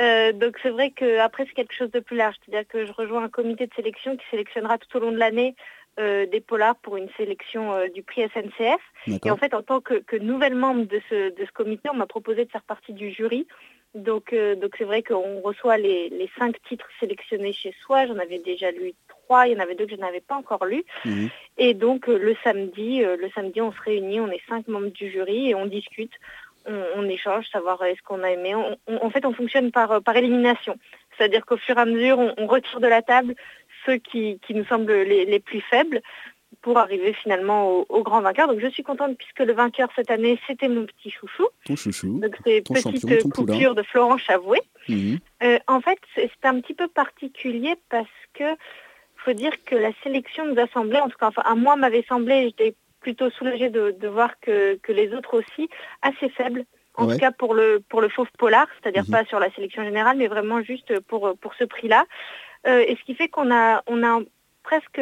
Euh, 0.00 0.32
donc 0.32 0.56
c'est 0.62 0.70
vrai 0.70 0.90
que 0.90 1.18
après 1.18 1.44
c'est 1.44 1.54
quelque 1.54 1.74
chose 1.74 1.90
de 1.90 2.00
plus 2.00 2.16
large, 2.16 2.36
c'est-à-dire 2.40 2.66
que 2.68 2.86
je 2.86 2.92
rejoins 2.92 3.24
un 3.24 3.28
comité 3.28 3.66
de 3.66 3.74
sélection 3.74 4.16
qui 4.16 4.24
sélectionnera 4.30 4.78
tout 4.78 4.96
au 4.96 5.00
long 5.00 5.12
de 5.12 5.18
l'année 5.18 5.56
euh, 5.98 6.24
des 6.26 6.40
polars 6.40 6.76
pour 6.76 6.96
une 6.96 7.08
sélection 7.16 7.74
euh, 7.74 7.88
du 7.88 8.02
prix 8.02 8.22
SNCF. 8.22 8.80
Et 9.24 9.30
en 9.30 9.36
fait, 9.36 9.52
en 9.54 9.62
tant 9.62 9.80
que, 9.80 9.94
que 9.94 10.16
nouvelle 10.16 10.54
membre 10.54 10.86
de 10.86 11.00
ce, 11.10 11.30
de 11.34 11.44
ce 11.44 11.52
comité, 11.52 11.90
on 11.92 11.96
m'a 11.96 12.06
proposé 12.06 12.44
de 12.44 12.50
faire 12.50 12.62
partie 12.62 12.92
du 12.92 13.10
jury. 13.10 13.46
Donc 13.94 14.32
euh, 14.32 14.54
donc 14.54 14.74
c'est 14.78 14.84
vrai 14.84 15.02
qu'on 15.02 15.40
reçoit 15.40 15.76
les, 15.76 16.08
les 16.10 16.30
cinq 16.38 16.56
titres 16.68 16.88
sélectionnés 17.00 17.52
chez 17.52 17.74
soi. 17.82 18.06
J'en 18.06 18.18
avais 18.18 18.38
déjà 18.38 18.70
lu 18.70 18.94
trois, 19.28 19.46
il 19.46 19.52
y 19.52 19.56
en 19.56 19.60
avait 19.62 19.74
deux 19.74 19.86
que 19.86 19.94
je 19.94 20.00
n'avais 20.00 20.20
pas 20.20 20.36
encore 20.36 20.64
lus. 20.64 20.84
Mhm. 21.04 21.28
Et 21.58 21.74
donc 21.74 22.08
euh, 22.08 22.18
le 22.18 22.34
samedi, 22.42 23.04
euh, 23.04 23.16
le 23.16 23.28
samedi, 23.34 23.60
on 23.60 23.72
se 23.72 23.80
réunit, 23.84 24.20
on 24.20 24.30
est 24.30 24.40
cinq 24.48 24.66
membres 24.68 24.88
du 25.00 25.10
jury 25.10 25.50
et 25.50 25.54
on 25.54 25.66
discute, 25.66 26.12
on, 26.66 26.82
on 26.96 27.08
échange, 27.08 27.44
savoir 27.52 27.80
euh, 27.82 27.86
est-ce 27.86 28.02
qu'on 28.02 28.22
a 28.22 28.30
aimé. 28.30 28.54
On- 28.54 28.76
on- 28.86 29.04
en 29.06 29.10
fait, 29.10 29.24
on 29.26 29.34
fonctionne 29.34 29.70
par, 29.70 30.02
par 30.02 30.16
élimination. 30.16 30.76
C'est-à-dire 31.16 31.44
qu'au 31.44 31.56
fur 31.58 31.76
et 31.76 31.80
à 31.80 31.84
mesure, 31.84 32.18
on, 32.18 32.46
retire 32.46 32.80
de 32.80 32.86
la 32.86 33.02
table 33.02 33.34
ceux 33.84 33.96
qui, 33.96 34.38
qui 34.44 34.54
nous 34.54 34.64
semblent 34.64 34.92
les, 34.92 35.24
les 35.24 35.40
plus 35.40 35.60
faibles 35.60 36.00
pour 36.62 36.78
arriver 36.78 37.12
finalement 37.12 37.68
au, 37.70 37.86
au 37.88 38.02
grand 38.02 38.20
vainqueur. 38.20 38.48
Donc 38.48 38.60
je 38.60 38.68
suis 38.68 38.82
contente 38.82 39.16
puisque 39.18 39.40
le 39.40 39.52
vainqueur 39.52 39.88
cette 39.94 40.10
année, 40.10 40.38
c'était 40.46 40.68
mon 40.68 40.86
petit 40.86 41.10
chouchou. 41.10 41.46
Ton 41.66 41.76
chouchou. 41.76 42.18
Donc 42.20 42.34
c'est 42.44 42.62
petite 42.62 43.32
coupure 43.32 43.74
de 43.74 43.82
Florent 43.82 44.18
Chavoué. 44.18 44.60
Mhm. 44.88 45.18
Euh, 45.42 45.58
en 45.68 45.80
fait, 45.80 45.98
c'est 46.14 46.30
un 46.44 46.60
petit 46.60 46.74
peu 46.74 46.88
particulier 46.88 47.74
parce 47.90 48.06
que 48.34 48.44
faut 49.28 49.34
dire 49.34 49.52
que 49.66 49.74
la 49.76 49.90
sélection 50.02 50.46
nous 50.46 50.58
a 50.58 50.66
semblé, 50.68 50.98
en 51.00 51.08
tout 51.08 51.18
cas, 51.18 51.26
enfin, 51.28 51.42
à 51.44 51.54
moi 51.54 51.76
m'avait 51.76 52.04
semblé, 52.08 52.44
j'étais 52.44 52.74
plutôt 53.00 53.28
soulagée 53.30 53.68
de, 53.68 53.90
de 53.90 54.08
voir 54.08 54.40
que, 54.40 54.76
que 54.76 54.92
les 54.92 55.12
autres 55.12 55.38
aussi, 55.38 55.68
assez 56.02 56.28
faibles. 56.30 56.64
En 56.94 57.06
Ouais. 57.06 57.12
tout 57.14 57.20
cas 57.20 57.30
pour 57.30 57.54
le 57.54 57.80
pour 57.90 58.00
le 58.00 58.08
fauve 58.08 58.26
polar, 58.38 58.66
c'est-à-dire 58.74 59.04
Mhm. 59.04 59.12
pas 59.12 59.24
sur 59.26 59.38
la 59.38 59.50
sélection 59.52 59.84
générale, 59.84 60.16
mais 60.16 60.26
vraiment 60.26 60.62
juste 60.62 60.98
pour 61.00 61.36
pour 61.40 61.54
ce 61.54 61.64
prix-là. 61.64 62.06
Euh, 62.66 62.80
et 62.88 62.96
ce 62.96 63.04
qui 63.04 63.14
fait 63.14 63.28
qu'on 63.28 63.52
a 63.54 63.82
on 63.86 64.02
a 64.02 64.20
presque 64.64 65.00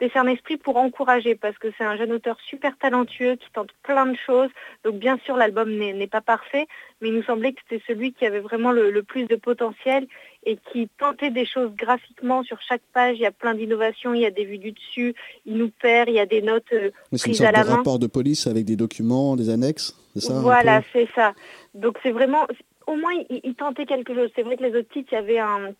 décerné 0.00 0.32
esprit 0.32 0.56
pour 0.56 0.76
encourager 0.76 1.34
parce 1.34 1.56
que 1.58 1.68
c'est 1.78 1.84
un 1.84 1.96
jeune 1.96 2.12
auteur 2.12 2.36
super 2.48 2.76
talentueux 2.78 3.36
qui 3.36 3.46
tente 3.52 3.70
plein 3.82 4.06
de 4.06 4.16
choses. 4.16 4.50
Donc 4.84 4.96
bien 4.96 5.18
sûr 5.24 5.36
l'album 5.36 5.70
n'est 5.70 6.06
pas 6.06 6.20
parfait, 6.20 6.66
mais 7.00 7.08
il 7.08 7.14
nous 7.14 7.22
semblait 7.22 7.52
que 7.52 7.60
c'était 7.68 7.82
celui 7.86 8.12
qui 8.12 8.26
avait 8.26 8.40
vraiment 8.40 8.72
le, 8.72 8.90
le 8.90 9.02
plus 9.02 9.26
de 9.26 9.36
potentiel 9.36 10.06
et 10.44 10.58
qui 10.72 10.88
tentait 10.98 11.30
des 11.30 11.46
choses 11.46 11.72
graphiquement 11.76 12.42
sur 12.42 12.60
chaque 12.60 12.82
page. 12.92 13.16
Il 13.16 13.22
y 13.22 13.26
a 13.26 13.32
plein 13.32 13.54
d'innovations, 13.54 14.14
il 14.14 14.20
y 14.20 14.26
a 14.26 14.30
des 14.30 14.44
vues 14.44 14.58
du 14.58 14.72
dessus, 14.72 15.14
il 15.46 15.56
nous 15.56 15.70
perd, 15.70 16.08
il 16.08 16.16
y 16.16 16.20
a 16.20 16.26
des 16.26 16.42
notes 16.42 16.72
euh, 16.72 16.90
prises 17.16 17.42
à 17.42 17.52
la 17.52 17.64
main. 17.64 17.76
rapport 17.76 17.98
de 17.98 18.06
police 18.06 18.46
avec 18.46 18.64
des 18.64 18.76
documents, 18.76 19.36
des 19.36 19.48
annexes, 19.48 19.96
c'est 20.14 20.20
ça 20.20 20.40
Voilà, 20.40 20.82
c'est 20.92 21.08
ça. 21.14 21.34
Donc 21.74 21.98
c'est 22.02 22.12
vraiment, 22.12 22.46
au 22.86 22.96
moins 22.96 23.12
il, 23.30 23.40
il 23.44 23.54
tentait 23.54 23.86
quelque 23.86 24.14
chose. 24.14 24.30
C'est 24.34 24.42
vrai 24.42 24.56
que 24.56 24.64
les 24.64 24.76
autres 24.76 24.90
titres, 24.92 25.08
il 25.12 25.14
y 25.14 25.18
avait 25.18 25.38
un, 25.38 25.72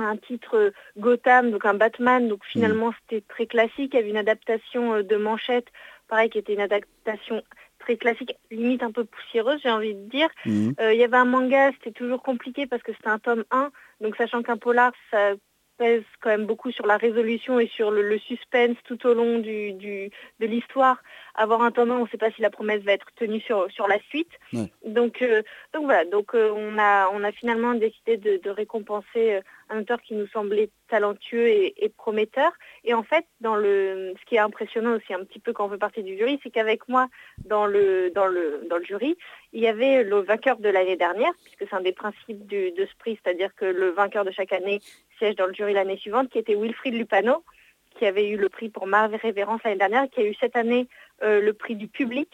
un 0.00 0.16
titre 0.16 0.56
euh, 0.56 0.70
Gotham, 0.98 1.50
donc 1.50 1.64
un 1.64 1.74
Batman, 1.74 2.28
donc 2.28 2.44
finalement 2.44 2.92
c'était 3.00 3.22
très 3.28 3.46
classique. 3.46 3.92
Il 3.94 3.96
y 3.96 4.00
avait 4.00 4.10
une 4.10 4.16
adaptation 4.16 4.94
euh, 4.94 5.02
de 5.02 5.16
Manchette, 5.16 5.68
pareil, 6.08 6.30
qui 6.30 6.38
était 6.38 6.54
une 6.54 6.60
adaptation 6.60 7.42
très 7.78 7.96
classique, 7.96 8.34
limite 8.50 8.82
un 8.82 8.92
peu 8.92 9.04
poussiéreuse, 9.04 9.60
j'ai 9.62 9.70
envie 9.70 9.94
de 9.94 10.08
dire. 10.08 10.28
Mhm. 10.46 10.74
Euh, 10.80 10.92
il 10.94 10.98
y 11.00 11.04
avait 11.04 11.16
un 11.18 11.24
manga, 11.26 11.70
c'était 11.72 11.92
toujours 11.92 12.22
compliqué 12.22 12.66
parce 12.66 12.82
que 12.82 12.92
c'était 12.92 13.08
un 13.08 13.18
tome 13.18 13.44
1, 13.50 13.70
donc 14.00 14.16
sachant 14.16 14.42
qu'un 14.42 14.56
polar, 14.56 14.92
ça 15.10 15.32
pèse 15.76 16.04
quand 16.20 16.30
même 16.30 16.46
beaucoup 16.46 16.70
sur 16.70 16.86
la 16.86 16.96
résolution 16.96 17.58
et 17.58 17.66
sur 17.66 17.90
le, 17.90 18.00
le 18.08 18.16
suspense 18.20 18.76
tout 18.84 19.04
au 19.08 19.12
long 19.12 19.40
du, 19.40 19.72
du- 19.72 20.08
de 20.38 20.46
l'histoire. 20.46 21.02
Avoir 21.34 21.62
un 21.62 21.72
tome 21.72 21.90
1, 21.90 21.96
on 21.96 22.04
ne 22.04 22.08
sait 22.08 22.16
pas 22.16 22.30
si 22.30 22.42
la 22.42 22.48
promesse 22.50 22.82
va 22.84 22.92
être 22.92 23.08
tenue 23.16 23.40
sur, 23.40 23.68
sur 23.72 23.88
la 23.88 23.98
suite. 24.08 24.30
Ouais. 24.52 24.70
Donc, 24.86 25.20
euh, 25.20 25.42
donc 25.72 25.84
voilà, 25.86 26.04
donc 26.04 26.32
euh, 26.36 26.52
on, 26.54 26.78
a, 26.78 27.08
on 27.12 27.24
a 27.24 27.32
finalement 27.32 27.74
décidé 27.74 28.16
de, 28.16 28.36
de 28.36 28.50
récompenser 28.50 29.40
un 29.70 29.80
auteur 29.80 30.00
qui 30.02 30.14
nous 30.14 30.26
semblait 30.28 30.70
talentueux 30.88 31.48
et, 31.48 31.74
et 31.84 31.88
prometteur. 31.88 32.52
Et 32.84 32.94
en 32.94 33.02
fait, 33.02 33.24
dans 33.40 33.56
le, 33.56 34.14
ce 34.18 34.24
qui 34.26 34.36
est 34.36 34.40
impressionnant 34.40 34.96
aussi 34.96 35.14
un 35.14 35.24
petit 35.24 35.38
peu 35.38 35.52
quand 35.52 35.66
on 35.66 35.70
fait 35.70 35.78
partie 35.78 36.02
du 36.02 36.16
jury, 36.16 36.38
c'est 36.42 36.50
qu'avec 36.50 36.88
moi, 36.88 37.08
dans 37.44 37.66
le, 37.66 38.10
dans, 38.14 38.26
le, 38.26 38.66
dans 38.68 38.76
le 38.78 38.84
jury, 38.84 39.16
il 39.52 39.60
y 39.60 39.68
avait 39.68 40.02
le 40.02 40.20
vainqueur 40.20 40.58
de 40.58 40.68
l'année 40.68 40.96
dernière, 40.96 41.32
puisque 41.42 41.68
c'est 41.68 41.76
un 41.76 41.80
des 41.80 41.92
principes 41.92 42.46
de 42.46 42.72
ce 42.78 42.96
prix, 42.98 43.18
c'est-à-dire 43.22 43.54
que 43.54 43.64
le 43.64 43.90
vainqueur 43.90 44.24
de 44.24 44.30
chaque 44.30 44.52
année 44.52 44.80
siège 45.18 45.36
dans 45.36 45.46
le 45.46 45.54
jury 45.54 45.72
l'année 45.72 45.96
suivante, 45.96 46.30
qui 46.30 46.38
était 46.38 46.54
Wilfried 46.54 46.94
Lupano, 46.94 47.44
qui 47.98 48.06
avait 48.06 48.28
eu 48.28 48.36
le 48.36 48.48
prix 48.48 48.68
pour 48.68 48.86
Ma 48.86 49.06
Révérence 49.06 49.60
l'année 49.64 49.78
dernière, 49.78 50.08
qui 50.10 50.20
a 50.20 50.24
eu 50.24 50.34
cette 50.34 50.56
année 50.56 50.88
euh, 51.22 51.40
le 51.40 51.52
prix 51.52 51.76
du 51.76 51.88
public 51.88 52.28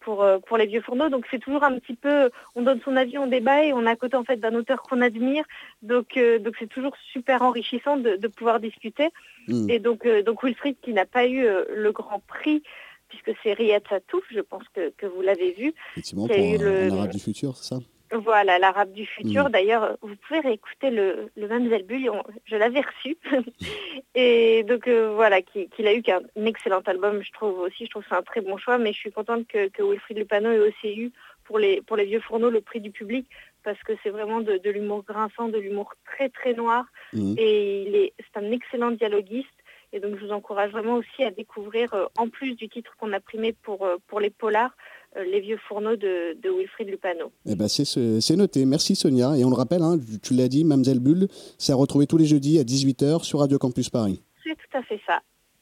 pour, 0.00 0.22
euh, 0.22 0.38
pour 0.38 0.56
les 0.56 0.66
vieux 0.66 0.80
fourneaux. 0.80 1.08
Donc 1.08 1.26
c'est 1.30 1.38
toujours 1.38 1.62
un 1.62 1.78
petit 1.78 1.94
peu, 1.94 2.30
on 2.54 2.62
donne 2.62 2.80
son 2.84 2.96
avis, 2.96 3.18
on 3.18 3.26
débat 3.26 3.64
et 3.64 3.72
on 3.72 3.82
est 3.86 3.90
à 3.90 3.96
côté 3.96 4.16
en 4.16 4.24
fait 4.24 4.36
d'un 4.36 4.54
auteur 4.54 4.82
qu'on 4.82 5.00
admire. 5.00 5.44
Donc 5.82 6.16
euh, 6.16 6.38
donc 6.38 6.54
c'est 6.58 6.68
toujours 6.68 6.94
super 7.12 7.42
enrichissant 7.42 7.96
de, 7.96 8.16
de 8.16 8.28
pouvoir 8.28 8.60
discuter. 8.60 9.10
Mhm. 9.48 9.70
Et 9.70 9.78
donc 9.78 10.06
euh, 10.06 10.22
donc 10.22 10.42
Wilfried 10.42 10.76
qui 10.82 10.92
n'a 10.92 11.06
pas 11.06 11.26
eu 11.26 11.44
euh, 11.44 11.64
le 11.74 11.92
grand 11.92 12.20
prix 12.26 12.62
puisque 13.08 13.32
c'est 13.42 13.52
Riyad 13.52 13.82
Satouf, 13.88 14.22
je 14.30 14.40
pense 14.40 14.62
que, 14.72 14.90
que 14.96 15.06
vous 15.06 15.20
l'avez 15.20 15.52
vu. 15.52 15.74
Effectivement, 15.92 16.28
pour 16.28 16.36
un, 16.36 16.90
arabe 16.90 17.10
du 17.10 17.18
futur, 17.18 17.56
c'est 17.56 17.74
ça? 17.74 17.80
Voilà, 18.12 18.58
l'arabe 18.58 18.92
du 18.92 19.06
futur. 19.06 19.48
Mm. 19.48 19.52
D'ailleurs, 19.52 19.96
vous 20.02 20.16
pouvez 20.16 20.40
réécouter 20.40 20.90
le, 20.90 21.30
le 21.36 21.82
Bulle, 21.82 22.10
je 22.44 22.56
l'avais 22.56 22.80
reçu. 22.80 23.16
et 24.14 24.64
donc 24.64 24.88
voilà, 24.88 25.42
qu'il 25.42 25.86
a 25.86 25.94
eu 25.94 26.02
qu'un 26.02 26.20
excellent 26.36 26.82
album, 26.86 27.22
je 27.22 27.32
trouve 27.32 27.58
aussi, 27.60 27.84
je 27.84 27.90
trouve 27.90 28.02
que 28.02 28.08
c'est 28.10 28.16
un 28.16 28.22
très 28.22 28.40
bon 28.40 28.56
choix, 28.56 28.78
mais 28.78 28.92
je 28.92 28.98
suis 28.98 29.12
contente 29.12 29.46
que, 29.46 29.68
que 29.68 29.82
Wilfried 29.82 30.18
Lupano 30.18 30.50
ait 30.50 30.58
aussi 30.58 30.94
eu 30.96 31.12
pour 31.44 31.58
les, 31.58 31.82
pour 31.82 31.96
les 31.96 32.04
vieux 32.04 32.20
fourneaux 32.20 32.50
le 32.50 32.60
prix 32.60 32.80
du 32.80 32.92
public, 32.92 33.26
parce 33.64 33.82
que 33.82 33.92
c'est 34.02 34.10
vraiment 34.10 34.40
de, 34.40 34.60
l'humour 34.70 35.04
grinçant, 35.04 35.48
de 35.48 35.58
l'humour 35.58 35.92
très 36.04 36.28
très 36.28 36.54
noir. 36.54 36.84
Mmh. 37.12 37.34
Et 37.38 37.82
il 37.82 37.96
est, 37.96 38.12
c'est 38.18 38.40
un 38.40 38.50
excellent 38.52 38.92
dialoguiste. 38.92 39.48
Et 39.92 39.98
donc 39.98 40.16
je 40.16 40.24
vous 40.26 40.32
encourage 40.32 40.70
vraiment 40.70 40.94
aussi 40.94 41.24
à 41.24 41.32
découvrir, 41.32 41.92
euh, 41.94 42.06
en 42.16 42.28
plus 42.28 42.54
du 42.54 42.68
titre 42.68 42.94
qu'on 42.98 43.12
a 43.12 43.18
primé 43.18 43.52
pour, 43.52 43.84
euh, 43.84 43.96
pour 44.06 44.20
les 44.20 44.30
polars, 44.30 44.70
euh, 44.70 44.99
les 45.16 45.40
vieux 45.40 45.58
fourneaux 45.68 45.96
de, 45.96 46.40
de 46.40 46.50
Wilfried 46.50 46.88
Lupano. 46.88 47.32
Eh 47.46 47.54
ben 47.54 47.68
c'est, 47.68 48.36
noté. 48.36 48.64
Merci 48.64 48.94
Sonia. 48.94 49.36
Et 49.36 49.44
on 49.44 49.50
le 49.50 49.56
rappelle, 49.56 49.82
hein, 49.82 49.98
tu 50.22 50.34
l'as 50.34 50.48
dit, 50.48 50.64
Mamselle 50.64 51.00
Bulle, 51.00 51.28
c'est 51.58 51.72
à 51.72 51.76
retrouver 51.76 52.06
tous 52.06 52.16
les 52.16 52.26
jeudis 52.26 52.58
à 52.58 52.62
18h 52.62 53.24
sur 53.24 53.40
Radio 53.40 53.58
Campus 53.58 53.90
Paris. 53.90 54.22
C'est 54.44 54.54
tout 54.54 54.78
à 54.78 54.82
fait 54.82 55.00
ça. 55.06 55.20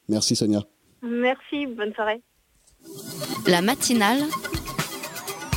Merci 0.09 0.37
Sonia. 0.37 0.61
Merci, 1.03 1.67
bonne 1.67 1.95
soirée. 1.95 2.21
La 3.47 3.63
matinale 3.63 4.21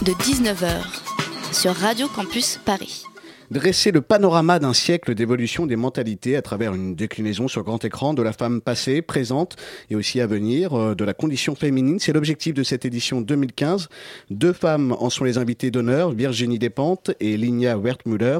de 0.05 0.11
19h 0.11 1.53
sur 1.53 1.73
Radio 1.73 2.07
Campus 2.07 2.57
Paris 2.65 3.03
dresser 3.51 3.91
le 3.91 3.99
panorama 3.99 4.59
d'un 4.59 4.73
siècle 4.73 5.13
d'évolution 5.13 5.65
des 5.65 5.75
mentalités 5.75 6.37
à 6.37 6.41
travers 6.41 6.73
une 6.73 6.95
déclinaison 6.95 7.49
sur 7.49 7.63
grand 7.63 7.83
écran 7.83 8.13
de 8.13 8.21
la 8.21 8.31
femme 8.31 8.61
passée, 8.61 9.01
présente 9.01 9.57
et 9.89 9.95
aussi 9.97 10.21
à 10.21 10.25
venir, 10.25 10.73
euh, 10.73 10.95
de 10.95 11.03
la 11.03 11.13
condition 11.13 11.53
féminine. 11.53 11.99
C'est 11.99 12.13
l'objectif 12.13 12.53
de 12.53 12.63
cette 12.63 12.85
édition 12.85 13.19
2015. 13.19 13.89
Deux 14.29 14.53
femmes 14.53 14.95
en 14.97 15.09
sont 15.09 15.25
les 15.25 15.37
invitées 15.37 15.69
d'honneur, 15.69 16.11
Virginie 16.11 16.59
Despentes 16.59 17.11
et 17.19 17.35
Linia 17.35 17.77
Wertmüller. 17.77 18.39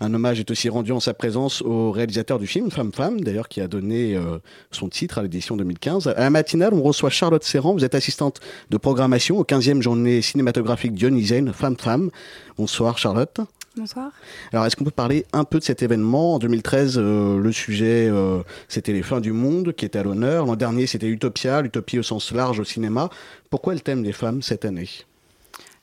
Un 0.00 0.14
hommage 0.14 0.38
est 0.38 0.50
aussi 0.52 0.68
rendu 0.68 0.92
en 0.92 1.00
sa 1.00 1.12
présence 1.12 1.60
au 1.62 1.90
réalisateur 1.90 2.38
du 2.38 2.46
film, 2.46 2.70
Femme 2.70 2.92
Femme, 2.92 3.20
d'ailleurs, 3.20 3.48
qui 3.48 3.60
a 3.60 3.66
donné 3.66 4.14
euh, 4.14 4.38
son 4.70 4.88
titre 4.88 5.18
à 5.18 5.22
l'édition 5.22 5.56
2015. 5.56 6.06
À 6.06 6.20
la 6.20 6.30
matinale, 6.30 6.72
on 6.72 6.82
reçoit 6.82 7.10
Charlotte 7.10 7.42
Serrand. 7.42 7.72
Vous 7.72 7.84
êtes 7.84 7.96
assistante 7.96 8.38
de 8.70 8.76
programmation 8.76 9.38
au 9.38 9.44
15e 9.44 9.82
journée 9.82 10.22
cinématographique 10.22 10.94
dionysienne 10.94 11.52
Femme 11.52 11.76
Femme. 11.76 12.10
Bonsoir 12.56 12.96
Charlotte. 12.96 13.40
Bonsoir. 13.76 14.12
Alors, 14.52 14.66
est-ce 14.66 14.76
qu'on 14.76 14.84
peut 14.84 14.90
parler 14.90 15.24
un 15.32 15.44
peu 15.44 15.58
de 15.58 15.64
cet 15.64 15.82
événement? 15.82 16.34
En 16.34 16.38
2013, 16.38 16.96
euh, 16.98 17.38
le 17.38 17.52
sujet, 17.52 18.06
euh, 18.10 18.42
c'était 18.68 18.92
les 18.92 19.02
fins 19.02 19.20
du 19.20 19.32
monde 19.32 19.72
qui 19.72 19.86
étaient 19.86 19.98
à 19.98 20.02
l'honneur. 20.02 20.44
L'an 20.44 20.56
dernier, 20.56 20.86
c'était 20.86 21.08
Utopia, 21.08 21.62
l'utopie 21.62 21.98
au 21.98 22.02
sens 22.02 22.32
large 22.32 22.60
au 22.60 22.64
cinéma. 22.64 23.08
Pourquoi 23.48 23.72
le 23.72 23.80
thème 23.80 24.02
des 24.02 24.12
femmes 24.12 24.42
cette 24.42 24.66
année? 24.66 24.90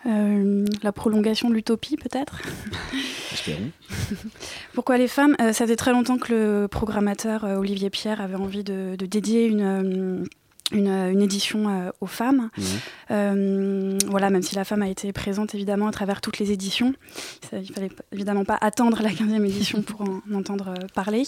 Euh, 0.06 0.66
la 0.84 0.92
prolongation 0.92 1.50
de 1.50 1.56
l'utopie, 1.56 1.98
peut-être? 1.98 2.42
Espérons. 3.34 3.72
Pourquoi 4.74 4.98
les 5.00 5.08
femmes? 5.08 5.36
Ça 5.52 5.66
fait 5.66 5.76
très 5.76 5.92
longtemps 5.92 6.20
que 6.20 6.32
le 6.32 6.68
programmateur 6.68 7.44
Olivier 7.44 7.90
Pierre 7.90 8.22
avait 8.22 8.36
envie 8.36 8.64
de 8.64 8.96
dédier 8.96 9.46
une, 9.46 10.26
une, 10.72 11.22
édition 11.22 11.70
euh, 11.70 11.92
aux 12.02 12.08
femmes. 12.08 12.50
Mmh. 12.58 12.64
Euh, 13.12 13.98
voilà, 14.08 14.30
même 14.30 14.42
si 14.42 14.56
la 14.56 14.64
femme 14.64 14.82
a 14.82 14.90
été 14.90 15.12
présente 15.14 15.56
évidemment 15.56 15.88
à 15.88 15.92
travers 15.92 16.22
toutes 16.22 16.40
les 16.40 16.52
éditions. 16.52 16.94
il 17.52 17.72
fallait 17.74 17.90
évidemment 18.12 18.46
pas 18.46 18.58
attendre 18.60 19.02
la 19.02 19.10
15e 19.10 19.44
édition 19.46 19.82
pour 19.82 20.02
en, 20.02 20.22
entendre 20.34 20.70
euh, 20.70 20.88
parler. 20.94 21.24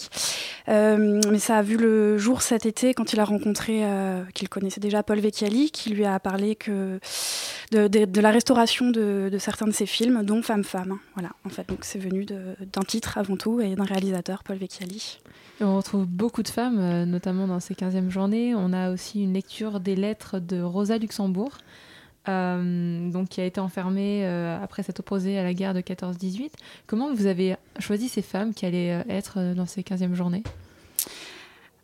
mais 0.68 1.38
ça 1.38 1.58
a 1.58 1.62
vu 1.62 1.76
le 1.76 2.18
jour 2.18 2.42
cet 2.42 2.66
été 2.66 2.94
quand 2.94 3.12
il 3.12 3.20
a 3.20 3.24
rencontré, 3.24 3.82
qu'il 4.34 4.48
connaissait 4.48 4.80
déjà 4.80 5.02
Paul 5.02 5.18
Vecchiali, 5.18 5.70
qui 5.70 5.90
lui 5.90 6.04
a 6.04 6.18
parlé 6.20 6.54
que 6.54 6.98
de, 7.70 8.20
la 8.20 8.30
restauration 8.30 8.90
de, 8.90 9.30
certains 9.38 9.66
de 9.66 9.72
ses 9.72 9.86
films, 9.86 10.22
dont 10.22 10.42
Femme 10.42 10.64
Femme. 10.64 10.98
Voilà, 11.14 11.30
en 11.44 11.48
fait, 11.48 11.68
donc 11.68 11.80
c'est 11.82 11.98
venu 11.98 12.24
d'un 12.24 12.82
titre 12.82 13.18
avant 13.18 13.36
tout 13.36 13.60
et 13.60 13.74
d'un 13.74 13.84
réalisateur, 13.84 14.42
Paul 14.44 14.56
Vecchiali. 14.56 15.18
On 15.62 15.76
retrouve 15.76 16.06
beaucoup 16.06 16.42
de 16.42 16.48
femmes, 16.48 17.04
notamment 17.04 17.46
dans 17.46 17.60
ces 17.60 17.74
15e 17.74 18.08
journées. 18.08 18.54
On 18.54 18.72
a 18.72 18.90
aussi 18.90 19.22
une 19.22 19.32
lecture 19.32 19.80
des 19.80 19.96
lettres 19.96 20.38
de 20.38 20.60
Rosa 20.60 20.98
Luxembourg, 20.98 21.58
euh, 22.28 23.10
donc 23.10 23.30
qui 23.30 23.40
a 23.40 23.44
été 23.44 23.58
enfermée 23.58 24.24
euh, 24.24 24.62
après 24.62 24.84
s'être 24.84 25.00
opposée 25.00 25.38
à 25.38 25.42
la 25.42 25.54
guerre 25.54 25.74
de 25.74 25.80
14-18. 25.80 26.52
Comment 26.86 27.12
vous 27.12 27.26
avez 27.26 27.56
choisi 27.80 28.08
ces 28.08 28.22
femmes 28.22 28.54
qui 28.54 28.64
allaient 28.64 28.92
euh, 28.92 29.02
être 29.08 29.54
dans 29.54 29.66
ces 29.66 29.82
15e 29.82 30.14
journées? 30.14 30.44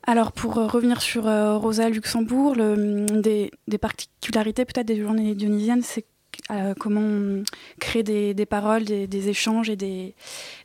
Alors 0.07 0.31
pour 0.31 0.55
revenir 0.55 1.03
sur 1.03 1.24
Rosa 1.24 1.91
Luxembourg, 1.91 2.57
des, 2.57 3.51
des, 3.66 3.79
particularités 3.79 4.64
peut-être 4.64 4.87
des 4.87 4.99
journées 4.99 5.35
dionysiennes, 5.35 5.83
c'est 5.83 6.07
euh, 6.51 6.74
comment 6.78 7.42
créer 7.78 8.03
des, 8.03 8.34
des 8.34 8.46
paroles, 8.46 8.84
des, 8.84 9.07
des, 9.07 9.28
échanges 9.28 9.68
et 9.68 9.76
des, 9.76 10.14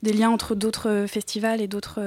des 0.02 0.14
liens 0.14 0.30
entre 0.30 0.56
d'autres 0.56 1.06
festivals 1.08 1.62
et 1.62 1.68
d'autres, 1.68 2.00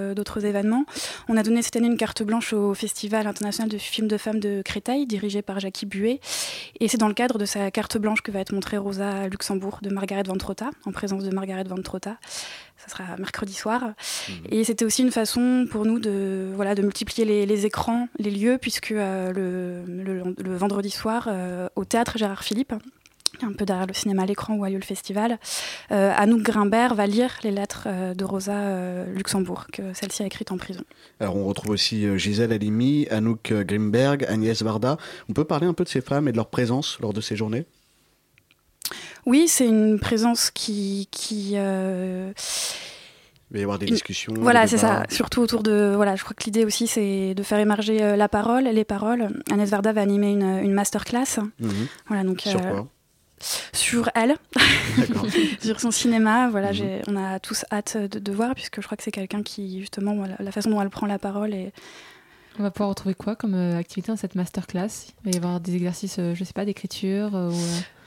événements. 0.44 0.84
On 1.28 1.36
a 1.36 1.42
donné 1.42 1.62
cette 1.62 1.76
année 1.76 1.86
une 1.86 1.96
carte 1.96 2.22
blanche 2.22 2.52
au 2.52 2.74
Festival 2.74 3.26
international 3.26 3.70
de 3.70 3.78
films 3.78 4.08
de 4.08 4.16
femmes 4.16 4.40
de 4.40 4.62
Créteil, 4.62 5.06
dirigé 5.06 5.42
par 5.42 5.60
Jackie 5.60 5.86
Buet. 5.86 6.20
Et 6.80 6.88
c'est 6.88 6.98
dans 6.98 7.08
le 7.08 7.14
cadre 7.14 7.38
de 7.38 7.44
sa 7.44 7.70
carte 7.70 7.98
blanche 7.98 8.22
que 8.22 8.30
va 8.30 8.40
être 8.40 8.52
montrée 8.52 8.78
Rosa 8.78 9.28
Luxembourg 9.28 9.78
de 9.82 9.90
Margaret 9.90 10.24
Van 10.24 10.36
Trotta, 10.36 10.70
en 10.84 10.92
présence 10.92 11.24
de 11.24 11.34
Margaret 11.34 11.64
Van 11.64 11.80
Trotta. 11.82 12.16
Ça 12.76 12.88
sera 12.88 13.16
mercredi 13.18 13.54
soir. 13.54 13.82
Mmh. 13.82 14.32
Et 14.50 14.64
c'était 14.64 14.84
aussi 14.84 15.02
une 15.02 15.10
façon 15.10 15.66
pour 15.70 15.84
nous 15.84 15.98
de, 15.98 16.50
voilà, 16.54 16.74
de 16.74 16.82
multiplier 16.82 17.24
les, 17.24 17.46
les 17.46 17.66
écrans, 17.66 18.08
les 18.18 18.30
lieux, 18.30 18.58
puisque 18.60 18.92
euh, 18.92 19.32
le, 19.32 20.02
le, 20.02 20.34
le, 20.38 20.56
vendredi 20.56 20.90
soir, 20.90 21.28
euh, 21.28 21.68
au 21.74 21.84
théâtre 21.84 22.18
Gérard 22.18 22.44
Philippe, 22.44 22.74
un 23.42 23.52
peu 23.52 23.64
derrière 23.64 23.86
le 23.86 23.94
cinéma 23.94 24.22
à 24.22 24.26
l'écran 24.26 24.54
où 24.54 24.64
a 24.64 24.70
lieu 24.70 24.76
le 24.76 24.82
festival, 24.82 25.38
euh, 25.90 26.12
Anouk 26.16 26.42
Grimbert 26.42 26.94
va 26.94 27.06
lire 27.06 27.32
les 27.42 27.50
lettres 27.50 27.84
euh, 27.86 28.14
de 28.14 28.24
Rosa 28.24 28.54
euh, 28.54 29.12
Luxembourg, 29.14 29.66
que 29.72 29.82
celle-ci 29.94 30.22
a 30.22 30.26
écrites 30.26 30.52
en 30.52 30.56
prison. 30.56 30.82
Alors 31.20 31.36
on 31.36 31.44
retrouve 31.44 31.70
aussi 31.70 32.06
Gisèle 32.18 32.52
Halimi, 32.52 33.06
Anouk 33.10 33.52
Grimberg, 33.52 34.24
Agnès 34.28 34.62
Varda. 34.62 34.96
On 35.28 35.32
peut 35.32 35.44
parler 35.44 35.66
un 35.66 35.74
peu 35.74 35.84
de 35.84 35.88
ces 35.88 36.00
femmes 36.00 36.28
et 36.28 36.32
de 36.32 36.36
leur 36.36 36.48
présence 36.48 36.98
lors 37.00 37.12
de 37.12 37.20
ces 37.20 37.36
journées? 37.36 37.66
Oui, 39.24 39.48
c'est 39.48 39.66
une 39.66 39.98
présence 39.98 40.50
qui... 40.50 41.08
qui 41.10 41.56
il 43.50 43.54
va 43.54 43.60
y 43.60 43.62
avoir 43.62 43.78
des 43.78 43.86
discussions. 43.86 44.34
Voilà, 44.38 44.66
c'est 44.66 44.78
ça. 44.78 45.04
Surtout 45.08 45.40
autour 45.40 45.62
de. 45.62 45.92
Voilà, 45.94 46.16
je 46.16 46.24
crois 46.24 46.34
que 46.34 46.42
l'idée 46.44 46.64
aussi, 46.64 46.88
c'est 46.88 47.32
de 47.32 47.42
faire 47.44 47.60
émerger 47.60 48.16
la 48.16 48.28
parole, 48.28 48.64
les 48.64 48.84
paroles. 48.84 49.40
Agnès 49.52 49.70
Varda 49.70 49.92
va 49.92 50.00
animer 50.00 50.32
une, 50.32 50.42
une 50.42 50.72
masterclass. 50.72 51.38
Mhm. 51.60 51.70
Voilà, 52.08 52.24
donc, 52.24 52.40
Sur 52.40 52.60
quoi? 52.60 52.88
Sur 53.72 54.10
elle, 54.14 54.36
sur 55.60 55.80
son 55.80 55.90
cinéma. 55.90 56.48
Voilà, 56.48 56.72
mhm. 56.72 57.02
on 57.08 57.16
a 57.16 57.38
tous 57.38 57.64
hâte 57.70 57.96
de, 57.96 58.32
voir, 58.32 58.54
puisque 58.54 58.80
je 58.80 58.86
crois 58.86 58.96
que 58.96 59.02
c'est 59.02 59.10
quelqu'un 59.10 59.42
qui, 59.42 59.80
justement, 59.80 60.16
la 60.38 60.52
façon 60.52 60.70
dont 60.70 60.80
elle 60.80 60.90
prend 60.90 61.06
la 61.06 61.18
parole 61.18 61.54
et. 61.54 61.72
On 62.58 62.62
va 62.62 62.70
pouvoir 62.70 62.88
retrouver 62.88 63.14
quoi 63.14 63.36
comme 63.36 63.54
euh, 63.54 63.78
activité 63.78 64.10
dans 64.10 64.16
cette 64.16 64.34
masterclass? 64.34 65.12
Il 65.24 65.30
va 65.30 65.30
y 65.30 65.36
avoir 65.36 65.60
des 65.60 65.74
exercices, 65.74 66.16
euh, 66.18 66.34
je 66.34 66.42
sais 66.42 66.54
pas, 66.54 66.64
d'écriture 66.64 67.36
euh, 67.36 67.50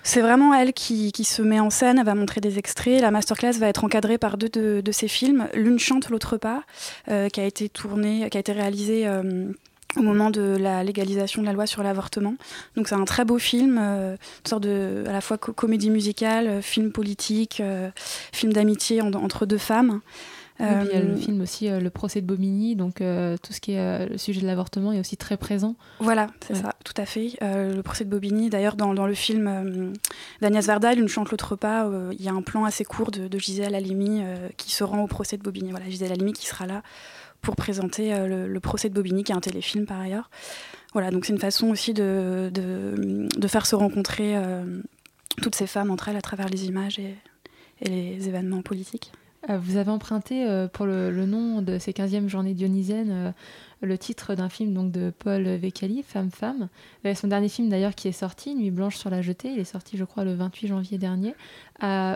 C'est 0.02 0.22
vraiment 0.22 0.56
elle 0.56 0.74
qui, 0.74 1.12
se 1.24 1.44
met 1.44 1.60
en 1.60 1.70
scène, 1.70 2.00
elle 2.00 2.06
va 2.06 2.16
montrer 2.16 2.42
des 2.42 2.58
extraits. 2.58 3.00
La 3.00 3.12
masterclass 3.12 3.54
va 3.60 3.68
être 3.68 3.84
encadrée 3.84 4.18
par 4.18 4.38
deux 4.38 4.50
de, 4.50 4.92
ses 4.92 5.08
films. 5.08 5.48
L'une 5.54 5.78
chante, 5.78 6.10
l'autre 6.10 6.38
pas, 6.38 6.64
qui 7.06 7.40
a 7.40 7.46
été 7.46 7.70
tournée, 7.70 8.28
qui 8.32 8.38
a 8.38 8.40
été 8.40 8.52
réalisée 8.52 9.08
au 9.98 10.02
moment 10.02 10.30
de 10.30 10.58
la 10.60 10.84
légalisation 10.84 11.42
de 11.42 11.48
la 11.48 11.54
loi 11.54 11.66
sur 11.66 11.82
l'avortement. 11.82 12.36
Donc 12.76 12.88
c'est 12.88 12.96
un 12.96 13.06
très 13.06 13.26
beau 13.26 13.40
film, 13.40 13.78
euh, 13.82 14.14
une 14.14 14.50
sorte 14.50 14.64
de 14.64 15.04
à 15.08 15.12
la 15.12 15.22
fois 15.22 15.38
comédie 15.38 15.90
musicale, 15.90 16.48
euh, 16.48 16.62
film 16.62 16.92
politique, 16.92 17.60
euh, 17.60 17.90
film 18.32 18.54
d'amitié 18.54 19.02
entre 19.02 19.46
deux 19.46 19.58
femmes. 19.58 20.02
il 20.60 20.66
y 20.66 20.96
a 20.96 21.00
le 21.00 21.16
film 21.16 21.42
aussi 21.42 21.70
Le 21.70 21.90
procès 21.90 22.20
de 22.20 22.26
Bobigny, 22.26 22.76
donc 22.76 22.96
tout 22.98 23.54
ce 23.54 23.62
qui 23.62 23.72
est 23.72 24.10
le 24.10 24.18
sujet 24.18 24.42
de 24.42 24.46
l'avortement 24.46 24.92
est 24.92 25.00
aussi 25.00 25.16
très 25.16 25.38
présent. 25.38 25.76
Voilà, 26.02 26.28
c'est 26.46 26.56
ça, 26.56 26.76
tout 26.84 26.94
à 26.98 27.06
fait. 27.06 27.38
le 27.42 27.82
procès 27.82 28.04
de 28.04 28.10
Bobigny, 28.10 28.50
d'ailleurs, 28.50 28.76
dans, 28.76 28.94
dans, 28.94 29.08
le 29.08 29.14
film 29.14 29.94
d'Agnès 30.42 30.68
Verdal, 30.68 31.00
Une 31.00 31.08
chante 31.08 31.32
l'autre 31.32 31.56
pas, 31.56 31.90
il 32.12 32.22
y 32.22 32.28
a 32.28 32.34
un 32.34 32.42
plan 32.42 32.66
assez 32.66 32.84
court 32.84 33.10
de, 33.10 33.30
de 33.30 33.40
Gisèle 33.40 33.74
Halimi 33.74 34.22
qui 34.58 34.72
se 34.72 34.84
rend 34.84 35.02
au 35.02 35.08
procès 35.08 35.38
de 35.38 35.44
Bobigny. 35.44 35.72
Voilà, 35.72 35.90
Gisèle 35.90 36.12
Halimi 36.12 36.34
qui 36.34 36.46
sera 36.46 36.68
là 36.68 36.84
pour 37.42 37.56
présenter 37.56 38.14
euh, 38.14 38.48
le, 38.48 38.60
procès 38.60 38.90
de 38.90 38.94
Bobigny, 38.94 39.24
qui 39.24 39.32
est 39.32 39.36
un 39.36 39.42
téléfilm 39.42 39.86
par 39.86 40.00
ailleurs. 40.00 40.30
Voilà, 40.94 41.12
donc 41.12 41.26
c'est 41.26 41.34
une 41.34 41.40
façon 41.40 41.68
aussi 41.68 41.94
de, 41.94 42.52
faire 43.48 43.66
se 43.66 43.76
rencontrer 43.76 44.36
euh, 44.36 44.82
toutes 45.42 45.56
ces 45.56 45.68
femmes 45.68 45.92
entre 45.92 46.10
elles 46.10 46.18
à 46.18 46.22
travers 46.22 46.50
les 46.50 46.66
images 46.66 47.00
et, 47.00 47.16
les 47.82 48.28
événements 48.28 48.62
politiques. 48.62 49.12
Euh, 49.50 49.58
vous 49.58 49.78
avez 49.78 49.90
emprunté 49.90 50.46
pour 50.74 50.86
le, 50.86 51.26
nom 51.26 51.62
de 51.62 51.78
ces 51.78 51.92
15e 51.92 52.28
journées 52.28 52.54
dionysiennes 52.54 53.34
le 53.82 53.98
titre 53.98 54.36
d'un 54.36 54.50
film 54.50 54.74
donc 54.74 54.92
de 54.92 55.14
Paul 55.18 55.44
Vecchiali, 55.44 56.04
Femme 56.04 56.30
Femme. 56.30 56.68
son 57.16 57.28
dernier 57.28 57.48
film 57.48 57.70
d'ailleurs 57.70 57.96
qui 57.96 58.10
est 58.10 58.14
sorti, 58.14 58.54
Nuit 58.54 58.72
blanche 58.72 58.98
sur 58.98 59.10
la 59.10 59.22
jetée, 59.22 59.54
il 59.54 59.60
est 59.60 59.64
sorti 59.64 59.96
je 59.96 60.04
crois 60.04 60.26
le 60.26 60.34
28 60.34 60.68
janvier 60.68 60.98
dernier. 60.98 61.34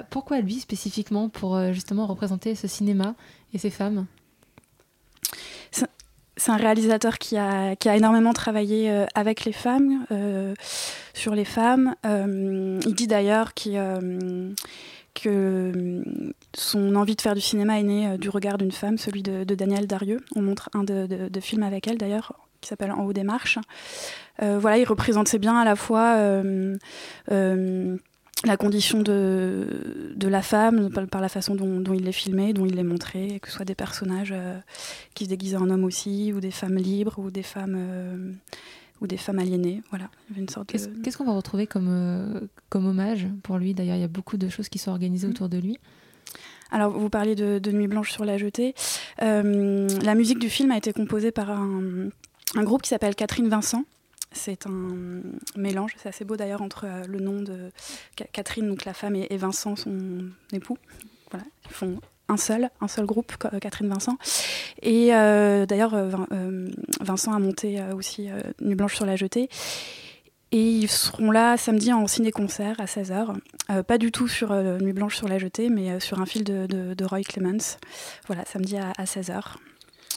pourquoi 0.10 0.42
lui 0.42 0.56
spécifiquement 0.56 1.30
pour 1.30 1.58
justement 1.72 2.08
représenter 2.08 2.56
ce 2.56 2.68
cinéma 2.68 3.16
et 3.54 3.58
ces 3.58 3.70
femmes? 3.70 4.06
C'est 6.36 6.52
un 6.52 6.58
réalisateur 6.58 7.18
qui 7.18 7.38
a, 7.38 7.76
qui 7.76 7.90
a 7.90 7.96
énormément 7.96 8.34
travaillé 8.34 8.90
euh, 8.90 9.06
avec 9.14 9.46
les 9.46 9.52
femmes, 9.52 10.06
euh, 10.12 10.54
sur 11.14 11.36
les 11.36 11.46
femmes. 11.46 11.96
Euh, 12.06 12.80
il 12.86 12.96
dit 12.96 13.08
d'ailleurs 13.08 13.54
que 13.54 14.00
son 16.56 16.96
envie 16.96 17.16
de 17.16 17.22
faire 17.22 17.36
du 17.36 17.42
cinéma 17.42 17.80
est 17.80 17.84
née 17.84 18.18
du 18.18 18.30
regard 18.30 18.58
d'une 18.58 18.72
femme, 18.72 18.98
celui 18.98 19.22
de, 19.22 19.44
Danielle 19.44 19.88
Darieux. 19.88 20.22
On 20.36 20.42
montre 20.42 20.70
un 20.74 20.84
de, 20.84 21.06
de, 21.30 21.40
films 21.40 21.64
avec 21.64 21.88
elle 21.88 21.98
d'ailleurs, 21.98 22.34
qui 22.62 22.70
s'appelle 22.70 22.92
En 22.92 23.06
haut 23.06 23.14
des 23.14 23.24
marches. 23.24 23.60
voilà, 24.40 24.78
il 24.80 24.86
représentait 24.86 25.40
bien 25.40 25.56
à 25.56 25.66
la 25.66 25.76
fois 25.76 26.18
la 28.44 28.58
condition 28.58 29.02
de, 29.02 30.14
de 30.16 30.28
la 30.28 30.42
femme 30.42 30.90
par, 30.92 31.22
la 31.22 31.30
façon 31.30 31.56
dont, 31.56 31.94
il 31.94 32.04
les 32.04 32.12
filmait, 32.12 32.54
dont 32.54 32.66
il 32.66 32.76
les 32.76 32.84
montrait, 32.84 33.40
que 33.42 33.48
ce 33.48 33.56
soit 33.56 33.66
des 33.66 33.76
personnages 33.76 34.34
euh, 34.36 34.60
qui 35.14 35.26
se 35.26 35.30
déguisaient 35.30 35.58
en 35.58 35.70
hommes 35.70 35.86
aussi, 35.86 36.34
ou 36.34 36.40
des 36.40 36.52
femmes 36.52 36.76
libres, 36.76 37.16
ou 37.18 37.32
des 37.32 37.44
femmes, 37.44 37.76
euh, 37.78 38.32
ou 39.02 39.08
des 39.08 39.18
femmes 39.18 39.40
aliénées. 39.40 39.82
Voilà, 39.90 40.10
une 40.36 40.50
sorte 40.50 40.72
Qu'est-ce 40.72 41.18
qu'on 41.18 41.26
va 41.26 41.34
retrouver 41.34 41.68
comme, 41.68 41.88
euh, 41.90 42.42
comme 42.70 42.86
hommage 42.86 43.28
pour 43.44 43.58
lui? 43.58 43.74
D'ailleurs, 43.74 43.96
il 43.96 44.02
y 44.02 44.06
a 44.06 44.10
beaucoup 44.10 44.38
de 44.38 44.50
choses 44.50 44.68
qui 44.68 44.78
sont 44.78 44.92
organisées 44.92 45.28
mm. 45.28 45.32
autour 45.32 45.50
de 45.50 45.58
lui. 45.58 45.78
Alors, 46.72 46.92
vous 46.92 47.10
parliez 47.10 47.36
de, 47.36 47.72
Nuit 47.72 47.88
blanche 47.88 48.12
sur 48.12 48.26
la 48.26 48.38
jetée. 48.38 48.74
la 49.20 50.16
musique 50.16 50.40
du 50.40 50.50
film 50.50 50.72
a 50.72 50.78
été 50.78 50.92
composée 50.92 51.32
par 51.32 51.52
un, 51.52 52.10
un 52.56 52.64
groupe 52.64 52.82
qui 52.82 52.90
s'appelle 52.90 53.16
Catherine 53.16 53.48
Vincent, 53.48 53.86
c'est 54.34 54.68
un 54.68 55.22
mélange, 55.56 55.92
c'est 55.98 56.10
assez 56.10 56.26
beau 56.26 56.36
d'ailleurs, 56.36 56.62
entre 56.62 56.86
euh, 56.86 57.04
le 57.08 57.20
nom 57.20 57.42
de 57.42 57.72
Catherine, 58.32 58.68
donc 58.68 58.86
la 58.86 58.94
femme, 58.94 59.16
et, 59.16 59.38
Vincent, 59.38 59.76
son 59.76 60.30
époux. 60.52 60.78
Voilà, 61.32 61.46
ils 61.66 61.74
font 61.74 62.00
un 62.30 62.38
seul, 62.38 62.70
un 62.82 62.88
seul 62.88 63.06
groupe, 63.06 63.36
Catherine 63.62 63.90
Vincent. 63.90 64.18
Et 64.82 65.14
euh, 65.14 65.66
d'ailleurs, 65.66 65.94
euh, 65.94 66.68
Vincent 67.02 67.34
a 67.34 67.40
monté 67.40 67.82
aussi 67.96 68.30
Nuit 68.62 68.76
Blanche 68.76 68.96
sur 68.96 69.06
la 69.06 69.16
Jetée. 69.16 69.50
Et 70.52 70.62
ils 70.62 70.88
seront 70.88 71.32
là 71.32 71.58
samedi 71.58 71.92
en 71.92 72.06
ciné-concert 72.06 72.80
à 72.80 72.86
16h. 72.86 73.84
pas 73.84 73.98
du 73.98 74.12
tout 74.12 74.28
sur 74.28 74.54
Nuit 74.54 74.94
Blanche 74.94 75.18
sur 75.18 75.28
la 75.28 75.40
Jetée, 75.40 75.70
mais 75.70 76.00
sur 76.00 76.22
un 76.22 76.28
fil 76.28 76.44
de, 76.44 77.06
Roy 77.06 77.22
Clemens. 77.22 77.78
Voilà, 78.28 78.46
samedi 78.46 78.78
à, 78.78 78.92
16h. 79.04 79.56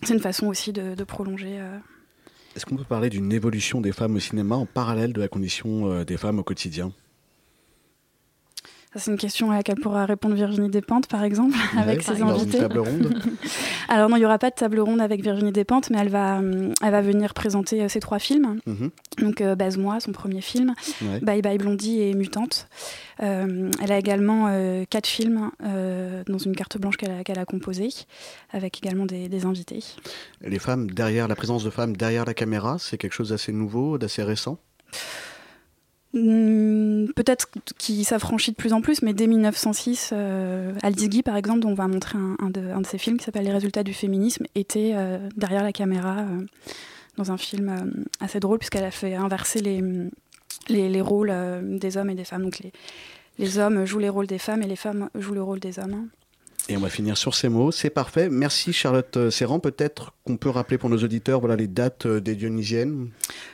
C'est 0.03 0.13
une 0.13 0.21
façon 0.21 0.47
aussi 0.47 0.75
de, 0.75 1.05
prolonger 1.05 1.59
est-ce 2.57 2.65
qu'on 2.65 2.77
peut 2.77 2.85
parler 2.85 3.11
d'une 3.11 3.33
évolution 3.33 3.83
des 3.83 3.93
femmes 3.93 4.17
au 4.17 4.21
cinéma 4.21 4.57
en 4.57 4.65
parallèle 4.65 5.13
de 5.13 5.21
la 5.21 5.29
condition 5.29 5.93
euh, 5.93 6.05
des 6.05 6.17
femmes 6.17 6.39
au 6.39 6.43
quotidien? 6.43 6.91
C'est 8.95 9.11
une 9.11 9.19
question 9.19 9.51
à 9.51 9.57
laquelle 9.57 9.77
pourra 9.77 10.07
répondre 10.07 10.35
Virginie 10.35 10.71
Despentes, 10.71 11.07
par 11.07 11.23
exemple, 11.25 11.57
avec 11.77 12.03
ses 12.03 12.23
invités. 12.23 12.59
table 12.59 12.79
ronde. 12.79 13.15
Alors 13.89 14.09
non, 14.09 14.17
il 14.17 14.21
n'y 14.21 14.25
aura 14.25 14.39
pas 14.39 14.51
de 14.51 14.55
table 14.55 14.81
ronde 14.81 15.01
avec 15.01 15.23
Virginie 15.23 15.53
Despentes, 15.53 15.91
mais 15.91 15.99
elle 15.99 16.09
va, 16.09 16.41
euh, 16.41 16.73
elle 16.83 16.91
va 16.91 17.03
venir 17.03 17.35
présenter 17.35 17.83
euh, 17.83 17.89
ses 17.89 18.01
trois 18.01 18.19
films. 18.19 18.61
Mhm. 18.67 18.91
Donc 19.21 19.41
euh, 19.41 19.55
Base-moi, 19.55 20.01
son 20.01 20.13
premier 20.13 20.41
film, 20.41 20.75
Bye 21.23 21.43
Bye 21.43 21.59
Blondie 21.59 22.01
et 22.01 22.15
Mutante. 22.15 22.69
elle 23.19 23.93
a 23.93 23.99
également 23.99 24.47
quatre 24.91 25.07
films 25.07 25.51
dans 25.61 26.39
une 26.39 26.55
carte 26.55 26.79
blanche 26.79 26.97
qu'elle 26.97 27.39
a, 27.39 27.45
composée, 27.45 27.89
avec 28.51 28.79
également 28.79 29.07
des, 29.07 29.29
des, 29.29 29.45
invités. 29.45 29.83
Les 30.43 30.59
femmes 30.59 30.91
derrière, 30.91 31.29
la 31.29 31.37
présence 31.37 31.65
de 31.65 31.71
femmes 31.71 31.97
derrière 31.97 32.25
la 32.25 32.35
caméra, 32.35 32.77
c'est 32.79 32.99
quelque 32.99 33.13
chose 33.13 33.31
d'assez 33.31 33.53
nouveau, 33.53 33.99
d'assez 33.99 34.23
récent? 34.23 34.59
Peut-être 36.13 37.49
qui 37.79 38.05
s'affranchit 38.05 38.53
de 38.53 38.57
plus 38.57 38.73
en 38.73 38.81
plus, 38.81 39.03
mais 39.03 39.13
dès 39.13 39.27
1906, 39.27 40.11
euh, 40.13 40.73
Aldis 40.83 41.09
Guy, 41.09 41.23
par 41.23 41.37
exemple, 41.37 41.61
dont 41.61 41.71
on 41.71 41.75
va 41.75 41.89
montrer 41.89 42.19
un, 42.19 42.51
de, 42.51 42.73
ses 42.87 42.99
films 42.99 43.19
qui 43.19 43.25
s'appelle 43.25 43.45
Les 43.45 43.53
résultats 43.53 43.83
du 43.83 43.93
féminisme, 43.93 44.47
était 44.55 44.93
euh, 44.95 45.29
derrière 45.37 45.63
la 45.63 45.73
caméra 45.73 46.21
euh, 46.21 46.47
dans 47.17 47.33
un 47.33 47.37
film 47.37 48.05
assez 48.21 48.41
drôle, 48.41 48.59
puisqu'elle 48.59 48.85
a 48.85 48.91
fait 48.91 49.15
inverser 49.15 49.61
les, 49.61 49.83
les, 50.69 51.01
rôles 51.01 51.33
des 51.63 51.97
hommes 51.97 52.11
et 52.11 52.15
des 52.15 52.25
femmes. 52.25 52.43
Donc 52.43 52.63
les 53.39 53.59
hommes 53.59 53.85
jouent 53.85 53.99
les 53.99 54.09
rôles 54.09 54.27
des 54.27 54.39
femmes 54.39 54.63
et 54.63 54.67
les 54.67 54.77
femmes 54.77 55.09
jouent 55.15 55.35
le 55.35 55.43
rôle 55.43 55.61
des 55.61 55.79
hommes. 55.79 56.09
Et 56.69 56.77
on 56.77 56.81
va 56.81 56.89
finir 56.89 57.17
sur 57.17 57.35
ces 57.35 57.49
mots. 57.49 57.71
C'est 57.71 57.91
parfait. 57.91 58.29
Merci 58.29 58.73
Charlotte 58.73 59.17
euh, 59.17 59.31
Serran. 59.31 59.61
Peut-être 59.61 60.13
qu'on 60.25 60.37
peut 60.37 60.51
rappeler 60.51 60.79
pour 60.79 60.91
nos 60.91 60.99
auditeurs 60.99 61.39
voilà, 61.39 61.55
les 61.55 61.69
dates 61.69 62.07
euh, 62.07 62.21
des 62.21 62.35
Dionysiennes. 62.35 63.11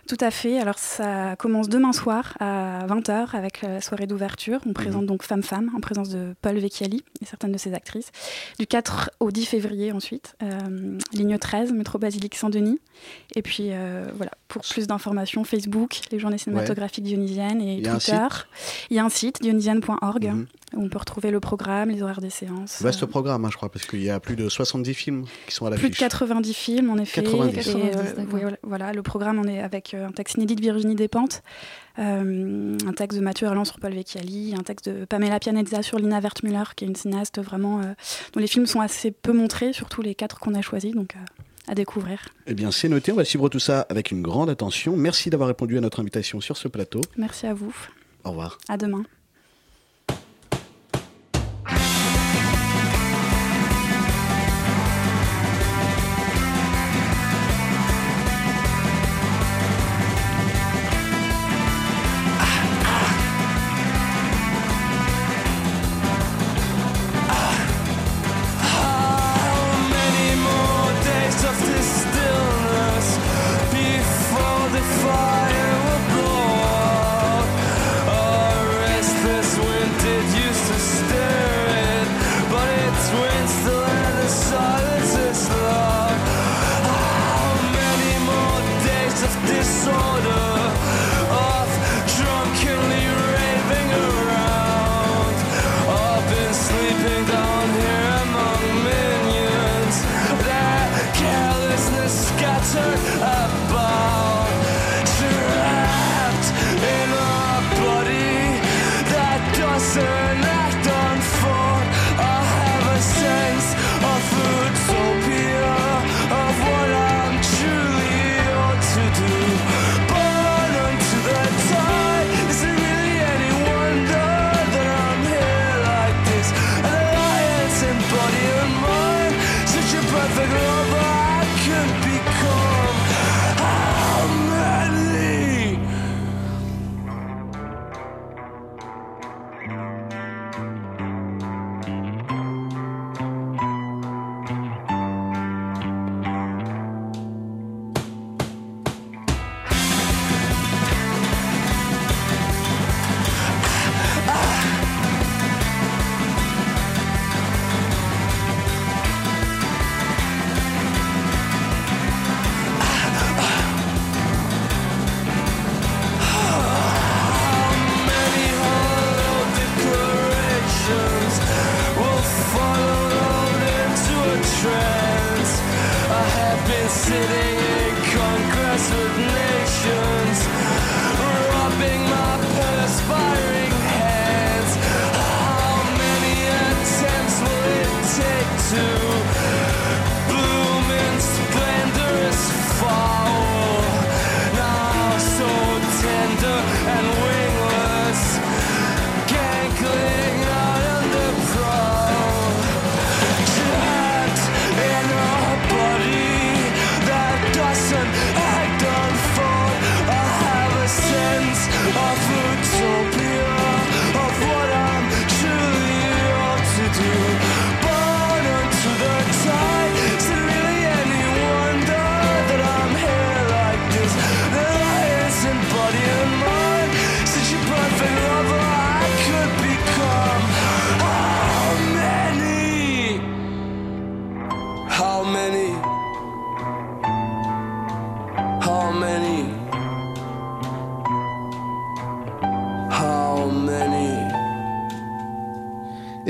Tout 0.08 0.16
à 0.20 0.30
fait. 0.30 0.58
Alors 0.58 0.78
ça 0.78 1.36
commence 1.36 1.68
demain 1.68 1.92
soir 1.92 2.34
à 2.40 2.86
20h 2.86 3.36
avec 3.36 3.60
la 3.60 3.82
soirée 3.82 4.06
d'ouverture. 4.06 4.60
On 4.66 4.72
présente 4.72 5.02
mhm. 5.02 5.08
donc 5.08 5.24
Femme 5.24 5.42
Femme 5.42 5.70
en 5.76 5.80
présence 5.80 6.08
de 6.08 6.34
Paul 6.40 6.56
Vecchiali 6.58 7.04
et 7.20 7.26
certaines 7.26 7.52
de 7.52 7.58
ses 7.58 7.74
actrices. 7.74 8.12
Du 8.58 8.66
4 8.66 9.10
au 9.20 9.30
10 9.30 9.44
février 9.44 9.92
ensuite, 9.92 10.34
euh, 10.42 10.98
ligne 11.12 11.36
13, 11.36 11.72
métro 11.72 11.98
Basilique 11.98 12.34
Saint-Denis. 12.34 12.80
Et 13.36 13.42
puis 13.42 13.70
voilà, 14.14 14.30
pour 14.48 14.62
plus 14.62 14.86
d'informations, 14.86 15.42
Facebook, 15.44 16.00
les 16.12 16.18
journées 16.18 16.38
cinématographiques 16.38 17.04
dionysiennes 17.04 17.60
et 17.60 17.82
Twitter. 17.82 18.28
Il 18.90 18.96
y 18.96 19.00
a 19.00 19.04
un 19.04 19.08
site, 19.08 19.42
dionysienne.org, 19.42 20.24
mhm. 20.24 20.46
où 20.74 20.84
on 20.84 20.88
peut 20.88 20.98
retrouver 20.98 21.30
le 21.30 21.40
programme, 21.40 21.90
les 21.90 22.02
horaires 22.02 22.20
des 22.20 22.30
séances 22.30 22.80
ce 23.02 23.06
programme, 23.06 23.44
hein, 23.44 23.48
je 23.50 23.56
crois, 23.56 23.68
parce 23.68 23.84
qu'il 23.84 24.02
y 24.02 24.10
a 24.10 24.20
plus 24.20 24.36
de 24.36 24.48
70 24.48 24.94
films 24.94 25.24
qui 25.46 25.54
sont 25.54 25.66
à 25.66 25.70
l'affiche. 25.70 25.82
Plus 25.82 25.90
de 25.90 25.96
90 25.96 26.54
films, 26.54 26.90
en 26.90 26.98
effet. 26.98 27.22
90. 27.22 27.74
Euh, 27.74 28.50
voilà, 28.62 28.92
le 28.92 29.02
programme, 29.02 29.40
on 29.40 29.48
est 29.48 29.60
avec 29.60 29.94
euh, 29.94 30.06
un 30.06 30.12
texte 30.12 30.36
inédit 30.36 30.54
de 30.54 30.60
Virginie 30.60 30.94
Despentes, 30.94 31.42
euh, 31.98 32.76
un 32.86 32.92
texte 32.92 33.18
de 33.18 33.24
Mathieu 33.24 33.48
Erland 33.48 33.64
sur 33.64 33.80
Paul 33.80 33.92
Vecchiali, 33.92 34.54
un 34.56 34.62
texte 34.62 34.88
de 34.88 35.04
Pamela 35.04 35.40
Pianezza 35.40 35.82
sur 35.82 35.98
Lina 35.98 36.20
Wertmüller, 36.20 36.62
qui 36.76 36.84
est 36.84 36.88
une 36.88 36.94
cinéaste 36.94 37.40
vraiment 37.40 37.80
dont 38.32 38.40
les 38.40 38.46
films 38.46 38.66
sont 38.66 38.80
assez 38.80 39.10
peu 39.10 39.32
montrés, 39.32 39.72
surtout 39.72 40.00
les 40.00 40.14
quatre 40.14 40.38
qu'on 40.38 40.54
a 40.54 40.62
choisis. 40.62 40.94
Donc, 40.94 41.16
à 41.68 41.74
découvrir. 41.74 42.28
Eh 42.46 42.54
bien, 42.54 42.70
c'est 42.70 42.88
noté. 42.88 43.12
On 43.12 43.16
va 43.16 43.24
suivre 43.24 43.48
tout 43.48 43.60
ça 43.60 43.86
avec 43.88 44.10
une 44.10 44.22
grande 44.22 44.50
attention. 44.50 44.96
Merci 44.96 45.30
d'avoir 45.30 45.48
répondu 45.48 45.78
à 45.78 45.80
notre 45.80 46.00
invitation 46.00 46.40
sur 46.40 46.56
ce 46.56 46.68
plateau. 46.68 47.00
Merci 47.16 47.46
à 47.46 47.54
vous. 47.54 47.74
Au 48.24 48.30
revoir. 48.30 48.58
À 48.68 48.76
demain. 48.76 49.04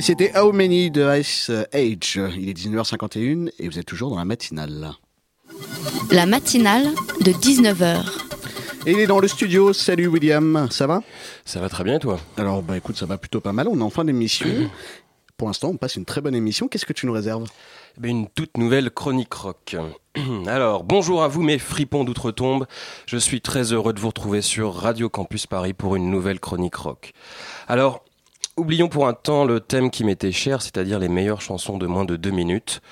Et 0.03 0.05
c'était 0.05 0.37
How 0.37 0.51
Many 0.51 0.91
de 0.91 1.17
Ice 1.21 1.49
Age. 1.73 2.21
Il 2.37 2.49
est 2.49 2.59
19h51 2.59 3.53
et 3.61 3.69
vous 3.69 3.79
êtes 3.79 3.87
toujours 3.87 4.11
dans 4.11 4.17
la 4.17 4.25
matinale. 4.25 4.91
La 6.11 6.27
matinale 6.27 6.89
de 7.21 7.31
19h. 7.31 8.03
Et 8.85 8.91
il 8.95 8.99
est 8.99 9.07
dans 9.07 9.21
le 9.21 9.29
studio. 9.29 9.73
Salut 9.73 10.09
William, 10.09 10.67
ça 10.73 10.89
va? 10.89 11.05
Ça 11.45 11.61
va 11.61 11.69
très 11.69 11.85
bien 11.85 12.01
toi? 12.01 12.19
Alors 12.37 12.65
bah 12.65 12.77
écoute, 12.77 12.97
ça 12.97 13.07
va 13.07 13.17
plutôt 13.17 13.41
pas 13.41 13.53
mal. 13.53 13.69
On 13.69 13.79
est 13.79 13.83
en 13.83 13.91
fin 13.91 14.05
d'émission. 14.05 14.49
Pour 15.37 15.47
l'instant, 15.47 15.69
on 15.69 15.77
passe 15.77 15.95
une 15.95 16.05
très 16.05 16.21
bonne 16.21 16.35
émission. 16.35 16.67
Qu'est-ce 16.67 16.87
que 16.87 16.93
tu 16.93 17.07
nous 17.07 17.13
réserves? 17.13 17.49
Eh 18.03 18.09
Une 18.09 18.27
toute 18.27 18.57
nouvelle 18.57 18.91
chronique 18.91 19.33
rock. 19.33 19.77
Alors, 20.49 20.83
bonjour 20.83 21.23
à 21.23 21.29
vous 21.29 21.43
mes 21.43 21.61
fripons 21.61 22.03
d'outre-tombe. 22.03 22.67
Je 23.07 23.19
suis 23.19 23.41
très 23.41 23.73
heureux 23.73 23.93
de 23.93 24.01
vous 24.01 24.09
retrouver 24.09 24.43
sur 24.43 24.75
Radio 24.75 25.09
Campus 25.09 25.47
Paris 25.47 25.75
pour 25.75 25.95
une 25.95 26.11
nouvelle 26.11 26.41
chronique 26.41 26.75
rock. 26.75 27.13
Alors, 27.69 28.03
Oublions 28.59 28.91
pour 28.91 29.09
un 29.09 29.15
temps 29.15 29.47
le 29.47 29.61
thème 29.61 29.91
qui 29.91 30.05
m'était 30.05 30.31
cher, 30.31 30.61
c'est-à-dire 30.61 30.99
les 30.99 31.09
meilleures 31.09 31.41
chansons 31.41 31.79
de 31.79 31.87
moins 31.87 32.05
de 32.05 32.17
deux 32.17 32.31
minutes. 32.31 32.83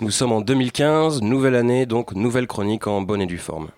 Nous 0.00 0.10
sommes 0.10 0.32
en 0.32 0.40
2015, 0.40 1.20
nouvelle 1.20 1.56
année, 1.56 1.84
donc 1.84 2.14
nouvelle 2.14 2.46
chronique 2.46 2.86
en 2.86 3.02
bonne 3.02 3.20
et 3.20 3.26
due 3.26 3.36
forme. 3.36 3.68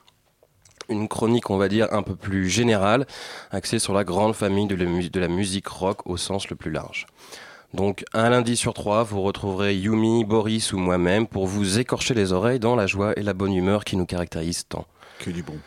Une 0.89 1.09
chronique, 1.09 1.51
on 1.51 1.57
va 1.57 1.69
dire, 1.69 1.89
un 1.91 2.05
peu 2.05 2.15
plus 2.15 2.49
générale, 2.49 3.09
axée 3.51 3.81
sur 3.81 3.93
la 3.93 4.05
grande 4.05 4.37
famille 4.37 4.69
de 4.69 5.19
la 5.21 5.27
musique 5.27 5.67
rock 5.67 6.07
au 6.07 6.17
sens 6.17 6.49
le 6.49 6.55
plus 6.55 6.71
large. 6.71 7.07
Donc 7.75 8.05
un 8.13 8.31
lundi 8.31 8.57
sur 8.57 8.73
trois, 8.73 9.03
vous 9.03 9.23
retrouverez 9.23 9.75
Yumi, 9.75 10.25
Boris 10.25 10.73
ou 10.73 10.79
moi-même 10.79 11.27
pour 11.27 11.49
vous 11.49 11.81
écorcher 11.81 12.15
les 12.15 12.33
oreilles 12.33 12.61
dans 12.61 12.77
la 12.77 12.87
joie 12.87 13.15
et 13.19 13.23
la 13.23 13.35
bonne 13.35 13.53
humeur 13.53 13.85
qui 13.85 13.97
nous 13.97 14.07
caractérisent 14.07 14.69
tant. 14.69 14.87
Que 15.19 15.31
du 15.31 15.43
bon. 15.43 15.59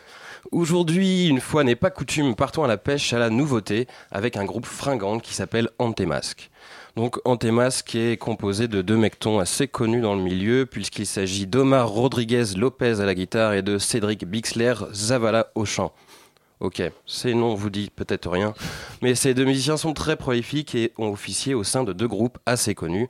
Aujourd'hui, 0.52 1.26
une 1.26 1.40
fois 1.40 1.64
n'est 1.64 1.76
pas 1.76 1.90
coutume, 1.90 2.34
partons 2.34 2.62
à 2.62 2.68
la 2.68 2.76
pêche 2.76 3.12
à 3.12 3.18
la 3.18 3.30
nouveauté 3.30 3.86
avec 4.10 4.36
un 4.36 4.44
groupe 4.44 4.66
fringant 4.66 5.18
qui 5.18 5.34
s'appelle 5.34 5.70
Antemasque. 5.78 6.50
Donc 6.94 7.18
Antemasque 7.24 7.94
est 7.94 8.16
composé 8.16 8.68
de 8.68 8.80
deux 8.80 8.96
mectons 8.96 9.38
assez 9.38 9.66
connus 9.66 10.00
dans 10.00 10.14
le 10.14 10.22
milieu 10.22 10.64
puisqu'il 10.64 11.06
s'agit 11.06 11.46
d'Omar 11.46 11.88
Rodriguez 11.88 12.44
Lopez 12.56 13.00
à 13.00 13.06
la 13.06 13.14
guitare 13.14 13.54
et 13.54 13.62
de 13.62 13.78
Cédric 13.78 14.24
Bixler 14.24 14.74
Zavala 14.92 15.48
au 15.54 15.64
chant. 15.64 15.92
Ok, 16.60 16.82
ces 17.06 17.34
noms 17.34 17.54
vous 17.54 17.68
dit 17.68 17.90
peut-être 17.94 18.30
rien, 18.30 18.54
mais 19.02 19.14
ces 19.14 19.34
deux 19.34 19.44
musiciens 19.44 19.76
sont 19.76 19.92
très 19.92 20.16
prolifiques 20.16 20.74
et 20.74 20.92
ont 20.96 21.10
officié 21.10 21.54
au 21.54 21.64
sein 21.64 21.84
de 21.84 21.92
deux 21.92 22.08
groupes 22.08 22.38
assez 22.46 22.74
connus. 22.74 23.08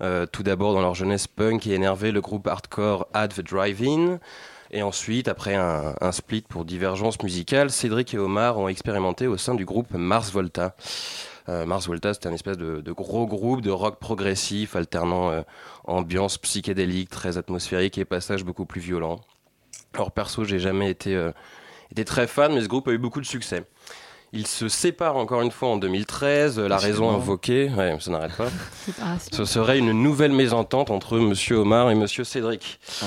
Euh, 0.00 0.26
tout 0.26 0.42
d'abord 0.42 0.72
dans 0.72 0.80
leur 0.80 0.94
jeunesse 0.94 1.26
punk 1.26 1.66
et 1.66 1.72
énervé, 1.72 2.12
le 2.12 2.20
groupe 2.20 2.46
hardcore 2.46 3.08
Ad 3.12 3.34
the 3.34 3.40
Drive-In. 3.40 4.20
Et 4.70 4.82
ensuite, 4.82 5.28
après 5.28 5.54
un, 5.54 6.12
split 6.12 6.42
pour 6.42 6.64
divergence 6.64 7.22
musicale, 7.22 7.70
Cédric 7.70 8.12
et 8.14 8.18
Omar 8.18 8.58
ont 8.58 8.68
expérimenté 8.68 9.26
au 9.26 9.36
sein 9.36 9.54
du 9.54 9.64
groupe 9.64 9.92
Mars 9.92 10.30
Volta. 10.30 10.74
Euh, 11.48 11.64
Mars 11.64 11.86
Volta, 11.86 12.12
c'était 12.12 12.28
un 12.28 12.34
espèce 12.34 12.58
de, 12.58 12.92
gros 12.92 13.26
groupe 13.26 13.62
de 13.62 13.70
rock 13.70 13.98
progressif, 13.98 14.76
alternant 14.76 15.30
euh, 15.30 15.40
ambiance 15.84 16.36
psychédélique, 16.36 17.08
très 17.08 17.38
atmosphérique 17.38 17.96
et 17.96 18.04
passage 18.04 18.44
beaucoup 18.44 18.66
plus 18.66 18.80
violent. 18.80 19.20
Alors 19.94 20.12
perso, 20.12 20.44
j'ai 20.44 20.58
jamais 20.58 20.90
été, 20.90 21.14
euh, 21.14 21.32
été 21.90 22.04
très 22.04 22.26
fan, 22.26 22.52
mais 22.52 22.60
ce 22.60 22.68
groupe 22.68 22.88
a 22.88 22.92
eu 22.92 22.98
beaucoup 22.98 23.22
de 23.22 23.26
succès. 23.26 23.64
Il 24.34 24.46
se 24.46 24.68
sépare 24.68 25.16
encore 25.16 25.40
une 25.40 25.50
fois 25.50 25.70
en 25.70 25.78
2013. 25.78 26.58
La 26.58 26.76
raison 26.76 27.10
invoquée, 27.10 27.70
ça 28.00 28.10
n'arrête 28.10 28.36
pas. 28.36 28.48
Ce 29.32 29.46
serait 29.46 29.78
une 29.78 29.92
nouvelle 29.92 30.32
mésentente 30.32 30.90
entre 30.90 31.18
Monsieur 31.18 31.56
Omar 31.56 31.90
et 31.90 31.94
Monsieur 31.94 32.24
Cédric. 32.24 32.78
Ah. 33.00 33.06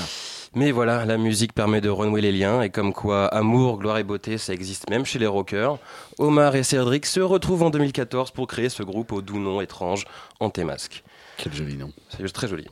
Mais 0.54 0.72
voilà, 0.72 1.06
la 1.06 1.18
musique 1.18 1.54
permet 1.54 1.80
de 1.80 1.88
renouer 1.88 2.20
les 2.20 2.34
liens 2.34 2.62
et 2.62 2.70
comme 2.70 2.92
quoi 2.92 3.28
amour, 3.28 3.80
gloire 3.80 3.98
et 4.00 4.04
beauté, 4.04 4.38
ça 4.38 4.54
existe 4.54 4.90
même 4.90 5.06
chez 5.06 5.18
les 5.18 5.28
rockers. 5.28 5.78
Omar 6.20 6.56
et 6.58 6.64
Cédric 6.64 7.06
se 7.06 7.22
retrouvent 7.22 7.64
en 7.64 7.70
2014 7.70 8.32
pour 8.32 8.48
créer 8.48 8.68
ce 8.68 8.84
groupe 8.84 9.14
au 9.14 9.22
doux 9.22 9.40
nom 9.40 9.62
étrange 9.62 10.06
Antémasque. 10.42 11.04
Quel 11.38 11.54
joli 11.54 11.78
nom. 11.78 11.92
C'est 12.10 12.30
très 12.34 12.50
joli. 12.50 12.68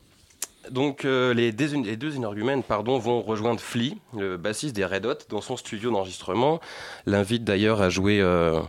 Donc 0.70 1.06
euh, 1.06 1.34
les, 1.34 1.54
deux 1.54 2.16
énergumènes 2.16 2.64
pardon, 2.64 3.00
vont 3.00 3.22
rejoindre 3.22 3.62
Flea, 3.62 3.96
le 4.16 4.36
bassiste 4.36 4.76
des 4.76 4.86
Red 4.86 5.06
Hot, 5.06 5.18
dans 5.30 5.42
son 5.42 5.56
studio 5.56 5.90
d'enregistrement. 5.90 6.60
L'invite 7.06 7.46
d'ailleurs 7.46 7.82
à 7.82 7.90
jouer 7.90 8.20
euh, 8.22 8.60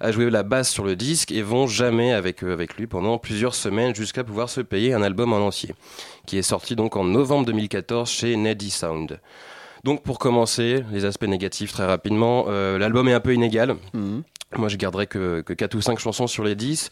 à 0.00 0.12
jouer 0.12 0.30
la 0.30 0.42
basse 0.42 0.70
sur 0.70 0.84
le 0.84 0.96
disque 0.96 1.32
et 1.32 1.42
vont 1.42 1.66
jamais 1.66 2.12
avec, 2.12 2.42
euh, 2.42 2.52
avec 2.52 2.76
lui 2.76 2.86
pendant 2.86 3.18
plusieurs 3.18 3.54
semaines 3.54 3.94
jusqu'à 3.94 4.24
pouvoir 4.24 4.48
se 4.48 4.60
payer 4.60 4.94
un 4.94 5.02
album 5.02 5.32
en 5.32 5.38
entier, 5.38 5.74
qui 6.26 6.38
est 6.38 6.42
sorti 6.42 6.76
donc 6.76 6.96
en 6.96 7.04
novembre 7.04 7.46
2014 7.46 8.08
chez 8.08 8.36
Neddy 8.36 8.70
Sound. 8.70 9.20
Donc 9.84 10.02
pour 10.02 10.18
commencer, 10.18 10.84
les 10.92 11.04
aspects 11.04 11.26
négatifs 11.26 11.72
très 11.72 11.86
rapidement, 11.86 12.46
euh, 12.48 12.78
l'album 12.78 13.08
est 13.08 13.12
un 13.12 13.20
peu 13.20 13.32
inégal. 13.34 13.76
Mhm. 13.94 14.22
Moi 14.56 14.68
je 14.68 14.76
garderai 14.76 15.06
que, 15.06 15.40
que 15.42 15.52
4 15.52 15.74
ou 15.74 15.80
5 15.80 15.98
chansons 15.98 16.26
sur 16.26 16.44
les 16.44 16.54
10. 16.54 16.90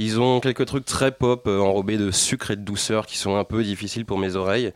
Ils 0.00 0.20
ont 0.20 0.38
quelques 0.38 0.64
trucs 0.64 0.84
très 0.84 1.10
pop, 1.10 1.48
euh, 1.48 1.58
enrobés 1.58 1.98
de 1.98 2.12
sucre 2.12 2.52
et 2.52 2.56
de 2.56 2.62
douceur 2.62 3.04
qui 3.04 3.18
sont 3.18 3.34
un 3.34 3.42
peu 3.42 3.64
difficiles 3.64 4.04
pour 4.04 4.16
mes 4.16 4.36
oreilles. 4.36 4.72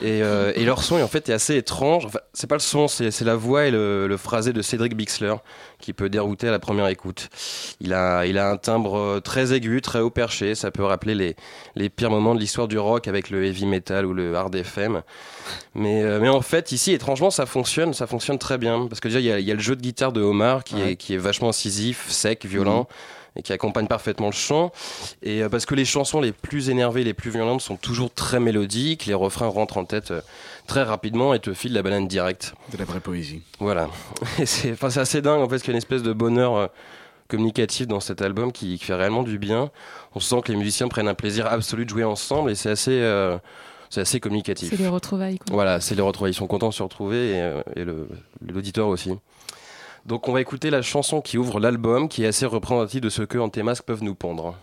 Et, 0.00 0.22
euh, 0.22 0.52
leur 0.64 0.84
son, 0.84 1.02
en 1.02 1.08
fait, 1.08 1.28
est 1.28 1.32
assez 1.32 1.56
étrange. 1.56 2.06
Enfin, 2.06 2.20
c'est 2.32 2.46
pas 2.46 2.54
le 2.54 2.60
son, 2.60 2.86
c'est 2.86 3.20
la 3.22 3.34
voix 3.34 3.66
et 3.66 3.72
le, 3.72 4.16
phrasé 4.16 4.52
de 4.52 4.62
Cédric 4.62 4.96
Bixler 4.96 5.34
qui 5.80 5.92
peut 5.92 6.08
dérouter 6.08 6.46
à 6.46 6.52
la 6.52 6.60
première 6.60 6.86
écoute. 6.86 7.30
Il 7.80 7.92
a, 7.92 8.26
il 8.26 8.38
a 8.38 8.48
un 8.48 8.56
timbre 8.56 8.96
euh, 8.96 9.20
très 9.20 9.52
aigu, 9.52 9.80
très 9.80 9.98
haut 9.98 10.10
perché. 10.10 10.54
Ça 10.54 10.70
peut 10.70 10.84
rappeler 10.84 11.16
les, 11.16 11.34
les 11.74 11.88
pires 11.88 12.10
moments 12.10 12.36
de 12.36 12.40
l'histoire 12.40 12.68
du 12.68 12.78
rock 12.78 13.08
avec 13.08 13.30
le 13.30 13.44
heavy 13.44 13.66
metal 13.66 14.06
ou 14.06 14.14
le 14.14 14.36
hard 14.36 14.54
FM. 14.54 15.02
Mais, 15.74 16.20
mais 16.20 16.28
en 16.28 16.42
fait, 16.42 16.70
ici, 16.70 16.92
étrangement, 16.92 17.30
ça 17.30 17.44
fonctionne, 17.44 17.92
ça 17.92 18.06
fonctionne 18.06 18.38
très 18.38 18.56
bien. 18.56 18.86
Parce 18.86 19.00
que 19.00 19.08
déjà, 19.08 19.18
il 19.18 19.44
y 19.44 19.50
a, 19.50 19.54
le 19.54 19.60
jeu 19.60 19.74
de 19.74 19.82
guitare 19.82 20.12
de 20.12 20.22
Omar 20.22 20.62
qui, 20.62 20.80
est, 20.80 20.94
qui 20.94 21.14
est 21.14 21.18
vachement 21.18 21.48
incisif, 21.48 22.08
sec, 22.08 22.46
violent. 22.46 22.82
Mhm 22.88 22.96
et 23.36 23.42
qui 23.42 23.52
accompagne 23.52 23.86
parfaitement 23.86 24.26
le 24.26 24.32
chant. 24.32 24.72
Et 25.22 25.42
euh, 25.42 25.48
parce 25.48 25.66
que 25.66 25.74
les 25.74 25.84
chansons 25.84 26.20
les 26.20 26.32
plus 26.32 26.70
énervées, 26.70 27.04
les 27.04 27.14
plus 27.14 27.30
violentes 27.30 27.60
sont 27.60 27.76
toujours 27.76 28.12
très 28.12 28.40
mélodiques, 28.40 29.06
les 29.06 29.14
refrains 29.14 29.48
rentrent 29.48 29.78
en 29.78 29.84
tête 29.84 30.10
euh, 30.10 30.20
très 30.66 30.82
rapidement 30.82 31.34
et 31.34 31.40
te 31.40 31.52
filent 31.52 31.72
la 31.72 31.82
banane 31.82 32.06
directe. 32.06 32.54
De 32.72 32.78
la 32.78 32.84
vraie 32.84 33.00
poésie. 33.00 33.42
Voilà. 33.58 33.88
Et 34.38 34.46
c'est 34.46 34.82
assez 34.82 35.22
dingue 35.22 35.40
en 35.40 35.48
fait 35.48 35.58
qu'il 35.58 35.68
y 35.68 35.70
a 35.70 35.72
une 35.72 35.78
espèce 35.78 36.02
de 36.02 36.12
bonheur 36.12 36.56
euh, 36.56 36.66
communicatif 37.28 37.86
dans 37.88 38.00
cet 38.00 38.22
album 38.22 38.52
qui, 38.52 38.78
fait 38.78 38.94
réellement 38.94 39.22
du 39.22 39.38
bien. 39.38 39.70
On 40.14 40.20
sent 40.20 40.42
que 40.44 40.52
les 40.52 40.58
musiciens 40.58 40.88
prennent 40.88 41.08
un 41.08 41.14
plaisir 41.14 41.46
absolu 41.46 41.84
de 41.84 41.90
jouer 41.90 42.04
ensemble 42.04 42.50
et 42.50 42.54
c'est 42.54 42.70
assez, 42.70 43.00
c'est 43.88 44.02
assez 44.02 44.20
communicatif. 44.20 44.68
C'est 44.68 44.76
les 44.76 44.88
retrouvailles. 44.88 45.38
Voilà, 45.50 45.80
c'est 45.80 45.94
les 45.94 46.02
retrouvailles. 46.02 46.32
Ils 46.32 46.36
sont 46.36 46.46
contents 46.46 46.68
de 46.68 46.74
se 46.74 46.82
retrouver 46.82 47.30
et, 47.30 47.80
et 47.80 47.84
l'auditeur 48.46 48.88
aussi. 48.88 49.14
Donc 50.06 50.28
on 50.28 50.32
va 50.32 50.40
écouter 50.40 50.70
la 50.70 50.82
chanson 50.82 51.20
qui 51.20 51.38
ouvre 51.38 51.60
l'album, 51.60 52.08
qui 52.08 52.24
est 52.24 52.26
assez 52.26 52.44
représentative 52.44 53.00
de 53.00 53.08
ce 53.08 53.22
que 53.22 53.38
Antémasque 53.38 53.84
peuvent 53.84 54.04
nous 54.04 54.14
pondre. 54.14 54.56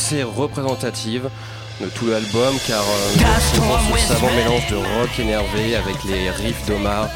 Assez 0.00 0.22
représentative 0.22 1.28
de 1.78 1.86
tout 1.90 2.06
l'album 2.06 2.54
car 2.66 2.80
euh, 2.80 3.96
ce 3.98 4.08
savant 4.08 4.30
mélange 4.34 4.66
de 4.70 4.76
rock 4.76 5.18
énervé 5.18 5.76
avec 5.76 6.02
les 6.04 6.30
riffs 6.30 6.66
d'Omar, 6.66 7.10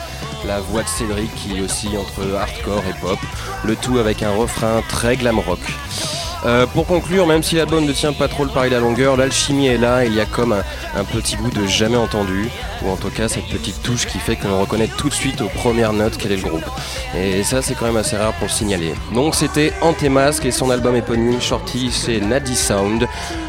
la 0.46 0.60
voix 0.60 0.82
de 0.82 0.88
Cédric 0.88 1.34
qui 1.34 1.62
oscille 1.62 1.96
entre 1.96 2.34
hardcore 2.34 2.82
et 2.86 3.00
pop, 3.00 3.18
le 3.64 3.74
tout 3.74 3.96
avec 3.96 4.22
un 4.22 4.32
refrain 4.32 4.82
très 4.90 5.16
glam 5.16 5.38
rock. 5.38 5.60
Euh, 6.44 6.66
pour 6.66 6.86
conclure, 6.86 7.26
même 7.26 7.42
si 7.42 7.54
l'album 7.54 7.86
ne 7.86 7.92
tient 7.92 8.12
pas 8.12 8.28
trop 8.28 8.44
le 8.44 8.50
pari 8.50 8.68
de 8.68 8.74
la 8.74 8.80
longueur, 8.80 9.16
l'alchimie 9.16 9.68
est 9.68 9.78
là, 9.78 10.04
il 10.04 10.14
y 10.14 10.20
a 10.20 10.26
comme 10.26 10.52
un, 10.52 11.04
petit 11.04 11.36
goût 11.36 11.50
de 11.50 11.66
jamais 11.66 11.96
entendu, 11.96 12.50
ou 12.82 12.90
en 12.90 12.96
tout 12.96 13.08
cas 13.08 13.28
cette 13.28 13.48
petite 13.48 13.82
touche 13.82 14.06
qui 14.06 14.18
fait 14.18 14.36
que 14.36 14.46
l'on 14.46 14.60
reconnaît 14.60 14.88
tout 14.98 15.08
de 15.08 15.14
suite 15.14 15.40
aux 15.40 15.48
premières 15.48 15.94
notes 15.94 16.16
quel 16.18 16.32
est 16.32 16.36
le 16.36 16.42
groupe. 16.42 16.64
Et 17.16 17.42
ça 17.42 17.62
c'est 17.62 17.74
quand 17.74 17.86
même 17.86 17.96
assez 17.96 18.16
rare 18.16 18.34
pour 18.34 18.48
le 18.48 18.52
signaler. 18.52 18.92
Donc 19.14 19.34
c'était 19.34 19.72
Antémasque 19.80 20.44
et 20.44 20.50
son 20.50 20.70
album 20.70 20.94
éponyme 20.96 21.40
Shorty, 21.40 21.90
c'est 21.90 22.20
Nadi 22.20 22.56
Sound. 22.56 23.06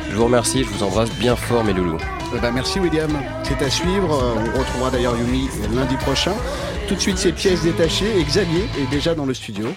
Je 0.09 0.15
vous 0.15 0.25
remercie, 0.25 0.63
je 0.63 0.69
vous 0.69 0.83
embrasse 0.83 1.09
bien 1.11 1.35
fort 1.35 1.65
mes 1.65 1.73
loulous. 1.73 1.97
Eh 2.33 2.39
ben, 2.39 2.51
merci 2.51 2.79
William, 2.79 3.11
c'est 3.43 3.61
à 3.61 3.69
suivre. 3.69 4.13
Euh, 4.13 4.51
On 4.55 4.59
retrouvera 4.59 4.89
d'ailleurs 4.89 5.15
Yumi 5.17 5.49
lundi 5.73 5.95
prochain. 5.97 6.33
Tout 6.87 6.95
de 6.95 6.99
suite, 6.99 7.17
ces 7.17 7.31
pièces 7.31 7.63
détachées. 7.63 8.19
Et 8.19 8.23
Xavier 8.23 8.67
est 8.79 8.89
déjà 8.89 9.15
dans 9.15 9.25
le 9.25 9.33
studio. 9.33 9.67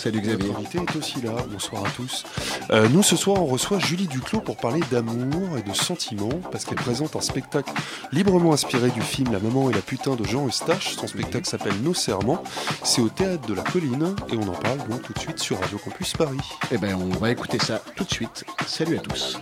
Salut 0.00 0.22
Xavier. 0.22 0.48
Notre 0.48 0.76
est 0.76 0.96
aussi 0.96 1.20
là. 1.20 1.32
Bonsoir 1.52 1.84
à 1.84 1.90
tous. 1.90 2.24
Euh, 2.70 2.88
nous, 2.88 3.02
ce 3.02 3.16
soir, 3.16 3.42
on 3.42 3.44
reçoit 3.44 3.78
Julie 3.78 4.06
Duclos 4.06 4.40
pour 4.40 4.56
parler 4.56 4.80
d'amour 4.90 5.58
et 5.58 5.62
de 5.62 5.74
sentiments, 5.74 6.40
parce 6.50 6.64
qu'elle 6.64 6.78
présente 6.78 7.16
un 7.16 7.20
spectacle 7.20 7.70
librement 8.10 8.54
inspiré 8.54 8.88
du 8.88 9.02
film 9.02 9.30
La 9.30 9.40
maman 9.40 9.68
et 9.68 9.74
la 9.74 9.82
putain 9.82 10.16
de 10.16 10.24
Jean 10.24 10.46
Eustache. 10.46 10.96
Son 10.96 11.06
spectacle 11.06 11.46
s'appelle 11.46 11.78
Nos 11.82 11.92
serments. 11.92 12.42
C'est 12.82 13.02
au 13.02 13.10
théâtre 13.10 13.46
de 13.46 13.52
la 13.52 13.62
Colline 13.62 14.14
et 14.32 14.36
on 14.36 14.48
en 14.48 14.56
parle 14.56 14.78
donc 14.88 15.02
tout 15.02 15.12
de 15.12 15.18
suite 15.18 15.38
sur 15.38 15.60
Radio 15.60 15.76
Campus 15.76 16.14
Paris. 16.14 16.40
Eh 16.72 16.78
ben, 16.78 16.94
on 16.94 17.18
va 17.18 17.30
écouter 17.30 17.58
ça 17.58 17.82
tout 17.94 18.04
de 18.04 18.10
suite. 18.10 18.46
Salut 18.66 18.96
à 18.96 19.00
tous. 19.00 19.38